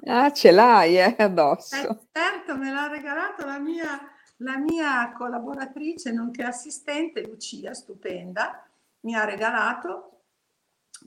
Ah, 0.06 0.30
ce 0.32 0.50
l'hai 0.50 0.98
eh, 0.98 1.16
addosso. 1.18 1.76
Eh, 1.76 1.98
certo, 2.12 2.56
me 2.56 2.70
l'ha 2.70 2.88
regalato 2.88 3.46
la 3.46 3.58
mia, 3.58 3.98
la 4.38 4.58
mia 4.58 5.12
collaboratrice, 5.16 6.12
nonché 6.12 6.42
assistente, 6.42 7.22
Lucia, 7.22 7.72
stupenda, 7.72 8.66
mi 9.00 9.14
ha 9.14 9.24
regalato 9.24 10.10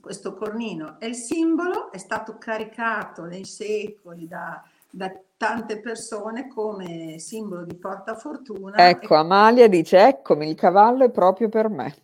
questo 0.00 0.34
cornino 0.34 0.98
e 1.00 1.08
il 1.08 1.14
simbolo 1.14 1.90
è 1.90 1.98
stato 1.98 2.38
caricato 2.38 3.24
nei 3.24 3.44
secoli 3.44 4.28
da, 4.28 4.62
da 4.90 5.12
tante 5.36 5.80
persone 5.80 6.48
come 6.48 7.18
simbolo 7.18 7.64
di 7.64 7.76
portafortuna. 7.76 8.76
Ecco, 8.88 9.14
e... 9.14 9.18
Amalia 9.18 9.68
dice, 9.68 10.06
eccomi, 10.06 10.48
il 10.48 10.56
cavallo 10.56 11.04
è 11.04 11.10
proprio 11.10 11.48
per 11.48 11.68
me. 11.68 11.94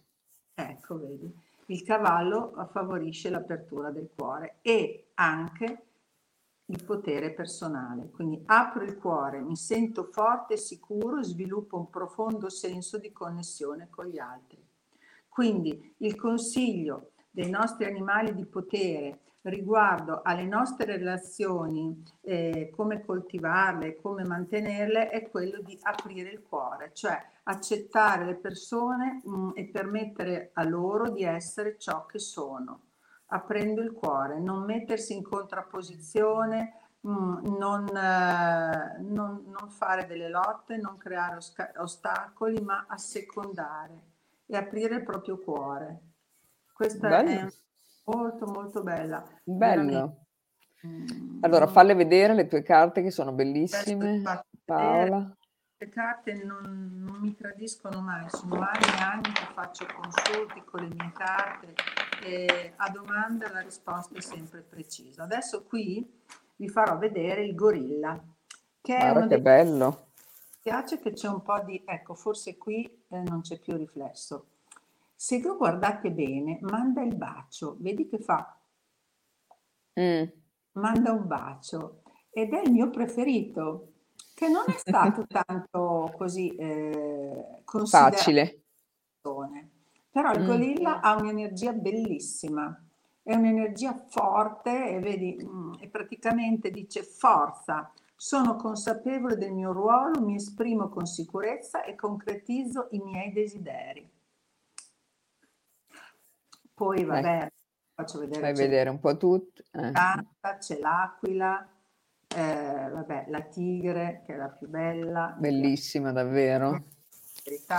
Ecco, 0.55 0.99
vedi, 0.99 1.33
il 1.67 1.83
cavallo 1.83 2.69
favorisce 2.71 3.31
l'apertura 3.31 3.91
del 3.91 4.09
cuore 4.15 4.57
e 4.63 5.07
anche 5.15 5.83
il 6.67 6.83
potere 6.85 7.33
personale. 7.33 8.11
Quindi 8.11 8.43
apro 8.47 8.85
il 8.85 8.97
cuore, 8.97 9.41
mi 9.41 9.57
sento 9.57 10.05
forte 10.05 10.55
e 10.55 10.59
sicuro 10.59 11.23
sviluppo 11.23 11.77
un 11.77 11.91
profondo 11.91 12.49
senso 12.49 12.99
di 12.99 13.13
connessione 13.13 13.89
con 13.91 14.07
gli 14.07 14.19
altri. 14.19 14.63
Quindi 15.29 15.95
il 15.99 16.17
consiglio 16.17 17.11
dei 17.31 17.51
nostri 17.51 17.85
animali 17.85 18.35
di 18.35 18.47
potere 18.47 19.19
riguardo 19.43 20.23
alle 20.23 20.47
nostre 20.47 20.97
relazioni, 20.97 22.03
eh, 22.23 22.71
come 22.75 23.05
coltivarle, 23.05 23.97
come 23.97 24.25
mantenerle, 24.25 25.11
è 25.11 25.29
quello 25.29 25.61
di 25.61 25.79
aprire 25.83 26.31
il 26.31 26.43
cuore, 26.43 26.93
cioè 26.95 27.21
accettare 27.43 28.25
le 28.25 28.37
persone 28.37 29.21
mh, 29.23 29.37
mm, 29.37 29.51
e 29.55 29.65
permettere 29.67 30.51
a 30.55 30.65
loro 30.65 31.11
di 31.11 31.25
essere 31.25 31.77
ciò 31.79 32.07
che 32.07 32.19
sono 32.19 32.81
aprendo 33.27 33.81
il 33.81 33.93
cuore, 33.93 34.39
non 34.39 34.65
mettersi 34.65 35.15
in 35.15 35.23
contrapposizione, 35.23 36.75
mm, 37.07 37.57
non, 37.57 37.87
eh, 37.89 38.99
non, 39.01 39.45
non, 39.47 39.71
fare 39.71 40.07
delle 40.07 40.29
lotte, 40.29 40.77
non 40.77 40.97
creare 40.97 41.39
ostacoli, 41.77 42.61
ma 42.61 42.87
assecondare 42.89 44.13
e 44.47 44.57
aprire 44.57 44.97
il 44.97 45.03
proprio 45.03 45.39
cuore. 45.39 46.01
Questa 46.73 47.09
Bello. 47.09 47.31
è 47.31 47.49
molto 48.05 48.47
molto 48.47 48.83
bella. 48.83 49.25
Bello. 49.43 50.27
Mm, 50.87 51.43
allora, 51.43 51.67
falle 51.67 51.95
vedere 51.95 52.35
le 52.35 52.47
tue 52.47 52.63
carte 52.63 53.03
che 53.03 53.11
sono 53.11 53.33
bellissime, 53.33 54.23
Paola. 54.65 55.35
Le 55.77 55.89
carte 55.89 56.35
non, 56.45 57.03
non 57.05 57.19
mi 57.21 57.35
tradiscono 57.35 58.01
mai, 58.01 58.29
sono 58.29 58.61
anni 58.61 58.85
e 58.85 59.03
anni 59.03 59.33
che 59.33 59.47
faccio 59.53 59.87
consulti 59.93 60.63
con 60.65 60.81
le 60.81 60.89
mie 60.95 61.13
carte 61.13 61.75
e 62.23 62.73
a 62.77 62.91
domanda 62.91 63.51
la 63.51 63.61
risposta 63.61 64.17
è 64.17 64.21
sempre 64.21 64.61
precisa. 64.61 65.25
Adesso 65.25 65.65
qui 65.65 66.23
vi 66.57 66.69
farò 66.69 66.99
vedere 66.99 67.45
il 67.45 67.55
gorilla, 67.55 68.23
che 68.81 68.97
Guarda 68.97 69.19
è 69.19 69.23
che 69.23 69.29
dei... 69.29 69.41
bello. 69.41 70.09
Mi 70.17 70.71
piace 70.71 71.01
che 71.01 71.13
c'è 71.13 71.29
un 71.29 71.43
po' 71.43 71.61
di... 71.61 71.83
ecco, 71.85 72.15
forse 72.15 72.57
qui 72.57 72.85
eh, 73.09 73.23
non 73.23 73.41
c'è 73.41 73.59
più 73.59 73.77
riflesso. 73.77 74.47
Se 75.15 75.41
lo 75.41 75.57
guardate 75.57 76.11
bene, 76.11 76.59
manda 76.63 77.03
il 77.03 77.15
bacio, 77.15 77.77
vedi 77.79 78.07
che 78.07 78.19
fa... 78.19 78.59
Mm. 79.99 80.25
manda 80.73 81.13
un 81.13 81.25
bacio 81.29 82.03
ed 82.31 82.53
è 82.53 82.63
il 82.65 82.73
mio 82.73 82.91
preferito, 82.91 83.93
che 84.35 84.49
non 84.49 84.65
è 84.67 84.75
stato 84.77 85.25
tanto 85.27 86.13
così 86.17 86.55
eh, 86.57 87.63
facile. 87.85 88.65
Però 90.15 90.31
il 90.31 90.43
mm. 90.43 90.47
gorilla 90.47 91.01
ha 91.01 91.17
un'energia 91.17 91.73
bellissima, 91.73 92.81
è 93.21 93.35
un'energia 93.35 93.97
forte 94.09 94.91
e 94.91 95.01
vedi, 95.01 95.37
mm, 95.43 95.73
e 95.81 95.89
praticamente 95.89 96.71
dice 96.71 97.03
forza, 97.03 97.93
sono 98.15 98.55
consapevole 98.55 99.37
del 99.37 99.51
mio 99.53 99.73
ruolo, 99.73 100.21
mi 100.21 100.37
esprimo 100.37 100.89
con 100.89 101.05
sicurezza 101.05 101.83
e 101.83 101.97
concretizzo 101.97 102.87
i 102.93 103.01
miei 103.01 103.33
desideri. 103.33 104.09
Poi 106.73 107.05
vabbè, 107.05 107.43
eh, 107.47 107.53
faccio 107.93 108.21
vedere. 108.21 108.41
Fai 108.41 108.55
vedere 108.55 108.91
un 108.91 109.01
po' 109.01 109.17
tutto. 109.17 109.65
Eh. 109.73 109.91
C'è 110.61 110.79
l'aquila, 110.79 111.69
eh, 112.29 112.89
vabbè, 112.89 113.25
la 113.31 113.43
tigre 113.43 114.23
che 114.25 114.35
è 114.35 114.37
la 114.37 114.49
più 114.49 114.69
bella. 114.69 115.35
Bellissima 115.37 116.13
davvero. 116.13 116.85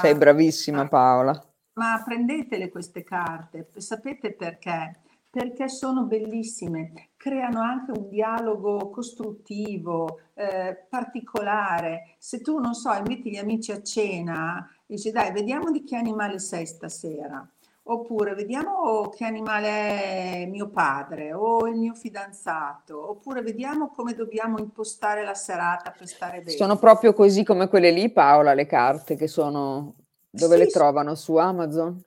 Sei 0.02 0.16
bravissima 0.16 0.86
Paola. 0.90 1.42
Ma 1.76 2.02
prendetele 2.04 2.70
queste 2.70 3.04
carte, 3.04 3.68
sapete 3.78 4.34
perché? 4.34 5.02
Perché 5.30 5.68
sono 5.68 6.06
bellissime, 6.06 7.10
creano 7.18 7.60
anche 7.60 7.92
un 7.92 8.08
dialogo 8.08 8.90
costruttivo, 8.90 10.20
eh, 10.34 10.86
particolare. 10.90 12.16
Se 12.18 12.40
tu, 12.40 12.60
non 12.60 12.74
so, 12.74 12.94
inviti 12.94 13.30
gli 13.30 13.38
amici 13.38 13.74
a 13.74 13.82
cena, 13.82 14.66
dici 14.86 15.12
dai, 15.12 15.34
vediamo 15.34 15.72
di 15.72 15.84
che 15.84 15.98
animale 15.98 16.40
sei 16.40 16.66
stasera 16.66 17.46
Oppure 17.88 18.34
vediamo 18.34 19.10
che 19.10 19.26
animale 19.26 19.68
è 19.68 20.46
mio 20.48 20.70
padre 20.70 21.34
o 21.34 21.68
il 21.68 21.76
mio 21.76 21.94
fidanzato, 21.94 23.12
oppure 23.12 23.44
vediamo 23.44 23.92
come 23.92 24.16
dobbiamo 24.16 24.58
impostare 24.58 25.24
la 25.24 25.36
serata 25.36 25.94
per 25.96 26.08
stare 26.08 26.40
bene. 26.40 26.58
Sono 26.58 26.78
proprio 26.78 27.14
così 27.14 27.44
come 27.44 27.68
quelle 27.68 27.92
lì, 27.92 28.10
Paola, 28.10 28.56
le 28.56 28.66
carte 28.66 29.16
che 29.16 29.28
sono 29.28 29.94
dove 30.36 30.58
sì, 30.58 30.64
le 30.64 30.68
trovano 30.68 31.16
su 31.16 31.36
Amazon? 31.36 32.02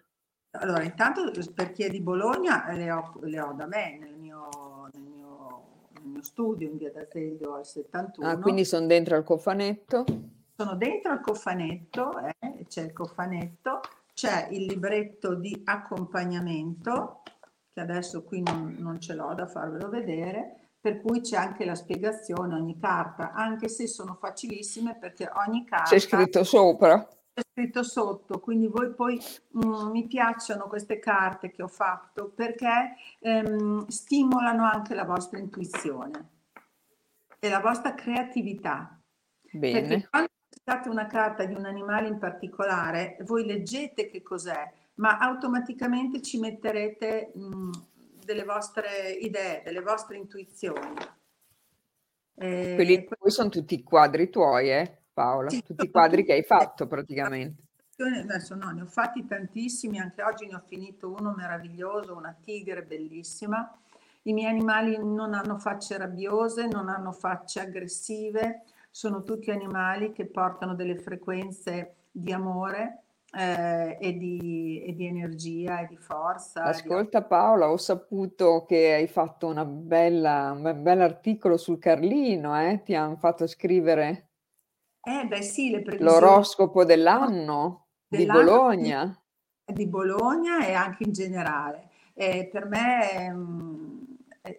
Allora, 0.52 0.82
intanto 0.82 1.30
per 1.54 1.72
chi 1.72 1.84
è 1.84 1.90
di 1.90 2.00
Bologna 2.00 2.70
le 2.72 2.90
ho, 2.90 3.12
le 3.22 3.40
ho 3.40 3.52
da 3.52 3.66
me 3.66 3.98
nel 3.98 4.14
mio, 4.14 4.48
nel, 4.92 5.02
mio, 5.02 5.62
nel 5.92 6.04
mio, 6.04 6.22
studio 6.22 6.68
in 6.68 6.76
via 6.76 6.90
d'Azeglio 6.90 7.54
al 7.54 7.66
71. 7.66 8.28
Ah, 8.28 8.38
quindi 8.38 8.64
sono 8.64 8.86
dentro 8.86 9.16
al 9.16 9.24
cofanetto? 9.24 10.04
Sono 10.56 10.74
dentro 10.76 11.12
al 11.12 11.20
cofanetto, 11.20 12.18
eh, 12.18 12.64
c'è 12.66 12.82
il 12.82 12.92
cofanetto 12.92 13.80
c'è 14.18 14.48
il 14.50 14.64
libretto 14.64 15.36
di 15.36 15.62
accompagnamento, 15.64 17.22
che 17.72 17.78
adesso 17.78 18.24
qui 18.24 18.42
non, 18.42 18.74
non 18.80 19.00
ce 19.00 19.14
l'ho 19.14 19.32
da 19.32 19.46
farvelo 19.46 19.88
vedere, 19.88 20.70
per 20.80 21.00
cui 21.00 21.20
c'è 21.20 21.36
anche 21.36 21.64
la 21.64 21.76
spiegazione 21.76 22.56
ogni 22.56 22.76
carta, 22.80 23.30
anche 23.32 23.68
se 23.68 23.86
sono 23.86 24.16
facilissime 24.20 24.96
perché 24.98 25.30
ogni 25.46 25.64
carta... 25.64 25.90
C'è 25.90 26.00
scritto 26.00 26.42
sopra. 26.42 27.06
Scritto 27.40 27.82
sotto, 27.82 28.40
quindi 28.40 28.66
voi 28.66 28.92
poi 28.94 29.20
mh, 29.50 29.66
mm, 29.66 29.90
mi 29.90 30.06
piacciono 30.06 30.66
queste 30.66 30.98
carte 30.98 31.50
che 31.50 31.62
ho 31.62 31.68
fatto 31.68 32.32
perché 32.34 32.94
ehm, 33.20 33.86
stimolano 33.86 34.64
anche 34.64 34.94
la 34.94 35.04
vostra 35.04 35.38
intuizione 35.38 36.28
e 37.38 37.48
la 37.48 37.60
vostra 37.60 37.94
creatività. 37.94 39.00
Bene. 39.50 39.80
Perché 39.80 40.08
quando 40.08 40.28
trattate 40.48 40.88
una 40.88 41.06
carta 41.06 41.44
di 41.44 41.54
un 41.54 41.64
animale 41.64 42.08
in 42.08 42.18
particolare, 42.18 43.16
voi 43.22 43.44
leggete 43.44 44.08
che 44.08 44.22
cos'è, 44.22 44.70
ma 44.94 45.18
automaticamente 45.18 46.20
ci 46.20 46.38
metterete 46.38 47.32
mh, 47.34 47.70
delle 48.24 48.44
vostre 48.44 49.10
idee, 49.20 49.62
delle 49.64 49.80
vostre 49.80 50.16
intuizioni. 50.16 50.94
Eh, 52.34 52.74
Quelli 52.74 53.04
poi 53.04 53.30
sono 53.30 53.48
tutti 53.48 53.74
i 53.74 53.82
quadri 53.82 54.28
tuoi, 54.30 54.70
eh, 54.70 54.98
Paola? 55.18 55.50
Sì, 55.50 55.64
tutti 55.64 55.86
i 55.86 55.90
quadri 55.90 56.24
che 56.24 56.34
hai 56.34 56.44
fatto 56.44 56.86
praticamente. 56.86 57.62
Adesso 57.98 58.54
no, 58.54 58.70
ne 58.70 58.82
ho 58.82 58.86
fatti 58.86 59.26
tantissimi, 59.26 59.98
anche 59.98 60.22
oggi 60.22 60.46
ne 60.46 60.54
ho 60.54 60.62
finito 60.64 61.12
uno 61.18 61.34
meraviglioso, 61.36 62.14
una 62.14 62.36
tigre 62.40 62.84
bellissima. 62.84 63.76
I 64.22 64.32
miei 64.32 64.48
animali 64.48 64.96
non 64.96 65.34
hanno 65.34 65.58
facce 65.58 65.98
rabbiose, 65.98 66.68
non 66.68 66.88
hanno 66.88 67.10
facce 67.10 67.58
aggressive, 67.58 68.62
sono 68.88 69.24
tutti 69.24 69.50
animali 69.50 70.12
che 70.12 70.26
portano 70.26 70.76
delle 70.76 70.96
frequenze 70.98 71.94
di 72.12 72.32
amore 72.32 73.02
eh, 73.36 73.98
e, 74.00 74.16
di, 74.16 74.84
e, 74.86 74.94
di, 74.94 75.06
energia 75.06 75.80
e 75.80 75.86
di 75.86 75.96
forza. 75.96 76.62
Ascolta 76.62 77.22
Paola, 77.22 77.68
ho 77.68 77.76
saputo 77.76 78.64
che 78.64 78.92
hai 78.94 79.08
fatto 79.08 79.48
una 79.48 79.64
bella, 79.64 80.52
un 80.52 80.82
bell'articolo 80.82 81.56
sul 81.56 81.80
Carlino, 81.80 82.56
eh? 82.60 82.82
ti 82.84 82.94
hanno 82.94 83.16
fatto 83.16 83.48
scrivere 83.48 84.27
eh, 85.02 85.26
beh, 85.26 85.42
sì, 85.42 85.84
l'oroscopo 85.98 86.84
dell'anno, 86.84 87.88
dell'anno 88.06 88.38
di 88.38 88.44
Bologna. 88.44 89.22
Di, 89.64 89.72
di, 89.72 89.86
Bologna 89.86 90.66
e 90.66 90.72
anche 90.72 91.04
in 91.04 91.12
generale. 91.12 91.90
Eh, 92.14 92.48
per 92.50 92.66
me... 92.66 93.32
Mh, 93.32 93.88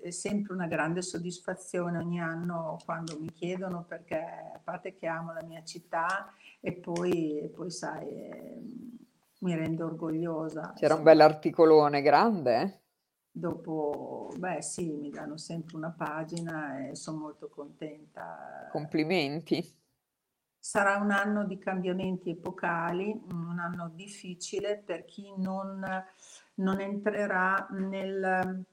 è 0.01 0.11
sempre 0.11 0.53
una 0.53 0.67
grande 0.67 1.01
soddisfazione 1.01 1.97
ogni 1.97 2.19
anno 2.19 2.77
quando 2.85 3.17
mi 3.19 3.31
chiedono 3.31 3.83
perché 3.87 4.17
a 4.17 4.59
parte 4.63 4.93
che 4.93 5.07
amo 5.07 5.33
la 5.33 5.43
mia 5.43 5.63
città 5.63 6.31
e 6.59 6.73
poi, 6.73 7.39
e 7.39 7.47
poi 7.47 7.71
sai, 7.71 8.07
eh, 8.07 8.61
mi 9.39 9.55
rendo 9.55 9.85
orgogliosa. 9.85 10.73
C'era 10.75 10.95
un 10.95 11.03
bell'articolone 11.03 12.01
grande. 12.01 12.61
Eh? 12.61 12.79
Dopo, 13.31 14.31
beh 14.37 14.61
sì, 14.61 14.91
mi 14.91 15.09
danno 15.09 15.37
sempre 15.37 15.77
una 15.77 15.93
pagina 15.95 16.87
e 16.87 16.95
sono 16.95 17.19
molto 17.19 17.47
contenta. 17.47 18.67
Complimenti. 18.71 19.77
Sarà 20.59 20.97
un 20.97 21.11
anno 21.11 21.45
di 21.45 21.57
cambiamenti 21.57 22.31
epocali, 22.31 23.09
un 23.31 23.57
anno 23.59 23.89
difficile 23.95 24.77
per 24.77 25.05
chi 25.05 25.33
non, 25.37 25.83
non 26.55 26.79
entrerà 26.81 27.67
nel 27.71 28.65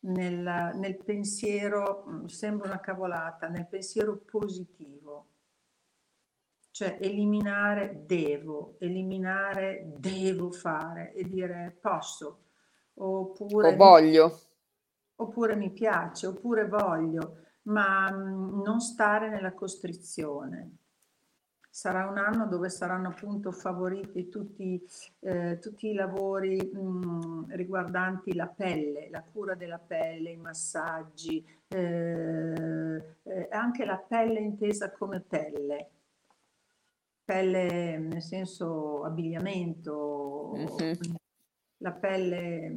nel, 0.00 0.70
nel 0.74 0.96
pensiero, 1.02 2.04
mm, 2.08 2.24
sembra 2.26 2.68
una 2.68 2.80
cavolata, 2.80 3.48
nel 3.48 3.66
pensiero 3.66 4.16
positivo, 4.16 5.26
cioè 6.70 6.98
eliminare 7.00 8.04
devo, 8.06 8.76
eliminare 8.78 9.92
devo 9.96 10.52
fare 10.52 11.12
e 11.14 11.24
dire 11.24 11.76
posso, 11.80 12.44
oppure 12.94 13.72
o 13.72 13.76
voglio, 13.76 14.40
oppure 15.16 15.56
mi 15.56 15.70
piace, 15.70 16.26
oppure 16.28 16.68
voglio, 16.68 17.46
ma 17.68 18.08
non 18.10 18.80
stare 18.80 19.28
nella 19.28 19.52
costrizione. 19.52 20.76
Sarà 21.70 22.08
un 22.08 22.18
anno 22.18 22.46
dove 22.46 22.70
saranno 22.70 23.08
appunto 23.08 23.52
favoriti 23.52 24.28
tutti, 24.28 24.84
eh, 25.20 25.58
tutti 25.60 25.88
i 25.88 25.94
lavori 25.94 26.56
mh, 26.56 27.54
riguardanti 27.54 28.34
la 28.34 28.48
pelle, 28.48 29.08
la 29.10 29.22
cura 29.22 29.54
della 29.54 29.78
pelle, 29.78 30.30
i 30.30 30.36
massaggi, 30.36 31.44
eh, 31.68 33.04
eh, 33.22 33.48
anche 33.50 33.84
la 33.84 33.96
pelle 33.96 34.40
intesa 34.40 34.90
come 34.90 35.20
pelle, 35.20 35.90
pelle 37.24 37.98
nel 37.98 38.22
senso 38.22 39.04
abbigliamento, 39.04 40.54
mm-hmm. 40.56 40.92
la 41.76 41.92
pelle, 41.92 42.76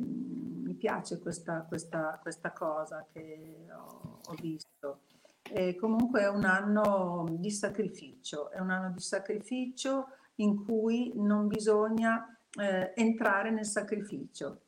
piace 0.82 1.20
questa, 1.20 1.64
questa, 1.68 2.18
questa 2.20 2.52
cosa 2.52 3.06
che 3.14 3.68
ho, 3.72 4.20
ho 4.26 4.36
visto. 4.42 5.02
E 5.44 5.76
comunque 5.76 6.22
è 6.22 6.28
un 6.28 6.44
anno 6.44 7.28
di 7.30 7.52
sacrificio, 7.52 8.50
è 8.50 8.60
un 8.60 8.72
anno 8.72 8.90
di 8.90 9.00
sacrificio 9.00 10.08
in 10.36 10.66
cui 10.66 11.12
non 11.16 11.48
bisogna 11.48 12.36
eh, 12.60 12.94
entrare 12.96 13.52
nel 13.52 13.66
sacrificio. 13.66 14.62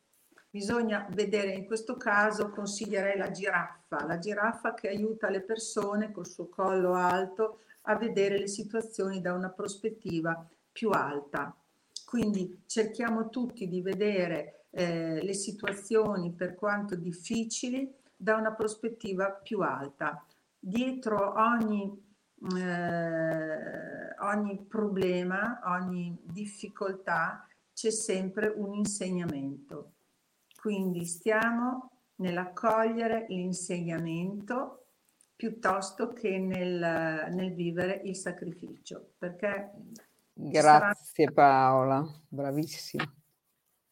Bisogna 0.51 1.07
vedere, 1.09 1.53
in 1.53 1.66
questo 1.66 1.97
caso 1.97 2.51
consiglierei 2.51 3.18
la 3.18 3.32
giraffa, 3.32 4.05
la 4.05 4.20
giraffa 4.20 4.76
che 4.76 4.89
aiuta 4.89 5.32
le 5.32 5.41
persone 5.41 6.11
col 6.11 6.28
suo 6.28 6.47
collo 6.47 6.93
alto 6.93 7.61
a 7.84 7.95
vedere 7.95 8.38
le 8.38 8.47
situazioni 8.47 9.20
da 9.20 9.34
una 9.34 9.49
prospettiva 9.49 10.47
più 10.72 10.91
alta. 10.91 11.55
Quindi 12.05 12.61
cerchiamo 12.68 13.30
tutti 13.30 13.68
di 13.68 13.82
vedere 13.82 14.62
eh, 14.76 15.24
le 15.24 15.34
situazioni, 15.34 16.32
per 16.32 16.55
quanto 16.55 16.95
difficili, 16.95 17.93
da 18.15 18.36
una 18.36 18.53
prospettiva 18.53 19.32
più 19.32 19.59
alta 19.59 20.26
dietro 20.63 21.34
ogni, 21.36 21.91
eh, 22.55 24.15
ogni 24.19 24.65
problema, 24.65 25.59
ogni 25.65 26.17
difficoltà 26.24 27.45
c'è 27.74 27.91
sempre 27.91 28.47
un 28.47 28.74
insegnamento. 28.74 29.91
Quindi 30.55 31.03
stiamo 31.05 31.89
nell'accogliere 32.15 33.26
l'insegnamento 33.28 34.86
piuttosto 35.36 36.13
che 36.13 36.38
nel, 36.39 37.30
nel 37.34 37.53
vivere 37.53 38.01
il 38.05 38.15
sacrificio. 38.15 39.15
Perché 39.17 39.71
Grazie 40.32 41.26
sarà... 41.26 41.32
Paola, 41.34 42.07
bravissima. 42.30 43.03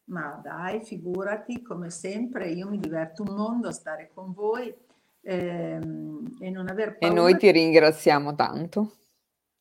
Ma 0.06 0.39
dai, 0.43 0.84
figurati, 0.84 1.62
come 1.62 1.89
sempre, 1.89 2.49
io 2.49 2.68
mi 2.70 2.80
diverto 2.80 3.24
un 3.24 3.34
mondo 3.36 3.70
a 3.70 3.72
stare 3.72 4.12
con 4.14 4.34
voi 4.34 4.74
ehm, 5.22 6.38
e 6.39 6.49
non 6.49 6.70
aver 6.70 6.97
E 6.97 6.97
paura. 6.97 7.14
noi 7.14 7.38
ti 7.38 7.52
ringraziamo 7.52 8.36
tanto. 8.36 8.93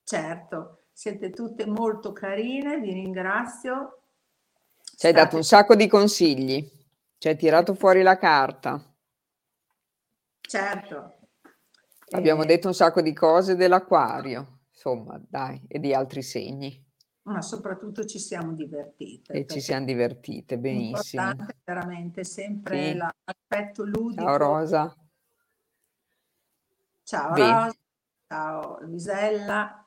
Certo, 0.03 0.85
siete 0.93 1.31
tutte 1.31 1.67
molto 1.67 2.13
carine, 2.13 2.81
vi 2.81 2.93
ringrazio. 2.93 4.03
Ci 4.97 5.07
hai 5.07 5.13
State 5.13 5.13
dato 5.13 5.37
un 5.37 5.45
sacco 5.45 5.75
di 5.75 5.87
consigli, 5.89 6.69
ci 7.19 7.29
hai 7.29 7.37
tirato 7.37 7.75
fuori 7.75 8.03
la 8.03 8.19
carta, 8.19 8.83
certo. 10.41 11.15
abbiamo 12.11 12.43
Eh, 12.43 12.47
detto 12.47 12.67
un 12.69 12.75
sacco 12.75 13.01
di 13.01 13.13
cose 13.13 13.57
dell'acquario, 13.57 14.61
insomma, 14.71 15.21
dai, 15.29 15.63
e 15.69 15.79
di 15.79 15.95
altri 15.95 16.23
segni. 16.23 16.85
Ma 17.31 17.43
soprattutto 17.43 18.05
ci 18.05 18.19
siamo 18.19 18.53
divertite. 18.53 19.33
E 19.33 19.47
ci 19.47 19.61
siamo 19.61 19.85
divertite, 19.87 20.59
benissimo. 20.59 21.23
L'importante 21.23 21.53
è 21.53 21.57
veramente 21.65 22.25
sempre 22.25 22.91
Sì. 22.91 22.97
la- 22.97 23.15
l'aspetto 23.25 23.85
ludico. 23.85 24.23
Ciao 24.23 24.37
Rosa. 24.37 24.97
Ciao 27.03 27.33
Bene. 27.33 27.53
Rosa, 27.53 27.77
ciao 28.29 28.79
Luisella, 28.83 29.87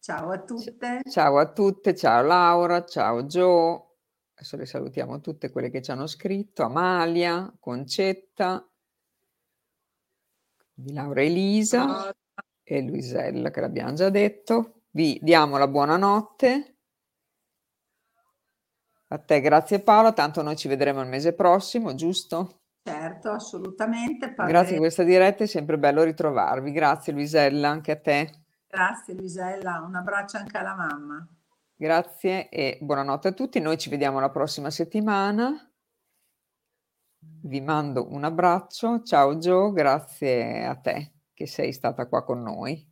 ciao 0.00 0.30
a 0.30 0.38
tutte. 0.40 1.00
Ciao 1.08 1.38
a 1.38 1.50
tutte, 1.52 1.94
ciao 1.94 2.22
Laura, 2.22 2.84
ciao 2.84 3.24
Gio. 3.26 3.86
Adesso 4.34 4.56
le 4.56 4.66
salutiamo 4.66 5.20
tutte 5.20 5.50
quelle 5.50 5.70
che 5.70 5.80
ci 5.82 5.90
hanno 5.92 6.06
scritto, 6.06 6.62
Amalia, 6.64 7.52
Concetta, 7.58 8.66
di 10.74 10.92
Laura 10.92 11.22
Elisa 11.22 12.12
e 12.62 12.80
Luisella 12.82 13.50
che 13.50 13.60
l'abbiamo 13.60 13.92
già 13.94 14.10
detto. 14.10 14.81
Vi 14.94 15.18
diamo 15.22 15.56
la 15.56 15.68
buonanotte. 15.68 16.76
A 19.08 19.18
te 19.18 19.40
grazie 19.40 19.80
Paola, 19.80 20.12
tanto 20.12 20.42
noi 20.42 20.54
ci 20.54 20.68
vedremo 20.68 21.00
il 21.00 21.08
mese 21.08 21.32
prossimo, 21.32 21.94
giusto? 21.94 22.64
Certo, 22.82 23.30
assolutamente. 23.30 24.26
Grazie 24.26 24.28
di 24.28 24.34
Parleremo. 24.34 24.78
questa 24.80 25.02
diretta, 25.02 25.44
è 25.44 25.46
sempre 25.46 25.78
bello 25.78 26.02
ritrovarvi. 26.02 26.72
Grazie 26.72 27.14
Luisella, 27.14 27.70
anche 27.70 27.92
a 27.92 28.00
te. 28.00 28.44
Grazie 28.66 29.14
Luisella, 29.14 29.80
un 29.80 29.94
abbraccio 29.94 30.36
anche 30.36 30.58
alla 30.58 30.74
mamma. 30.74 31.26
Grazie 31.74 32.50
e 32.50 32.76
buonanotte 32.82 33.28
a 33.28 33.32
tutti. 33.32 33.60
Noi 33.60 33.78
ci 33.78 33.88
vediamo 33.88 34.20
la 34.20 34.28
prossima 34.28 34.68
settimana. 34.68 35.72
Vi 37.44 37.60
mando 37.62 38.12
un 38.12 38.24
abbraccio. 38.24 39.02
Ciao 39.02 39.38
Gio, 39.38 39.72
grazie 39.72 40.66
a 40.66 40.74
te 40.74 41.12
che 41.32 41.46
sei 41.46 41.72
stata 41.72 42.06
qua 42.06 42.22
con 42.24 42.42
noi. 42.42 42.91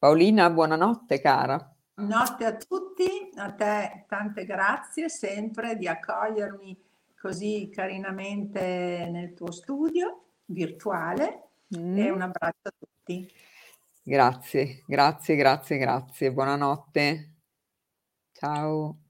Paolina, 0.00 0.48
buonanotte 0.48 1.20
cara. 1.20 1.76
Notte 1.96 2.46
a 2.46 2.56
tutti, 2.56 3.04
a 3.34 3.52
te 3.52 4.06
tante 4.08 4.46
grazie 4.46 5.10
sempre 5.10 5.76
di 5.76 5.86
accogliermi 5.86 6.74
così 7.20 7.68
carinamente 7.70 9.06
nel 9.12 9.34
tuo 9.34 9.50
studio 9.50 10.24
virtuale 10.46 11.48
e 11.68 11.78
Mm, 11.78 12.14
un 12.14 12.22
abbraccio 12.22 12.68
a 12.68 12.72
tutti. 12.78 13.30
Grazie, 14.02 14.82
grazie, 14.86 15.36
grazie, 15.36 15.76
grazie. 15.76 16.32
Buonanotte. 16.32 17.34
Ciao. 18.32 19.09